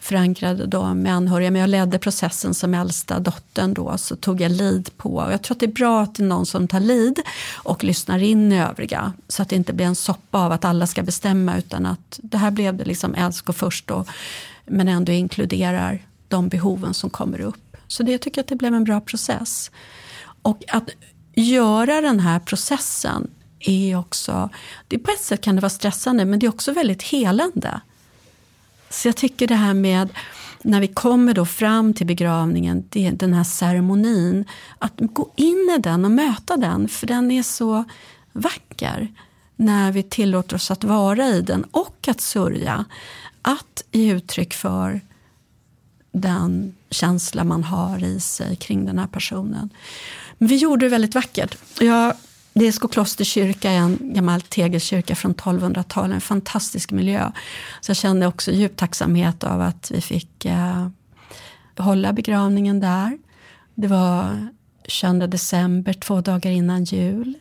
förankrade 0.00 0.66
då 0.66 0.94
med 0.94 1.14
anhöriga. 1.14 1.50
Men 1.50 1.60
jag 1.60 1.70
ledde 1.70 1.98
processen 1.98 2.54
som 2.54 2.74
äldsta 2.74 3.18
dottern 3.18 3.74
då, 3.74 3.98
så 3.98 4.16
tog 4.16 4.40
jag 4.40 4.52
lid 4.52 4.90
på. 4.96 5.14
Och 5.14 5.32
jag 5.32 5.42
tror 5.42 5.54
att 5.54 5.60
det 5.60 5.66
är 5.66 5.72
bra 5.72 6.02
att 6.02 6.14
det 6.14 6.22
är 6.22 6.26
någon 6.26 6.46
som 6.46 6.68
tar 6.68 6.80
lid 6.80 7.18
och 7.54 7.84
lyssnar 7.84 8.18
in 8.18 8.52
i 8.52 8.60
övriga. 8.60 9.12
Så 9.28 9.42
att 9.42 9.48
det 9.48 9.56
inte 9.56 9.72
blir 9.72 9.86
en 9.86 9.94
soppa 9.94 10.38
av 10.38 10.52
att 10.52 10.64
alla 10.64 10.86
ska 10.86 11.02
bestämma 11.02 11.58
utan 11.58 11.86
att 11.86 12.20
det 12.22 12.38
här 12.38 12.50
blev 12.50 12.76
det 12.76 12.84
liksom 12.84 13.14
älsko 13.14 13.52
först 13.52 13.90
och 13.90 14.08
men 14.66 14.88
ändå 14.88 15.12
inkluderar 15.12 16.06
de 16.28 16.48
behoven 16.48 16.94
som 16.94 17.10
kommer 17.10 17.40
upp. 17.40 17.76
Så 17.86 18.02
det, 18.02 18.12
jag 18.12 18.20
tycker 18.20 18.40
att 18.40 18.48
det 18.48 18.56
blev 18.56 18.74
en 18.74 18.84
bra 18.84 19.00
process. 19.00 19.70
Och 20.42 20.64
att 20.68 20.90
göra 21.42 22.00
den 22.00 22.20
här 22.20 22.38
processen 22.38 23.30
är 23.60 23.98
också, 23.98 24.50
det 24.88 24.98
på 24.98 25.10
ett 25.10 25.20
sätt 25.20 25.40
kan 25.40 25.54
det 25.54 25.60
vara 25.60 25.70
stressande 25.70 26.24
men 26.24 26.38
det 26.38 26.46
är 26.46 26.48
också 26.48 26.72
väldigt 26.72 27.02
helande. 27.02 27.80
Så 28.90 29.08
jag 29.08 29.16
tycker 29.16 29.46
det 29.46 29.54
här 29.54 29.74
med 29.74 30.08
när 30.62 30.80
vi 30.80 30.88
kommer 30.88 31.34
då 31.34 31.46
fram 31.46 31.94
till 31.94 32.06
begravningen, 32.06 32.84
det, 32.88 33.10
den 33.10 33.34
här 33.34 33.44
ceremonin, 33.44 34.44
att 34.78 34.92
gå 34.96 35.32
in 35.36 35.74
i 35.78 35.80
den 35.80 36.04
och 36.04 36.10
möta 36.10 36.56
den, 36.56 36.88
för 36.88 37.06
den 37.06 37.30
är 37.30 37.42
så 37.42 37.84
vacker 38.32 39.08
när 39.56 39.92
vi 39.92 40.02
tillåter 40.02 40.56
oss 40.56 40.70
att 40.70 40.84
vara 40.84 41.26
i 41.26 41.42
den 41.42 41.64
och 41.64 42.08
att 42.08 42.20
sörja. 42.20 42.84
Att 43.42 43.84
ge 43.92 44.12
uttryck 44.12 44.54
för 44.54 45.00
den 46.12 46.74
känsla 46.90 47.44
man 47.44 47.64
har 47.64 48.04
i 48.04 48.20
sig 48.20 48.56
kring 48.56 48.86
den 48.86 48.98
här 48.98 49.06
personen. 49.06 49.70
Men 50.38 50.48
vi 50.48 50.56
gjorde 50.56 50.86
det 50.86 50.90
väldigt 50.90 51.14
vackert. 51.14 51.56
Jag, 51.80 52.14
det 52.52 52.66
är 52.66 52.72
Skokloster 52.72 53.24
kyrka, 53.24 53.70
en 53.70 53.98
gammal 54.00 54.40
tegelkyrka 54.40 55.14
från 55.14 55.34
1200-talet, 55.34 56.14
en 56.14 56.20
fantastisk 56.20 56.90
miljö. 56.90 57.32
Så 57.80 57.90
jag 57.90 57.96
kände 57.96 58.26
också 58.26 58.52
djup 58.52 58.76
tacksamhet 58.76 59.44
av 59.44 59.60
att 59.60 59.90
vi 59.94 60.00
fick 60.00 60.44
eh, 60.44 60.88
hålla 61.76 62.12
begravningen 62.12 62.80
där. 62.80 63.18
Det 63.74 63.88
var 63.88 64.48
22 64.88 65.26
december, 65.26 65.92
två 65.92 66.20
dagar 66.20 66.50
innan 66.50 66.84
jul. 66.84 67.34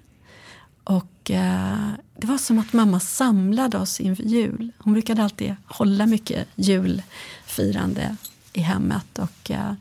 Och 0.83 1.31
eh, 1.31 1.89
det 2.17 2.27
var 2.27 2.37
som 2.37 2.59
att 2.59 2.73
mamma 2.73 2.99
samlade 2.99 3.77
oss 3.77 3.99
inför 3.99 4.23
jul. 4.23 4.71
Hon 4.77 4.93
brukade 4.93 5.23
alltid 5.23 5.55
hålla 5.65 6.05
mycket 6.05 6.47
julfirande 6.55 8.15
i 8.53 8.61
hemmet. 8.61 9.19
Och, 9.19 9.51
eh, 9.51 9.73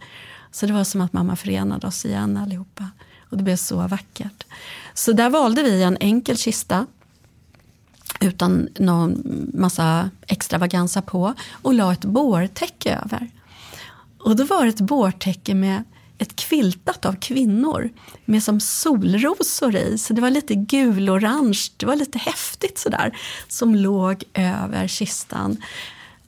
så 0.50 0.66
det 0.66 0.72
var 0.72 0.84
som 0.84 1.00
att 1.00 1.12
mamma 1.12 1.36
förenade 1.36 1.86
oss 1.86 2.04
igen 2.04 2.36
allihopa. 2.36 2.90
Och 3.30 3.36
det 3.36 3.42
blev 3.42 3.56
så 3.56 3.86
vackert. 3.86 4.44
Så 4.94 5.12
där 5.12 5.30
valde 5.30 5.62
vi 5.62 5.82
en 5.82 5.96
enkel 6.00 6.36
kista 6.36 6.86
utan 8.20 8.68
någon 8.78 9.22
massa 9.54 10.10
extravaganza 10.26 11.02
på 11.02 11.34
och 11.62 11.74
la 11.74 11.92
ett 11.92 12.04
bårtäcke 12.04 13.00
över. 13.04 13.30
Och 14.18 14.36
då 14.36 14.44
var 14.44 14.62
det 14.64 14.68
ett 14.68 14.80
bårtäcke 14.80 15.54
med 15.54 15.82
ett 16.18 16.36
kviltat 16.36 17.06
av 17.06 17.12
kvinnor 17.12 17.90
med 18.24 18.42
som 18.42 18.60
solrosor 18.60 19.76
i. 19.76 19.98
Så 19.98 20.12
det 20.12 20.20
var 20.20 20.30
lite 20.30 20.54
gulorange, 20.54 21.70
det 21.76 21.86
var 21.86 21.96
lite 21.96 22.18
häftigt 22.18 22.78
sådär 22.78 23.18
som 23.48 23.74
låg 23.74 24.24
över 24.34 24.88
kistan. 24.88 25.56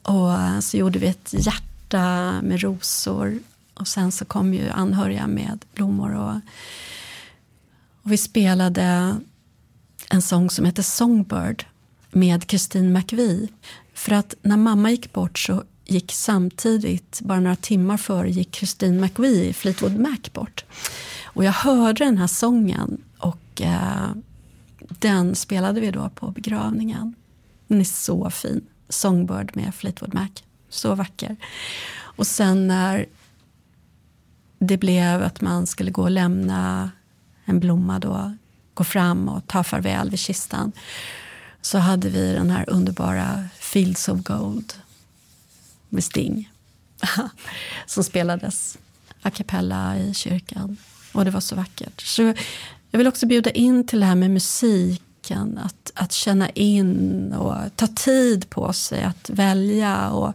Och 0.01 0.63
så 0.63 0.77
gjorde 0.77 0.99
vi 0.99 1.07
ett 1.07 1.33
hjärta 1.33 2.33
med 2.41 2.61
rosor 2.61 3.39
och 3.79 3.87
sen 3.87 4.11
så 4.11 4.25
kom 4.25 4.53
ju 4.53 4.69
anhöriga 4.69 5.27
med 5.27 5.65
blommor. 5.73 6.15
Och, 6.15 6.35
och 8.03 8.11
vi 8.11 8.17
spelade 8.17 9.15
en 10.09 10.21
sång 10.21 10.49
som 10.49 10.65
heter 10.65 10.83
Songbird 10.83 11.65
med 12.11 12.45
Christine 12.47 12.93
McVie. 12.99 13.47
För 13.93 14.11
att 14.11 14.33
när 14.41 14.57
mamma 14.57 14.91
gick 14.91 15.13
bort 15.13 15.39
så 15.39 15.63
gick 15.85 16.11
samtidigt, 16.11 17.21
bara 17.21 17.39
några 17.39 17.55
timmar 17.55 17.97
före, 17.97 18.29
gick 18.29 18.55
Christine 18.55 19.01
McVie, 19.01 19.53
Fleetwood 19.53 19.99
Mac, 19.99 20.17
bort. 20.33 20.65
Och 21.23 21.43
jag 21.43 21.51
hörde 21.51 22.05
den 22.05 22.17
här 22.17 22.27
sången 22.27 23.03
och 23.17 23.61
eh, 23.61 24.09
den 24.99 25.35
spelade 25.35 25.81
vi 25.81 25.91
då 25.91 26.09
på 26.09 26.31
begravningen. 26.31 27.15
Den 27.67 27.79
är 27.79 27.83
så 27.83 28.29
fin. 28.29 28.61
Songbird 28.89 29.55
med 29.55 29.75
Fleetwood 29.75 30.13
Mac. 30.13 30.29
Så 30.69 30.95
vacker. 30.95 31.35
Och 31.91 32.27
sen 32.27 32.67
när 32.67 33.05
det 34.59 34.77
blev 34.77 35.23
att 35.23 35.41
man 35.41 35.67
skulle 35.67 35.91
gå 35.91 36.01
och 36.01 36.11
lämna 36.11 36.91
en 37.45 37.59
blomma 37.59 37.99
då, 37.99 38.35
gå 38.73 38.83
fram 38.83 39.29
och 39.29 39.47
ta 39.47 39.63
farväl 39.63 40.09
vid 40.09 40.19
kistan, 40.19 40.71
så 41.61 41.77
hade 41.77 42.09
vi 42.09 42.33
den 42.33 42.49
här 42.49 42.69
underbara 42.69 43.47
Fields 43.59 44.09
of 44.09 44.23
Gold 44.23 44.73
med 45.89 46.03
Sting. 46.03 46.51
som 47.85 48.03
spelades 48.03 48.77
a 49.21 49.29
cappella 49.29 49.97
i 49.97 50.13
kyrkan. 50.13 50.77
Och 51.11 51.25
det 51.25 51.31
var 51.31 51.39
så 51.39 51.55
vackert. 51.55 52.01
Så 52.01 52.33
jag 52.91 52.97
vill 52.97 53.07
också 53.07 53.25
bjuda 53.25 53.51
in 53.51 53.87
till 53.87 53.99
det 53.99 54.05
här 54.05 54.15
med 54.15 54.31
musiken. 54.31 55.59
Att, 55.63 55.91
att 55.95 56.11
känna 56.11 56.49
in 56.49 57.33
och 57.33 57.55
ta 57.75 57.87
tid 57.87 58.49
på 58.49 58.73
sig 58.73 59.03
att 59.03 59.29
välja. 59.29 60.09
Och 60.09 60.33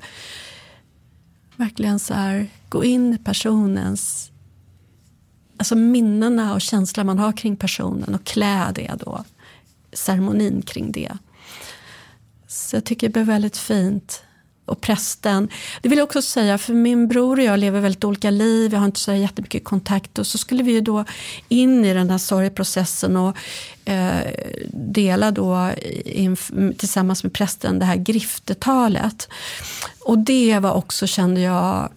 verkligen 1.57 1.99
så 1.99 2.15
här, 2.15 2.49
gå 2.69 2.85
in 2.85 3.15
i 3.15 3.19
personens 3.19 4.31
alltså 5.57 5.77
minnena 5.77 6.55
och 6.55 6.61
känslan 6.61 7.07
man 7.07 7.19
har 7.19 7.33
kring 7.33 7.57
personen 7.57 8.15
och 8.15 8.25
klä 8.25 8.73
det 8.75 8.95
då. 8.99 9.25
Ceremonin 9.93 10.63
kring 10.63 10.93
det. 10.93 11.13
Så 12.47 12.77
jag 12.77 12.85
tycker 12.85 13.09
det 13.09 13.13
blir 13.13 13.25
väldigt 13.25 13.57
fint 13.57 14.23
och 14.65 14.81
prästen. 14.81 15.49
Det 15.83 15.89
vill 15.89 15.99
jag 15.99 16.07
också 16.07 16.23
säga, 16.23 16.59
för 16.59 16.75
min 16.75 17.09
bror 17.09 17.39
och 17.39 17.45
jag 17.45 17.59
lever 17.59 17.81
väldigt 17.81 18.05
olika 18.05 18.31
liv, 18.31 18.71
vi 18.71 18.77
har 18.77 18.85
inte 18.85 19.01
så 19.01 19.13
jättemycket 19.13 19.65
kontakt 19.65 20.19
och 20.19 20.27
så 20.27 20.39
skulle 20.39 20.63
vi 20.63 20.73
ju 20.73 20.81
då 20.81 21.05
in 21.49 21.85
i 21.85 21.95
den 21.95 22.11
här 22.11 22.19
sorgprocessen 22.19 23.17
och 23.17 23.37
eh, 23.85 24.33
dela 24.73 25.31
då 25.31 25.71
in, 26.05 26.37
tillsammans 26.79 27.23
med 27.23 27.33
prästen 27.33 27.79
det 27.79 27.85
här 27.85 27.97
griftetalet. 27.97 29.29
Och 30.01 30.19
det 30.19 30.59
var 30.59 30.73
också, 30.73 31.07
kände 31.07 31.41
jag, 31.41 31.89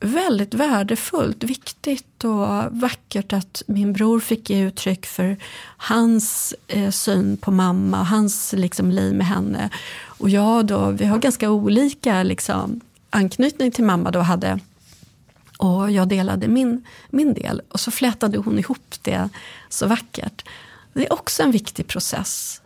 väldigt 0.00 0.54
värdefullt, 0.54 1.44
viktigt 1.44 2.24
och 2.24 2.64
vackert 2.70 3.32
att 3.32 3.62
min 3.66 3.92
bror 3.92 4.20
fick 4.20 4.50
ge 4.50 4.60
uttryck 4.60 5.06
för 5.06 5.36
hans 5.76 6.54
eh, 6.68 6.90
syn 6.90 7.36
på 7.36 7.50
mamma, 7.50 8.00
och 8.00 8.06
hans 8.06 8.54
liksom, 8.56 8.90
liv 8.90 9.14
med 9.14 9.26
henne. 9.26 9.70
Och 10.18 10.30
jag 10.30 10.66
då, 10.66 10.90
vi 10.90 11.04
har 11.04 11.18
ganska 11.18 11.50
olika 11.50 12.22
liksom, 12.22 12.80
anknytning 13.10 13.70
till 13.70 13.84
mamma 13.84 14.10
då 14.10 14.20
hade. 14.20 14.60
Och 15.58 15.90
jag 15.90 16.08
delade 16.08 16.48
min, 16.48 16.84
min 17.10 17.34
del 17.34 17.62
och 17.68 17.80
så 17.80 17.90
flätade 17.90 18.38
hon 18.38 18.58
ihop 18.58 18.94
det 19.02 19.28
så 19.68 19.86
vackert. 19.86 20.44
Det 20.92 21.06
är 21.06 21.12
också 21.12 21.42
en 21.42 21.50
viktig 21.50 21.86
process 21.86 22.62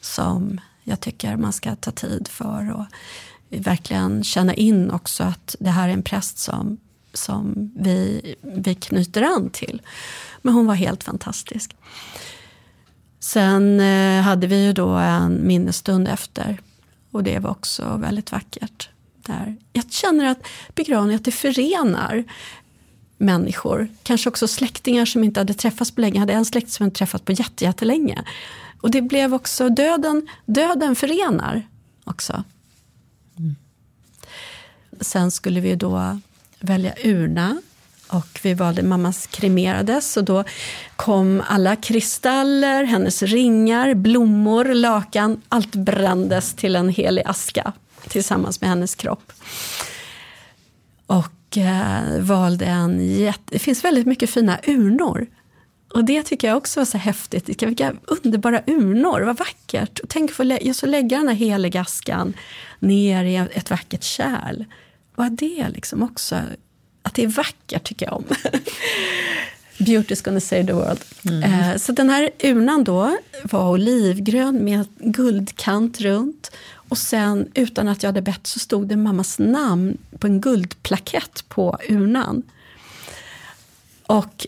som 0.00 0.60
jag 0.84 1.00
tycker 1.00 1.36
man 1.36 1.52
ska 1.52 1.76
ta 1.76 1.90
tid 1.90 2.28
för. 2.28 2.72
Och 2.74 2.84
verkligen 3.48 4.24
känna 4.24 4.54
in 4.54 4.90
också 4.90 5.24
att 5.24 5.56
det 5.60 5.70
här 5.70 5.88
är 5.88 5.92
en 5.92 6.02
präst 6.02 6.38
som, 6.38 6.78
som 7.12 7.72
vi, 7.76 8.34
vi 8.40 8.74
knyter 8.74 9.22
an 9.22 9.50
till. 9.50 9.82
Men 10.42 10.54
hon 10.54 10.66
var 10.66 10.74
helt 10.74 11.04
fantastisk. 11.04 11.76
Sen 13.20 13.80
eh, 13.80 14.22
hade 14.22 14.46
vi 14.46 14.64
ju 14.64 14.72
då 14.72 14.88
en 14.88 15.46
minnesstund 15.46 16.08
efter 16.08 16.60
och 17.18 17.24
det 17.24 17.38
var 17.38 17.50
också 17.50 17.96
väldigt 17.96 18.32
vackert. 18.32 18.88
Där. 19.16 19.56
Jag 19.72 19.92
känner 19.92 20.24
att 20.24 20.46
begravning 20.74 21.16
att 21.16 21.24
det 21.24 21.30
förenar 21.30 22.24
människor. 23.16 23.88
Kanske 24.02 24.28
också 24.28 24.48
släktingar 24.48 25.04
som 25.04 25.24
inte 25.24 25.40
hade 25.40 25.54
träffats 25.54 25.90
på 25.90 26.00
länge. 26.00 26.14
Jag 26.14 26.20
hade 26.20 26.32
en 26.32 26.44
släkt 26.44 26.70
som 26.70 26.84
inte 26.84 26.98
träffat 26.98 27.24
på 27.24 27.32
jättelänge. 27.32 28.24
Och 28.80 28.90
det 28.90 29.02
blev 29.02 29.34
också 29.34 29.68
döden, 29.68 30.28
döden 30.46 30.96
förenar 30.96 31.62
också. 32.04 32.44
Mm. 33.38 33.56
Sen 35.00 35.30
skulle 35.30 35.60
vi 35.60 35.74
då 35.74 36.20
välja 36.60 36.94
urna 37.04 37.62
och 38.10 38.40
vi 38.42 38.54
valde 38.54 38.82
mammas 38.82 39.26
kremerades 39.26 40.16
och 40.16 40.24
då 40.24 40.44
kom 40.96 41.42
alla 41.48 41.76
kristaller, 41.76 42.84
hennes 42.84 43.22
ringar, 43.22 43.94
blommor, 43.94 44.64
lakan. 44.64 45.42
Allt 45.48 45.74
brändes 45.74 46.54
till 46.54 46.76
en 46.76 46.88
helig 46.88 47.22
aska 47.26 47.72
tillsammans 48.08 48.60
med 48.60 48.70
hennes 48.70 48.94
kropp. 48.94 49.32
Och 51.06 51.58
eh, 51.58 52.20
valde 52.20 52.66
en 52.66 53.16
jätte... 53.16 53.42
Det 53.46 53.58
finns 53.58 53.84
väldigt 53.84 54.06
mycket 54.06 54.30
fina 54.30 54.58
urnor. 54.66 55.26
Och 55.94 56.04
det 56.04 56.22
tycker 56.22 56.48
jag 56.48 56.56
också 56.56 56.80
var 56.80 56.84
så 56.84 56.98
häftigt. 56.98 57.62
Vilka 57.62 57.94
underbara 58.06 58.62
urnor, 58.66 59.20
vad 59.20 59.38
vackert. 59.38 59.98
Och 59.98 60.08
tänk 60.08 60.40
att 60.40 60.62
just 60.62 60.82
lägga 60.82 61.16
den 61.16 61.28
här 61.28 61.34
heliga 61.34 61.80
askan 61.80 62.34
ner 62.78 63.24
i 63.24 63.36
ett 63.36 63.70
vackert 63.70 64.02
kärl. 64.02 64.64
Vad 65.14 65.32
det 65.32 65.68
liksom 65.68 66.02
också? 66.02 66.40
Att 67.02 67.14
det 67.14 67.22
är 67.22 67.28
vackert 67.28 67.84
tycker 67.84 68.06
jag 68.06 68.16
om. 68.16 68.24
Beauty's 69.78 70.24
gonna 70.24 70.40
save 70.40 70.66
the 70.66 70.72
world. 70.72 71.00
Mm. 71.24 71.42
Eh, 71.42 71.76
så 71.76 71.92
den 71.92 72.10
här 72.10 72.30
urnan 72.42 72.84
då 72.84 73.16
var 73.42 73.70
olivgrön 73.70 74.64
med 74.64 74.86
guldkant 74.98 76.00
runt. 76.00 76.50
Och 76.70 76.98
sen, 76.98 77.50
utan 77.54 77.88
att 77.88 78.02
jag 78.02 78.08
hade 78.08 78.22
bett, 78.22 78.46
så 78.46 78.58
stod 78.58 78.88
det 78.88 78.96
mammas 78.96 79.38
namn 79.38 79.98
på 80.18 80.26
en 80.26 80.40
guldplakett 80.40 81.48
på 81.48 81.78
urnan. 81.88 82.42
Och 84.06 84.46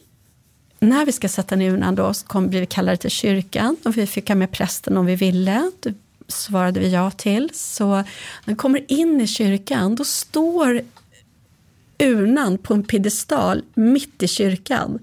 när 0.81 1.07
vi 1.07 1.13
ska 1.13 1.29
sätta 1.29 1.57
ner 1.57 1.71
urnan 1.71 1.95
då 1.95 2.15
så 2.15 2.27
kom, 2.27 2.49
blev 2.49 2.61
vi 2.61 2.67
kallade 2.67 2.97
till 2.97 3.11
kyrkan 3.11 3.77
och 3.85 3.97
vi 3.97 4.07
fick 4.07 4.29
ha 4.29 4.35
med 4.35 4.51
prästen 4.51 4.97
om 4.97 5.07
vi 5.07 5.17
ville. 5.17 5.71
Det 5.81 5.95
svarade 6.29 6.81
vi 6.81 6.91
ja 6.93 7.11
till. 7.11 7.51
Så 7.53 7.89
när 7.89 8.05
vi 8.45 8.55
kommer 8.55 8.93
in 8.93 9.21
i 9.21 9.27
kyrkan, 9.27 9.95
då 9.95 10.05
står 10.05 10.83
urnan 12.01 12.59
på 12.59 12.75
en 12.75 12.83
piedestal 12.83 13.63
mitt 13.75 14.23
i 14.23 14.29
kyrkan. 14.29 14.99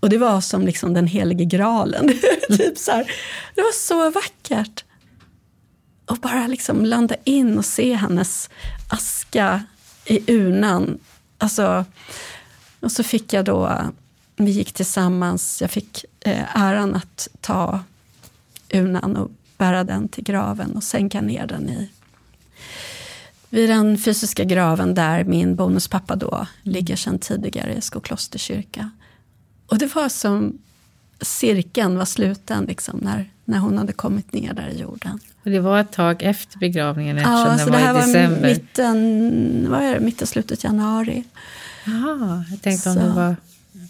Och 0.00 0.08
det 0.08 0.18
var 0.18 0.40
som 0.40 0.66
liksom 0.66 0.94
den 0.94 1.06
helige 1.06 1.44
graalen. 1.44 2.08
typ 2.48 2.78
så 2.78 2.92
här. 2.92 3.12
Det 3.54 3.60
var 3.60 3.72
så 3.72 4.10
vackert. 4.10 4.84
Och 6.06 6.16
bara 6.16 6.46
liksom 6.46 6.84
landa 6.84 7.14
in 7.24 7.58
och 7.58 7.64
se 7.64 7.94
hennes 7.94 8.50
aska 8.88 9.62
i 10.04 10.32
urnan. 10.32 10.98
Alltså, 11.38 11.84
och 12.80 12.92
så 12.92 13.02
fick 13.02 13.32
jag 13.32 13.44
då, 13.44 13.80
vi 14.36 14.50
gick 14.50 14.72
tillsammans, 14.72 15.60
jag 15.60 15.70
fick 15.70 16.04
eh, 16.20 16.56
äran 16.56 16.94
att 16.94 17.28
ta 17.40 17.80
urnan 18.72 19.16
och 19.16 19.30
bära 19.58 19.84
den 19.84 20.08
till 20.08 20.24
graven 20.24 20.76
och 20.76 20.82
sänka 20.82 21.20
ner 21.20 21.46
den 21.46 21.68
i 21.68 21.88
vid 23.52 23.68
den 23.68 23.98
fysiska 23.98 24.44
graven 24.44 24.94
där 24.94 25.24
min 25.24 25.56
bonuspappa 25.56 26.16
då 26.16 26.34
mm. 26.34 26.46
ligger 26.62 26.96
sedan 26.96 27.18
tidigare 27.18 27.74
i 27.74 27.80
Skokloster 27.80 28.38
kyrka. 28.38 28.90
Och 29.66 29.78
det 29.78 29.94
var 29.94 30.08
som 30.08 30.58
cirkeln 31.20 31.98
var 31.98 32.04
sluten 32.04 32.64
liksom, 32.64 32.98
när, 33.02 33.30
när 33.44 33.58
hon 33.58 33.78
hade 33.78 33.92
kommit 33.92 34.32
ner 34.32 34.52
där 34.52 34.68
i 34.68 34.80
jorden. 34.80 35.20
Och 35.44 35.50
det 35.50 35.60
var 35.60 35.80
ett 35.80 35.92
tag 35.92 36.22
efter 36.22 36.58
begravningen 36.58 37.18
eftersom 37.18 37.38
ja, 37.38 37.48
den 37.48 37.58
så 37.58 37.64
var 37.64 37.78
det 37.78 37.84
här 37.84 37.94
i 37.94 37.96
december? 37.96 38.40
var 38.40 38.48
mitten, 38.48 39.66
vad 39.70 39.82
är 39.82 39.94
det, 39.94 40.00
mitten, 40.00 40.26
slutet 40.26 40.64
januari. 40.64 41.24
Jaha, 41.84 42.44
jag 42.50 42.62
tänkte 42.62 42.92
så. 42.92 43.00
om 43.00 43.06
det 43.06 43.12
var 43.12 43.36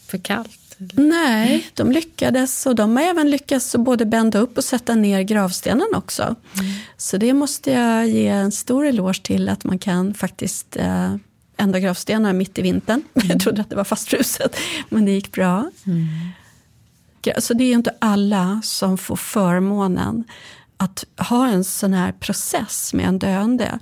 för 0.06 0.18
kallt. 0.18 0.61
Nej, 0.92 1.66
de 1.74 1.92
lyckades 1.92 2.66
och 2.66 2.74
de 2.74 2.96
har 2.96 3.04
även 3.04 3.30
lyckats 3.30 3.76
både 3.76 4.06
bända 4.06 4.38
upp 4.38 4.58
och 4.58 4.64
sätta 4.64 4.94
ner 4.94 5.22
gravstenen 5.22 5.88
också. 5.94 6.22
Mm. 6.22 6.72
Så 6.96 7.16
det 7.16 7.32
måste 7.32 7.70
jag 7.70 8.08
ge 8.08 8.28
en 8.28 8.52
stor 8.52 8.86
eloge 8.86 9.22
till 9.22 9.48
att 9.48 9.64
man 9.64 9.78
kan 9.78 10.14
faktiskt 10.14 10.76
eh, 10.76 11.14
ändra 11.56 11.80
gravstenar 11.80 12.32
mitt 12.32 12.58
i 12.58 12.62
vintern. 12.62 13.02
Mm. 13.14 13.28
Jag 13.28 13.40
trodde 13.40 13.60
att 13.60 13.70
det 13.70 13.76
var 13.76 13.84
fastfruset, 13.84 14.56
men 14.88 15.04
det 15.04 15.10
gick 15.10 15.32
bra. 15.32 15.70
Mm. 15.86 16.06
Så 17.38 17.54
det 17.54 17.64
är 17.64 17.72
inte 17.72 17.94
alla 17.98 18.60
som 18.64 18.98
får 18.98 19.16
förmånen 19.16 20.24
att 20.76 21.04
ha 21.16 21.48
en 21.48 21.64
sån 21.64 21.92
här 21.92 22.12
process 22.12 22.94
med 22.94 23.06
en 23.06 23.18
döende. 23.18 23.78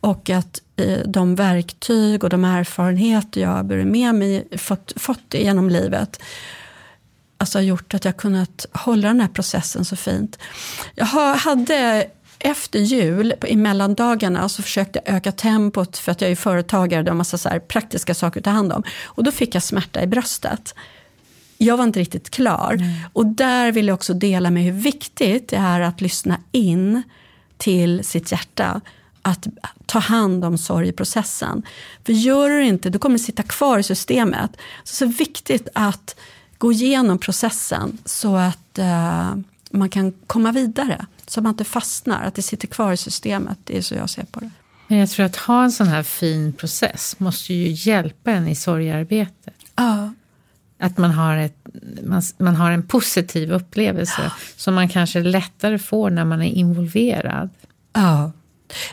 Och 0.00 0.30
att 0.30 0.62
de 1.06 1.34
verktyg 1.34 2.24
och 2.24 2.30
de 2.30 2.44
erfarenheter 2.44 3.40
jag 3.40 3.48
har 3.48 3.62
burit 3.62 3.86
med 3.86 4.14
mig, 4.14 4.48
fått, 4.58 4.92
fått 4.96 5.34
genom 5.34 5.68
livet, 5.70 6.22
alltså 7.38 7.58
har 7.58 7.62
gjort 7.62 7.94
att 7.94 8.04
jag 8.04 8.16
kunnat 8.16 8.66
hålla 8.72 9.08
den 9.08 9.20
här 9.20 9.28
processen 9.28 9.84
så 9.84 9.96
fint. 9.96 10.38
Jag 10.94 11.06
hade 11.36 12.06
efter 12.38 12.78
jul, 12.78 13.34
i 13.46 13.56
mellandagarna, 13.56 14.48
så 14.48 14.62
försökte 14.62 15.00
jag 15.04 15.16
öka 15.16 15.32
tempot 15.32 15.98
för 15.98 16.12
att 16.12 16.20
jag 16.20 16.30
är 16.30 16.36
företagare, 16.36 17.02
det 17.02 17.10
har 17.10 17.16
massa 17.16 17.38
så 17.38 17.60
praktiska 17.68 18.14
saker 18.14 18.40
att 18.40 18.44
ta 18.44 18.50
hand 18.50 18.72
om. 18.72 18.82
Och 19.02 19.24
då 19.24 19.30
fick 19.30 19.54
jag 19.54 19.62
smärta 19.62 20.02
i 20.02 20.06
bröstet. 20.06 20.74
Jag 21.58 21.76
var 21.76 21.84
inte 21.84 22.00
riktigt 22.00 22.30
klar. 22.30 22.72
Mm. 22.72 22.92
Och 23.12 23.26
där 23.26 23.72
vill 23.72 23.86
jag 23.88 23.94
också 23.94 24.14
dela 24.14 24.50
med 24.50 24.62
hur 24.62 24.72
viktigt 24.72 25.48
det 25.48 25.56
är 25.56 25.80
att 25.80 26.00
lyssna 26.00 26.40
in 26.52 27.02
till 27.58 28.04
sitt 28.04 28.32
hjärta 28.32 28.80
att 29.22 29.46
ta 29.86 29.98
hand 29.98 30.44
om 30.44 30.58
sorgeprocessen. 30.58 31.62
För 32.04 32.12
gör 32.12 32.48
du 32.48 32.60
det 32.60 32.66
inte, 32.66 32.90
då 32.90 32.98
kommer 32.98 33.18
det 33.18 33.24
sitta 33.24 33.42
kvar 33.42 33.78
i 33.78 33.82
systemet. 33.82 34.50
Så 34.84 35.04
det 35.04 35.10
är 35.10 35.12
så 35.12 35.18
viktigt 35.18 35.68
att 35.72 36.16
gå 36.58 36.72
igenom 36.72 37.18
processen 37.18 37.98
så 38.04 38.36
att 38.36 38.78
uh, 38.78 39.34
man 39.70 39.88
kan 39.88 40.12
komma 40.26 40.52
vidare. 40.52 41.06
Så 41.26 41.40
att 41.40 41.44
man 41.44 41.50
inte 41.50 41.64
fastnar, 41.64 42.24
att 42.24 42.34
det 42.34 42.42
sitter 42.42 42.68
kvar 42.68 42.92
i 42.92 42.96
systemet. 42.96 43.58
Det 43.64 43.78
är 43.78 43.82
så 43.82 43.94
jag 43.94 44.10
ser 44.10 44.24
på 44.24 44.40
det. 44.40 44.50
Men 44.86 44.98
jag 44.98 45.10
tror 45.10 45.26
att 45.26 45.36
ha 45.36 45.64
en 45.64 45.72
sån 45.72 45.88
här 45.88 46.02
fin 46.02 46.52
process 46.52 47.14
måste 47.18 47.54
ju 47.54 47.90
hjälpa 47.90 48.30
en 48.30 48.48
i 48.48 48.54
sorgearbetet. 48.54 49.54
Ja. 49.76 50.12
Att 50.78 50.98
man 50.98 51.10
har, 51.10 51.36
ett, 51.36 51.66
man, 52.04 52.22
man 52.38 52.56
har 52.56 52.70
en 52.70 52.82
positiv 52.82 53.52
upplevelse 53.52 54.22
ja. 54.24 54.32
som 54.56 54.74
man 54.74 54.88
kanske 54.88 55.20
lättare 55.20 55.78
får 55.78 56.10
när 56.10 56.24
man 56.24 56.42
är 56.42 56.50
involverad. 56.50 57.50
Ja. 57.92 58.32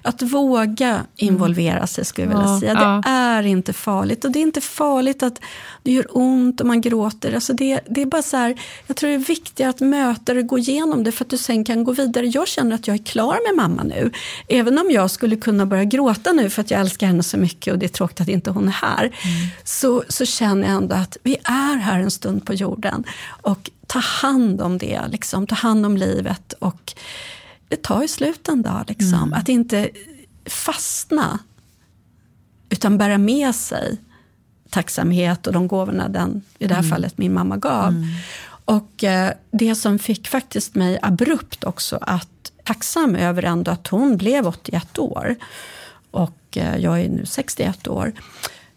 Att 0.02 0.22
våga 0.22 1.06
involvera 1.16 1.88
sig 1.88 2.06
skulle 2.06 2.28
jag 2.28 2.38
vilja 2.38 2.54
ja, 2.54 2.60
säga. 2.60 2.74
Det 2.74 2.82
ja. 2.82 3.02
är 3.06 3.44
inte 3.44 3.74
farligt. 3.74 4.26
Och 4.26 4.32
det 4.32 4.40
är 4.40 4.42
inte 4.42 4.62
farligt 4.62 5.24
att 5.24 5.42
det 5.84 5.92
gör 5.92 6.06
ont 6.10 6.62
och 6.62 6.68
man 6.68 6.82
gråter. 6.82 7.34
Alltså 7.34 7.54
det, 7.54 7.80
det 7.90 8.02
är 8.02 8.06
bara 8.06 8.22
så 8.22 8.38
här, 8.38 8.62
jag 8.88 8.98
tror 8.98 9.10
det 9.10 9.16
är 9.16 9.20
viktigt 9.20 9.68
att 9.68 9.80
möta 9.80 10.34
det 10.34 10.40
och 10.40 10.48
gå 10.48 10.58
igenom 10.58 11.04
det 11.04 11.12
för 11.12 11.26
att 11.26 11.30
du 11.30 11.38
sen 11.38 11.64
kan 11.64 11.84
gå 11.84 11.92
vidare. 11.92 12.26
Jag 12.28 12.48
känner 12.48 12.76
att 12.76 12.88
jag 12.88 12.94
är 12.94 13.04
klar 13.04 13.40
med 13.48 13.64
mamma 13.64 13.84
nu. 13.84 14.12
Även 14.48 14.80
om 14.80 14.92
jag 14.92 15.12
skulle 15.12 15.36
kunna 15.36 15.66
börja 15.66 15.84
gråta 15.84 16.32
nu 16.32 16.50
för 16.50 16.62
att 16.62 16.72
jag 16.72 16.82
älskar 16.82 17.08
henne 17.08 17.24
så 17.24 17.38
mycket 17.38 17.74
och 17.74 17.80
det 17.80 17.86
är 17.86 17.90
tråkigt 17.90 18.22
att 18.22 18.28
inte 18.28 18.52
hon 18.52 18.68
är 18.68 18.72
här. 18.72 19.04
Mm. 19.04 19.16
Så, 19.64 20.04
så 20.08 20.26
känner 20.26 20.68
jag 20.68 20.78
ändå 20.78 20.96
att 20.96 21.18
vi 21.24 21.36
är 21.44 21.78
här 21.78 22.00
en 22.00 22.12
stund 22.12 22.46
på 22.46 22.54
jorden. 22.54 23.04
Och 23.42 23.70
ta 23.88 24.00
hand 24.00 24.62
om 24.62 24.78
det, 24.78 25.02
liksom, 25.10 25.48
ta 25.48 25.56
hand 25.56 25.86
om 25.86 25.98
livet. 25.98 26.54
och 26.60 26.94
det 27.68 27.84
tar 27.84 28.02
ju 28.02 28.08
slut 28.08 28.48
en 28.48 28.62
dag. 28.62 28.84
Liksom. 28.88 29.14
Mm. 29.14 29.34
Att 29.34 29.50
inte 29.50 29.90
fastna, 30.46 31.40
utan 32.70 32.98
bära 32.98 33.18
med 33.18 33.56
sig 33.56 33.98
tacksamhet 34.70 35.48
och 35.48 35.54
de 35.54 35.68
gåvorna 35.68 36.08
den, 36.08 36.42
i 36.60 36.68
det 36.68 36.74
här 36.74 36.82
mm. 36.82 36.92
fallet, 36.92 37.18
min 37.18 37.34
mamma 37.34 37.58
gav. 37.58 37.88
Mm. 37.88 38.08
Och 38.66 39.04
eh, 39.04 39.32
det 39.52 39.76
som 39.76 40.00
fick 40.00 40.28
faktiskt 40.28 40.76
mig 40.76 41.00
abrupt 41.02 41.64
också 41.64 42.00
att 42.02 42.52
tacksam 42.64 43.16
över 43.16 43.44
ändå 43.44 43.72
att 43.72 43.88
hon 43.88 44.18
blev 44.18 44.48
81 44.48 45.00
år 45.00 45.36
och 46.12 46.58
eh, 46.58 46.78
jag 46.78 47.02
är 47.02 47.10
nu 47.10 47.26
61 47.26 47.88
år, 47.88 48.14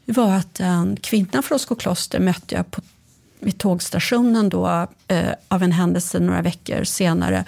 var 0.05 0.33
att 0.33 0.61
en 0.61 0.97
kvinna 0.97 1.43
från 1.43 1.59
Skokloster 1.59 2.21
mötte 2.21 2.55
jag 2.55 2.71
på, 2.71 2.81
vid 3.41 3.59
tågstationen 3.59 4.49
då, 4.49 4.87
eh, 5.09 5.33
av 5.49 5.63
en 5.63 5.73
händelse 5.73 6.19
några 6.19 6.43
veckor 6.43 6.85
senare. 6.85 7.45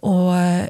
Och 0.00 0.36
eh, 0.36 0.68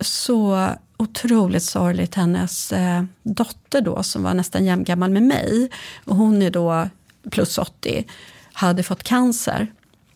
så 0.00 0.68
otroligt 0.96 1.62
sorgligt. 1.62 2.14
Hennes 2.14 2.72
eh, 2.72 3.04
dotter 3.22 3.80
då, 3.80 4.02
som 4.02 4.22
var 4.22 4.34
nästan 4.34 4.64
jämngammal 4.64 5.10
med 5.10 5.22
mig, 5.22 5.70
och 6.04 6.16
hon 6.16 6.42
är 6.42 6.50
då 6.50 6.88
plus 7.30 7.58
80, 7.58 8.06
hade 8.52 8.82
fått 8.82 9.02
cancer. 9.02 9.72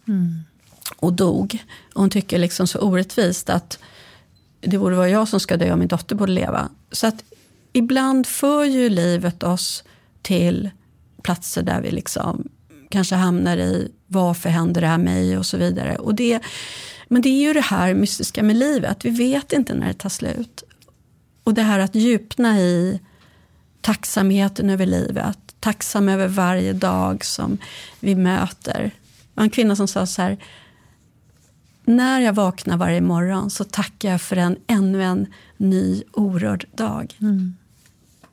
Mm. 0.09 0.41
Och 0.97 1.13
dog. 1.13 1.65
Och 1.95 2.01
hon 2.01 2.11
tycker 2.11 2.39
liksom 2.39 2.67
så 2.67 2.79
orättvist 2.79 3.51
att 3.51 3.79
det 4.61 4.79
borde 4.79 4.97
vara 4.97 5.09
jag 5.09 5.29
som 5.29 5.41
ska 5.41 5.57
dö 5.57 5.73
och 5.73 5.79
min 5.79 5.89
dotter 5.89 6.17
borde 6.17 6.33
leva. 6.33 6.69
Så 6.93 7.07
att 7.07 7.25
ibland 7.73 8.27
för 8.27 8.65
ju 8.65 8.89
livet 8.89 9.43
oss 9.43 9.85
till 10.23 10.71
platser 11.23 11.63
där 11.63 11.81
vi 11.81 11.91
liksom 11.91 12.49
kanske 12.91 13.15
hamnar 13.15 13.57
i 13.57 13.93
varför 14.07 14.49
händer 14.49 14.81
det 14.81 14.87
här 14.87 14.99
mig 14.99 15.39
och 15.39 15.47
så 15.47 15.57
vidare. 15.57 15.97
Och 15.97 16.15
det 16.15 16.41
men 17.09 17.23
det 17.23 17.29
är 17.29 17.47
ju 17.47 17.53
det 17.53 17.61
här 17.61 17.95
mystiska 17.95 18.43
med 18.43 18.57
livet. 18.57 19.05
Vi 19.05 19.11
vet 19.11 19.53
inte 19.53 19.75
när 19.75 19.87
det 19.87 19.95
tar 19.95 20.09
slut. 20.09 20.63
Och 21.45 21.55
det 21.55 21.63
här 21.63 21.79
att 21.79 21.95
djupna 21.95 22.61
i 22.61 23.01
tacksamheten 23.81 24.71
över 24.71 24.87
livet. 24.87 25.39
Tacksam 25.61 26.09
över 26.09 26.29
varje 26.29 26.73
dag 26.73 27.25
som 27.25 27.59
vi 28.01 28.15
möter. 28.15 28.83
Det 28.83 28.91
var 29.35 29.45
en 29.45 29.51
kvinna 29.51 29.77
som 29.77 29.89
sa 29.89 30.07
så 30.07 30.23
här. 30.23 30.39
När 31.85 32.21
jag 32.21 32.33
vaknar 32.33 32.77
varje 32.77 33.01
morgon 33.01 33.51
så 33.51 33.65
tackar 33.65 34.11
jag 34.11 34.21
för 34.21 34.37
en 34.37 34.57
ännu 34.67 35.03
en 35.03 35.27
ny 35.57 36.03
orörd 36.13 36.65
dag. 36.75 37.17
Mm. 37.21 37.57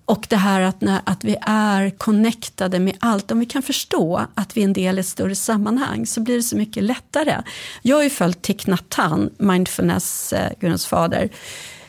Och 0.05 0.25
det 0.29 0.37
här 0.37 0.61
att, 0.61 0.81
när, 0.81 1.01
att 1.03 1.23
vi 1.23 1.37
är 1.41 1.89
connectade 1.89 2.79
med 2.79 2.97
allt. 2.99 3.31
Om 3.31 3.39
vi 3.39 3.45
kan 3.45 3.61
förstå 3.61 4.25
att 4.35 4.57
vi 4.57 4.61
är 4.61 4.65
en 4.65 4.73
del 4.73 4.97
i 4.97 4.99
ett 4.99 5.07
större 5.07 5.35
sammanhang 5.35 6.05
så 6.05 6.21
blir 6.21 6.35
det 6.35 6.43
så 6.43 6.57
mycket 6.57 6.83
lättare. 6.83 7.41
Jag 7.81 7.95
har 7.95 8.03
ju 8.03 8.09
följt 8.09 8.41
Thich 8.41 8.67
Nhat 8.67 8.93
Hanh, 8.93 9.29
mindfulness, 9.37 10.33
eh, 10.33 10.77
fader. 10.77 11.29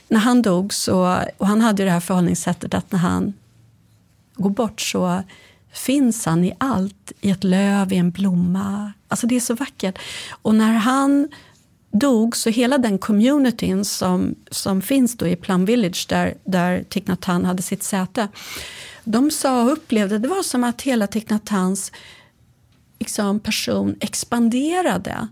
När 0.09 0.21
han 0.21 0.43
dog, 0.43 0.75
så, 0.75 1.19
och 1.37 1.47
han 1.47 1.61
hade 1.61 1.83
ju 1.83 1.87
det 1.87 1.93
här 1.93 2.01
förhållningssättet 2.01 2.75
att 2.75 2.93
när 2.93 2.99
han 2.99 3.33
går 4.35 4.51
bort 4.51 4.81
så 4.81 5.23
finns 5.73 6.27
han 6.27 6.45
i 6.45 6.53
allt. 6.59 7.13
I 7.21 7.31
ett 7.31 7.45
löv, 7.45 7.93
i 7.93 7.97
en 7.97 8.11
blomma. 8.11 8.93
Alltså 9.09 9.27
det 9.27 9.37
är 9.37 9.41
så 9.41 9.55
vackert. 9.55 9.99
Och 10.31 10.55
när 10.55 10.73
han 10.73 11.29
dog, 11.91 12.37
så 12.37 12.51
hela 12.51 12.79
den 12.79 12.99
communityn 12.99 13.85
som, 13.85 14.35
som 14.51 14.83
finns 14.83 15.17
då 15.17 15.27
i 15.27 15.37
Plum 15.37 15.65
Village 15.65 16.07
där, 16.09 16.35
där 16.45 16.83
Thich 16.83 17.07
Nhat 17.07 17.25
Hanh 17.25 17.45
hade 17.45 17.63
sitt 17.63 17.83
säte, 17.83 18.29
de 19.05 19.31
sa 19.31 19.63
och 19.63 19.73
upplevde 19.73 20.19
det 20.19 20.29
var 20.29 20.43
som 20.43 20.65
att 20.65 20.83
hela 20.83 21.07
Thich 21.07 21.25
Nhat 21.31 21.49
Hanhs 21.49 21.93
liksom, 22.99 23.41
person 23.41 23.97
expanderade. 24.01 25.29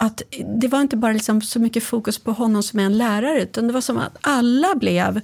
Att 0.00 0.22
det 0.60 0.68
var 0.68 0.80
inte 0.80 0.96
bara 0.96 1.12
liksom 1.12 1.42
så 1.42 1.60
mycket 1.60 1.84
fokus 1.84 2.18
på 2.18 2.32
honom 2.32 2.62
som 2.62 2.78
en 2.78 2.98
lärare 2.98 3.42
utan 3.42 3.66
det 3.66 3.72
var 3.72 3.80
som 3.80 3.98
att 3.98 4.16
alla 4.20 4.74
blev 4.74 5.20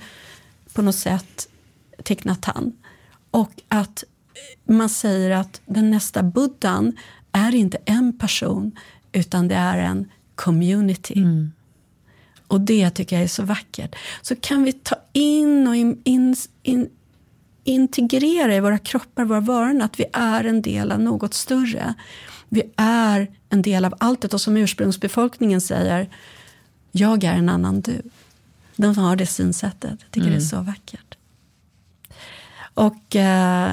på 0.73 0.83
något 0.83 0.97
sätt 0.97 1.49
Thich 2.05 2.25
Nhat 2.25 2.45
Hanh. 2.45 2.73
Och 3.31 3.53
att 3.69 4.05
man 4.65 4.89
säger 4.89 5.31
att 5.31 5.61
den 5.67 5.91
nästa 5.91 6.23
buddhan 6.23 6.97
är 7.33 7.55
inte 7.55 7.79
en 7.85 8.19
person 8.19 8.73
utan 9.13 9.49
det 9.49 9.55
är 9.55 9.79
en 9.79 10.09
community. 10.43 11.19
Mm. 11.19 11.53
Och 12.47 12.61
det 12.61 12.91
tycker 12.91 13.17
jag 13.17 13.23
är 13.25 13.29
så 13.29 13.43
vackert. 13.43 13.95
Så 14.23 14.37
kan 14.37 14.63
vi 14.63 14.73
ta 14.73 14.97
in 15.13 15.69
och 15.69 15.77
in, 15.77 16.01
in, 16.05 16.37
in 16.63 16.91
integrera 17.65 18.55
i 18.55 18.61
våra 18.61 18.79
kroppar, 18.79 19.25
våra 19.25 19.41
varor, 19.41 19.83
att 19.83 20.01
vi 20.01 20.05
är 20.13 20.45
en 20.45 20.63
del 20.63 20.93
av 20.93 21.01
något 21.01 21.35
större. 21.35 21.95
Vi 22.49 22.63
är 22.77 23.31
en 23.49 23.63
del 23.63 23.85
av 23.85 23.95
alltet 23.99 24.35
och 24.35 24.41
som 24.41 24.57
ursprungsbefolkningen 24.57 25.61
säger, 25.61 26.09
jag 26.93 27.25
är 27.25 27.33
en 27.33 27.49
annan 27.49 27.81
du. 27.81 28.03
De 28.77 28.97
har 28.97 29.17
det 29.17 29.27
synsättet. 29.27 29.91
Jag 30.01 30.11
tycker 30.11 30.27
mm. 30.27 30.39
det 30.39 30.47
är 30.47 30.53
mm. 30.55 30.67
så 30.67 30.73
vackert. 30.73 31.15
Och 32.75 33.17
eh, 33.17 33.73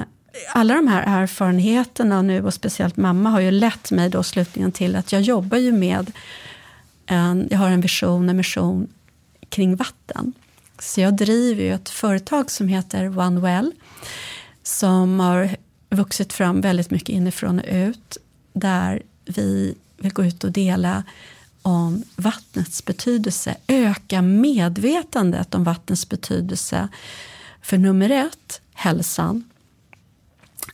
alla 0.54 0.74
de 0.74 0.88
här 0.88 1.22
erfarenheterna 1.22 2.22
nu, 2.22 2.44
och 2.44 2.54
speciellt 2.54 2.98
mamma, 2.98 3.30
har 3.30 3.40
ju 3.40 3.52
lett 3.52 3.92
mig 3.92 4.10
då 4.10 4.24
slutligen 4.24 4.72
till 4.72 4.96
att 4.96 5.12
jag 5.12 5.22
jobbar 5.22 5.58
ju 5.58 5.72
med 5.72 6.12
en, 7.10 7.48
jag 7.52 7.58
har 7.58 7.70
en 7.70 7.82
vision, 7.82 8.30
en 8.30 8.38
mission 8.38 8.88
kring 9.50 9.76
vatten. 9.76 10.34
Så 10.80 11.02
jag 11.02 11.16
driver 11.16 11.64
ju 11.64 11.74
ett 11.74 11.90
företag 11.90 12.52
som 12.52 12.68
heter 12.68 13.20
OneWell, 13.20 13.72
som 14.64 15.20
har 15.20 15.56
vuxit 15.90 16.34
fram 16.34 16.62
väldigt 16.62 16.92
mycket 16.92 17.10
inifrån 17.10 17.60
och 17.60 17.66
ut, 17.70 18.18
där 18.54 19.02
vi 19.26 19.76
vill 19.98 20.14
gå 20.14 20.26
ut 20.26 20.44
och 20.44 20.52
dela 20.52 21.04
om 21.62 22.04
vattnets 22.16 22.86
betydelse, 22.86 23.56
öka 23.68 24.22
medvetandet 24.22 25.56
om 25.56 25.64
vattnets 25.64 26.10
betydelse. 26.10 26.88
För 27.62 27.78
nummer 27.78 28.10
ett, 28.10 28.62
hälsan. 28.74 29.44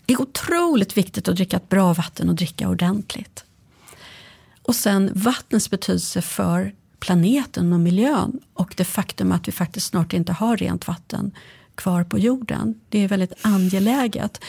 Det 0.06 0.14
är 0.14 0.22
otroligt 0.22 0.98
viktigt 0.98 1.28
att 1.28 1.36
dricka 1.36 1.58
ett 1.58 1.70
bra 1.70 1.94
vatten 1.94 2.30
och 2.30 2.36
dricka 2.36 2.70
ordentligt. 2.70 3.45
Och 4.66 4.76
sen 4.76 5.12
vattnets 5.14 5.70
betydelse 5.70 6.22
för 6.22 6.76
planeten 7.00 7.74
och 7.74 7.80
miljön 7.80 8.40
och 8.54 8.74
det 8.78 8.86
faktum 8.86 9.32
att 9.32 9.48
vi 9.48 9.52
faktiskt 9.52 9.88
snart 9.88 10.14
inte 10.14 10.34
har 10.34 10.58
rent 10.58 10.88
vatten 10.88 11.32
kvar 11.76 12.04
på 12.04 12.20
jorden. 12.20 12.82
Det 12.90 13.00
är 13.00 13.08
väldigt 13.08 13.34
angeläget. 13.42 14.44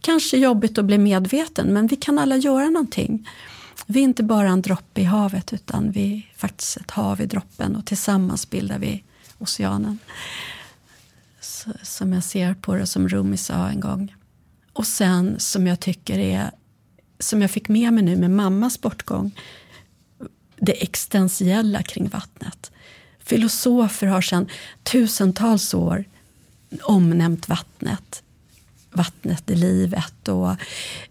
Kanske 0.00 0.36
jobbigt 0.36 0.78
att 0.78 0.84
bli 0.84 0.98
medveten, 0.98 1.72
men 1.72 1.86
vi 1.86 1.96
kan 1.96 2.18
alla 2.18 2.36
göra 2.36 2.70
någonting. 2.70 3.28
Vi 3.86 4.00
är 4.00 4.04
inte 4.04 4.22
bara 4.22 4.48
en 4.48 4.62
droppe 4.62 5.00
i 5.00 5.04
havet, 5.04 5.52
utan 5.52 5.90
vi 5.90 6.14
är 6.14 6.38
faktiskt 6.38 6.76
ett 6.76 6.90
hav 6.90 7.20
i 7.20 7.26
droppen 7.26 7.76
och 7.76 7.86
tillsammans 7.86 8.50
bildar 8.50 8.78
vi 8.78 9.04
oceanen. 9.38 9.98
Så, 11.40 11.70
som 11.82 12.12
jag 12.12 12.24
ser 12.24 12.54
på 12.54 12.74
det, 12.74 12.86
som 12.86 13.08
Rumi 13.08 13.36
sa 13.36 13.68
en 13.68 13.80
gång. 13.80 14.14
Och 14.72 14.86
sen 14.86 15.34
som 15.38 15.66
jag 15.66 15.80
tycker 15.80 16.18
är, 16.18 16.50
som 17.18 17.42
jag 17.42 17.50
fick 17.50 17.68
med 17.68 17.92
mig 17.92 18.04
nu 18.04 18.16
med 18.16 18.30
mammas 18.30 18.80
bortgång, 18.80 19.40
det 20.56 20.82
existentiella 20.82 21.82
kring 21.82 22.08
vattnet. 22.08 22.70
Filosofer 23.18 24.06
har 24.06 24.20
sedan 24.20 24.48
tusentals 24.82 25.74
år 25.74 26.04
omnämnt 26.82 27.48
vattnet. 27.48 28.22
Vattnet 28.90 29.50
i 29.50 29.54
livet 29.54 30.28
och 30.28 30.50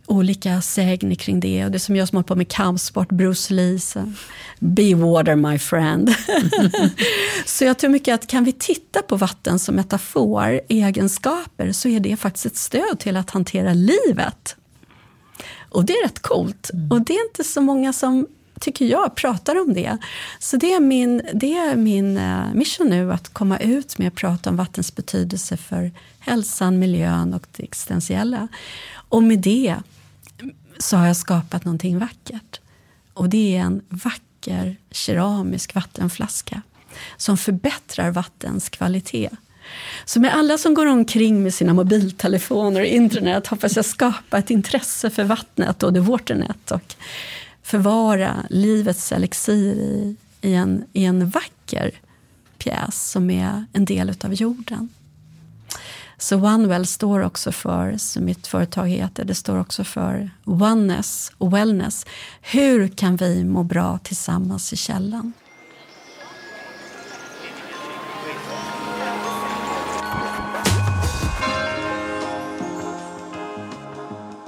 olika 0.06 0.62
sägner 0.62 1.16
kring 1.16 1.40
det. 1.40 1.66
Och 1.66 1.72
det 1.72 1.80
som 1.80 1.96
jag 1.96 2.08
som 2.08 2.16
håller 2.16 2.28
på 2.28 2.36
med 2.36 2.48
kampsport, 2.48 3.10
Bruce 3.10 3.54
Lee, 3.54 3.80
Be 4.60 4.96
water 4.96 5.36
my 5.36 5.60
friend. 5.60 6.16
så 7.46 7.66
jag 7.66 7.80
tror 7.80 7.90
mycket 7.90 8.14
att 8.14 8.28
kan 8.28 8.44
vi 8.44 8.52
titta 8.52 9.02
på 9.02 9.16
vatten 9.16 9.60
som 9.60 9.76
metafor, 9.76 10.62
egenskaper, 10.68 11.72
så 11.72 11.90
är 11.90 12.00
det 12.00 12.18
faktiskt 12.18 12.46
ett 12.46 12.58
stöd 12.58 13.00
till 13.00 13.18
att 13.18 13.30
hantera 13.30 13.74
livet. 13.74 14.57
Och 15.70 15.86
det 15.86 15.94
är 15.94 16.04
rätt 16.04 16.20
coolt. 16.20 16.70
Mm. 16.74 16.92
Och 16.92 17.02
det 17.02 17.14
är 17.14 17.28
inte 17.28 17.44
så 17.44 17.62
många 17.62 17.94
som 17.94 18.28
tycker 18.60 18.86
jag, 18.86 19.16
pratar 19.16 19.62
om 19.62 19.74
det. 19.74 19.98
Så 20.40 20.58
det 20.58 20.74
är 20.74 20.80
min, 20.80 21.22
det 21.34 21.54
är 21.54 21.76
min 21.76 22.18
uh, 22.18 22.54
mission 22.54 22.88
nu, 22.88 23.14
att 23.14 23.34
komma 23.34 23.58
ut 23.58 23.98
med 23.98 24.08
att 24.08 24.16
prata 24.16 24.50
om 24.50 24.56
vattens 24.56 24.96
betydelse 24.96 25.58
för 25.58 25.92
hälsan, 26.20 26.80
miljön 26.80 27.34
och 27.34 27.48
det 27.52 27.64
existentiella. 27.64 28.48
Och 29.10 29.24
med 29.24 29.40
det 29.40 29.76
så 30.80 30.98
har 30.98 31.08
jag 31.08 31.18
skapat 31.18 31.66
någonting 31.66 32.00
vackert. 32.00 32.60
Och 33.14 33.30
det 33.30 33.58
är 33.58 33.62
en 33.62 33.82
vacker 33.90 34.76
keramisk 34.92 35.76
vattenflaska 35.76 36.62
som 37.18 37.38
förbättrar 37.38 38.12
vattens 38.12 38.70
kvalitet. 38.70 39.30
Så 40.06 40.20
med 40.20 40.36
alla 40.36 40.58
som 40.58 40.74
går 40.74 40.86
omkring 40.86 41.44
med 41.44 41.54
sina 41.54 41.74
mobiltelefoner 41.74 42.82
och 42.82 42.88
internet 42.88 43.48
hoppas 43.48 43.76
jag 43.76 43.86
skapa 43.86 44.38
ett 44.38 44.50
intresse 44.50 45.10
för 45.10 45.24
vattnet 45.24 45.84
och 45.84 45.94
det 45.94 46.00
waternet 46.00 46.72
och 46.72 46.96
förvara 47.64 48.36
livets 48.50 49.12
elixir 49.12 49.76
i, 49.76 50.16
i, 50.42 50.54
en, 50.54 50.86
i 50.94 51.06
en 51.06 51.30
vacker 51.30 51.92
pjäs 52.58 53.12
som 53.12 53.30
är 53.30 53.66
en 53.74 53.86
del 53.86 54.14
av 54.24 54.34
jorden. 54.34 54.90
Så 56.18 56.36
OneWell 56.36 56.86
står 56.86 57.20
också 57.20 57.52
för, 57.52 57.98
som 57.98 58.26
mitt 58.26 58.48
företag 58.48 58.88
heter, 58.88 59.26
det 59.26 59.36
står 59.36 59.60
också 59.60 59.84
för 59.84 60.30
oneness 60.46 61.32
och 61.38 61.54
wellness. 61.54 62.06
Hur 62.42 62.88
kan 62.88 63.16
vi 63.16 63.44
må 63.44 63.64
bra 63.64 64.00
tillsammans 64.04 64.74
i 64.74 64.76
källan? 64.76 65.34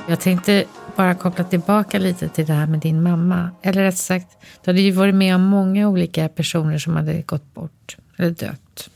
Jag 0.09 0.19
tänkte 0.19 0.65
bara 0.95 1.15
koppla 1.15 1.43
tillbaka 1.43 1.99
lite 1.99 2.29
till 2.29 2.45
det 2.45 2.53
här 2.53 2.67
med 2.67 2.79
din 2.79 3.03
mamma. 3.03 3.49
Eller 3.61 3.83
rätt 3.83 3.97
sagt, 3.97 4.37
du 4.63 4.71
hade 4.71 4.81
ju 4.81 4.91
varit 4.91 5.15
med 5.15 5.35
om 5.35 5.41
många 5.41 5.89
olika 5.89 6.29
personer 6.29 6.77
som 6.77 6.95
hade 6.95 7.21
gått 7.21 7.53
bort 7.53 7.97
eller 8.17 8.31
dött. 8.31 8.89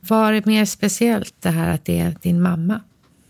Var 0.00 0.32
det 0.32 0.46
mer 0.46 0.64
speciellt 0.64 1.34
det 1.40 1.50
här 1.50 1.74
att 1.74 1.84
det 1.84 2.00
är 2.00 2.16
din 2.22 2.42
mamma? 2.42 2.80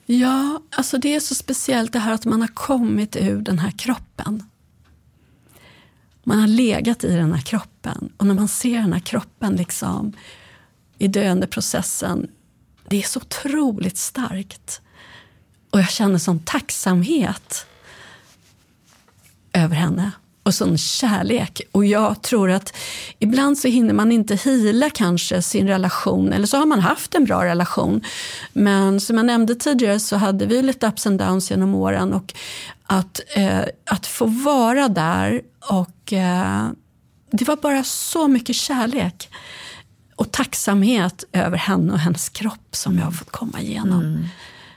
Ja, 0.07 0.63
alltså 0.77 0.99
det 0.99 1.15
är 1.15 1.21
så 1.21 1.35
speciellt 1.35 1.93
det 1.93 1.99
här 1.99 2.15
att 2.15 2.25
man 2.25 2.41
har 2.41 2.49
kommit 2.49 3.17
ur 3.17 3.41
den 3.41 3.59
här 3.59 3.71
kroppen. 3.71 4.43
Man 6.25 6.41
har 6.41 6.49
legat 6.49 7.05
i 7.05 7.17
den 7.17 7.33
här 7.33 7.43
kroppen 7.43 8.13
och 8.17 8.27
när 8.27 8.35
man 8.35 8.49
ser 8.49 8.79
den 8.79 8.93
här 8.93 9.01
kroppen 9.01 9.57
liksom 9.57 10.13
i 10.99 11.09
döendeprocessen, 11.09 12.29
det 12.89 12.97
är 12.97 13.03
så 13.03 13.21
otroligt 13.21 13.99
starkt. 13.99 14.81
Och 15.71 15.79
jag 15.79 15.91
känner 15.91 16.19
sån 16.19 16.39
tacksamhet 16.39 17.67
över 19.53 19.77
henne 19.77 20.11
och 20.43 20.55
sån 20.55 20.79
kärlek. 20.79 21.61
Och 21.73 21.85
jag 21.85 22.23
tror 22.23 22.51
att 22.51 22.77
ibland 23.19 23.59
så 23.59 23.69
hinner 23.69 23.95
man 23.95 24.13
inte 24.13 24.35
hila 24.35 24.91
kanske 24.91 25.43
sin 25.43 25.69
relation, 25.69 26.33
eller 26.33 26.47
så 26.47 26.57
har 26.57 26.67
man 26.67 26.81
haft 26.81 27.15
en 27.15 27.25
bra 27.25 27.45
relation. 27.45 28.05
Men 28.53 29.01
som 29.01 29.17
jag 29.17 29.27
nämnde 29.27 29.55
tidigare 29.55 30.01
så 30.01 30.17
hade 30.17 30.47
vi 30.47 30.63
lite 30.63 30.87
ups 30.87 31.07
and 31.07 31.19
downs 31.19 31.51
genom 31.51 31.75
åren 31.75 32.13
och 32.13 32.35
att, 32.87 33.21
eh, 33.35 33.63
att 33.85 34.07
få 34.07 34.27
vara 34.27 34.89
där 34.89 35.43
och 35.71 36.13
eh, 36.13 36.69
det 37.31 37.45
var 37.45 37.57
bara 37.57 37.85
så 37.85 38.29
mycket 38.29 38.57
kärlek 38.57 39.31
och 40.17 40.33
tacksamhet 40.33 41.25
över 41.33 41.57
henne 41.57 41.93
och 41.93 41.99
hennes 41.99 42.29
kropp 42.29 42.69
som 42.77 42.99
jag 42.99 43.05
har 43.05 43.13
fått 43.13 43.31
komma 43.31 43.61
igenom. 43.61 44.01
Mm. 44.01 44.25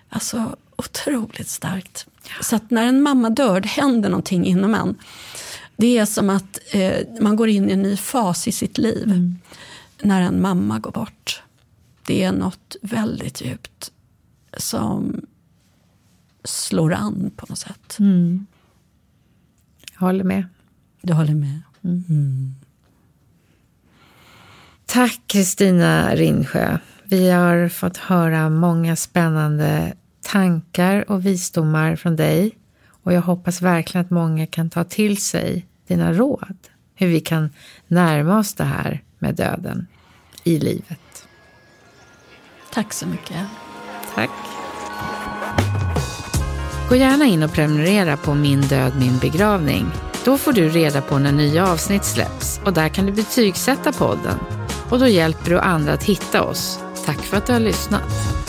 Alltså 0.10 0.56
otroligt 0.82 1.48
starkt. 1.48 2.08
Så 2.42 2.56
att 2.56 2.72
när 2.72 2.88
en 2.88 3.02
mamma 3.02 3.30
dör, 3.30 3.62
det 3.62 3.68
händer 3.68 4.10
någonting 4.10 4.46
inom 4.46 4.76
en. 4.76 4.96
Det 5.78 5.98
är 5.98 6.06
som 6.06 6.30
att 6.30 6.60
eh, 6.72 7.08
man 7.22 7.36
går 7.36 7.50
in 7.50 7.70
i 7.70 7.74
en 7.74 7.82
ny 7.82 7.98
fas 7.98 8.48
i 8.48 8.52
sitt 8.52 8.78
liv 8.78 9.04
mm. 9.04 9.40
när 10.02 10.22
en 10.22 10.42
mamma 10.42 10.80
går 10.80 10.92
bort. 10.92 11.44
Det 12.06 12.24
är 12.24 12.32
något 12.32 12.76
väldigt 12.82 13.42
djupt 13.42 13.92
som 14.58 15.26
slår 16.44 16.94
an 16.94 17.32
på 17.36 17.46
något 17.50 17.60
sätt. 17.60 18.00
Mm. 18.00 18.46
Jag 19.94 20.00
håller 20.00 20.24
med. 20.24 20.46
Du 21.02 21.14
håller 21.14 21.36
med? 21.36 21.62
Mm. 21.84 22.04
mm. 22.10 22.56
Tack 24.86 25.22
Kristina 25.28 26.16
Rinsjö. 26.16 26.78
Vi 27.04 27.30
har 27.30 27.70
fått 27.70 27.98
höra 27.98 28.50
många 28.50 28.96
spännande 28.96 29.94
tankar 30.22 31.12
och 31.12 31.26
visdomar 31.26 31.96
från 31.96 32.16
dig 32.16 32.58
och 33.04 33.14
jag 33.14 33.22
hoppas 33.22 33.62
verkligen 33.62 34.06
att 34.06 34.12
många 34.12 34.48
kan 34.48 34.70
ta 34.70 34.84
till 34.84 35.18
sig 35.18 35.66
dina 35.88 36.14
råd. 36.14 36.58
Hur 36.96 37.08
vi 37.08 37.20
kan 37.20 37.50
närma 37.88 38.40
oss 38.40 38.54
det 38.54 38.64
här 38.64 39.04
med 39.20 39.36
döden 39.36 39.88
i 40.44 40.60
livet. 40.60 41.28
Tack 42.74 42.94
så 42.94 43.08
mycket. 43.08 43.48
Tack. 44.16 44.30
Gå 46.90 46.96
gärna 46.96 47.26
in 47.26 47.44
och 47.44 47.54
prenumerera 47.54 48.18
på 48.18 48.34
Min 48.34 48.62
död, 48.62 48.94
min 49.00 49.18
begravning. 49.18 49.86
Då 50.26 50.38
får 50.38 50.54
du 50.54 50.70
reda 50.70 51.02
på 51.02 51.20
när 51.20 51.32
nya 51.32 51.68
avsnitt 51.68 52.04
släpps 52.04 52.62
och 52.66 52.74
där 52.74 52.90
kan 52.90 53.06
du 53.06 53.12
betygsätta 53.12 53.92
podden. 53.92 54.40
Och 54.90 55.00
då 55.00 55.08
hjälper 55.08 55.50
du 55.50 55.60
andra 55.60 55.94
att 55.94 56.04
hitta 56.04 56.44
oss. 56.44 56.80
Tack 57.06 57.18
för 57.18 57.38
att 57.38 57.46
du 57.46 57.54
har 57.54 57.60
lyssnat. 57.60 58.41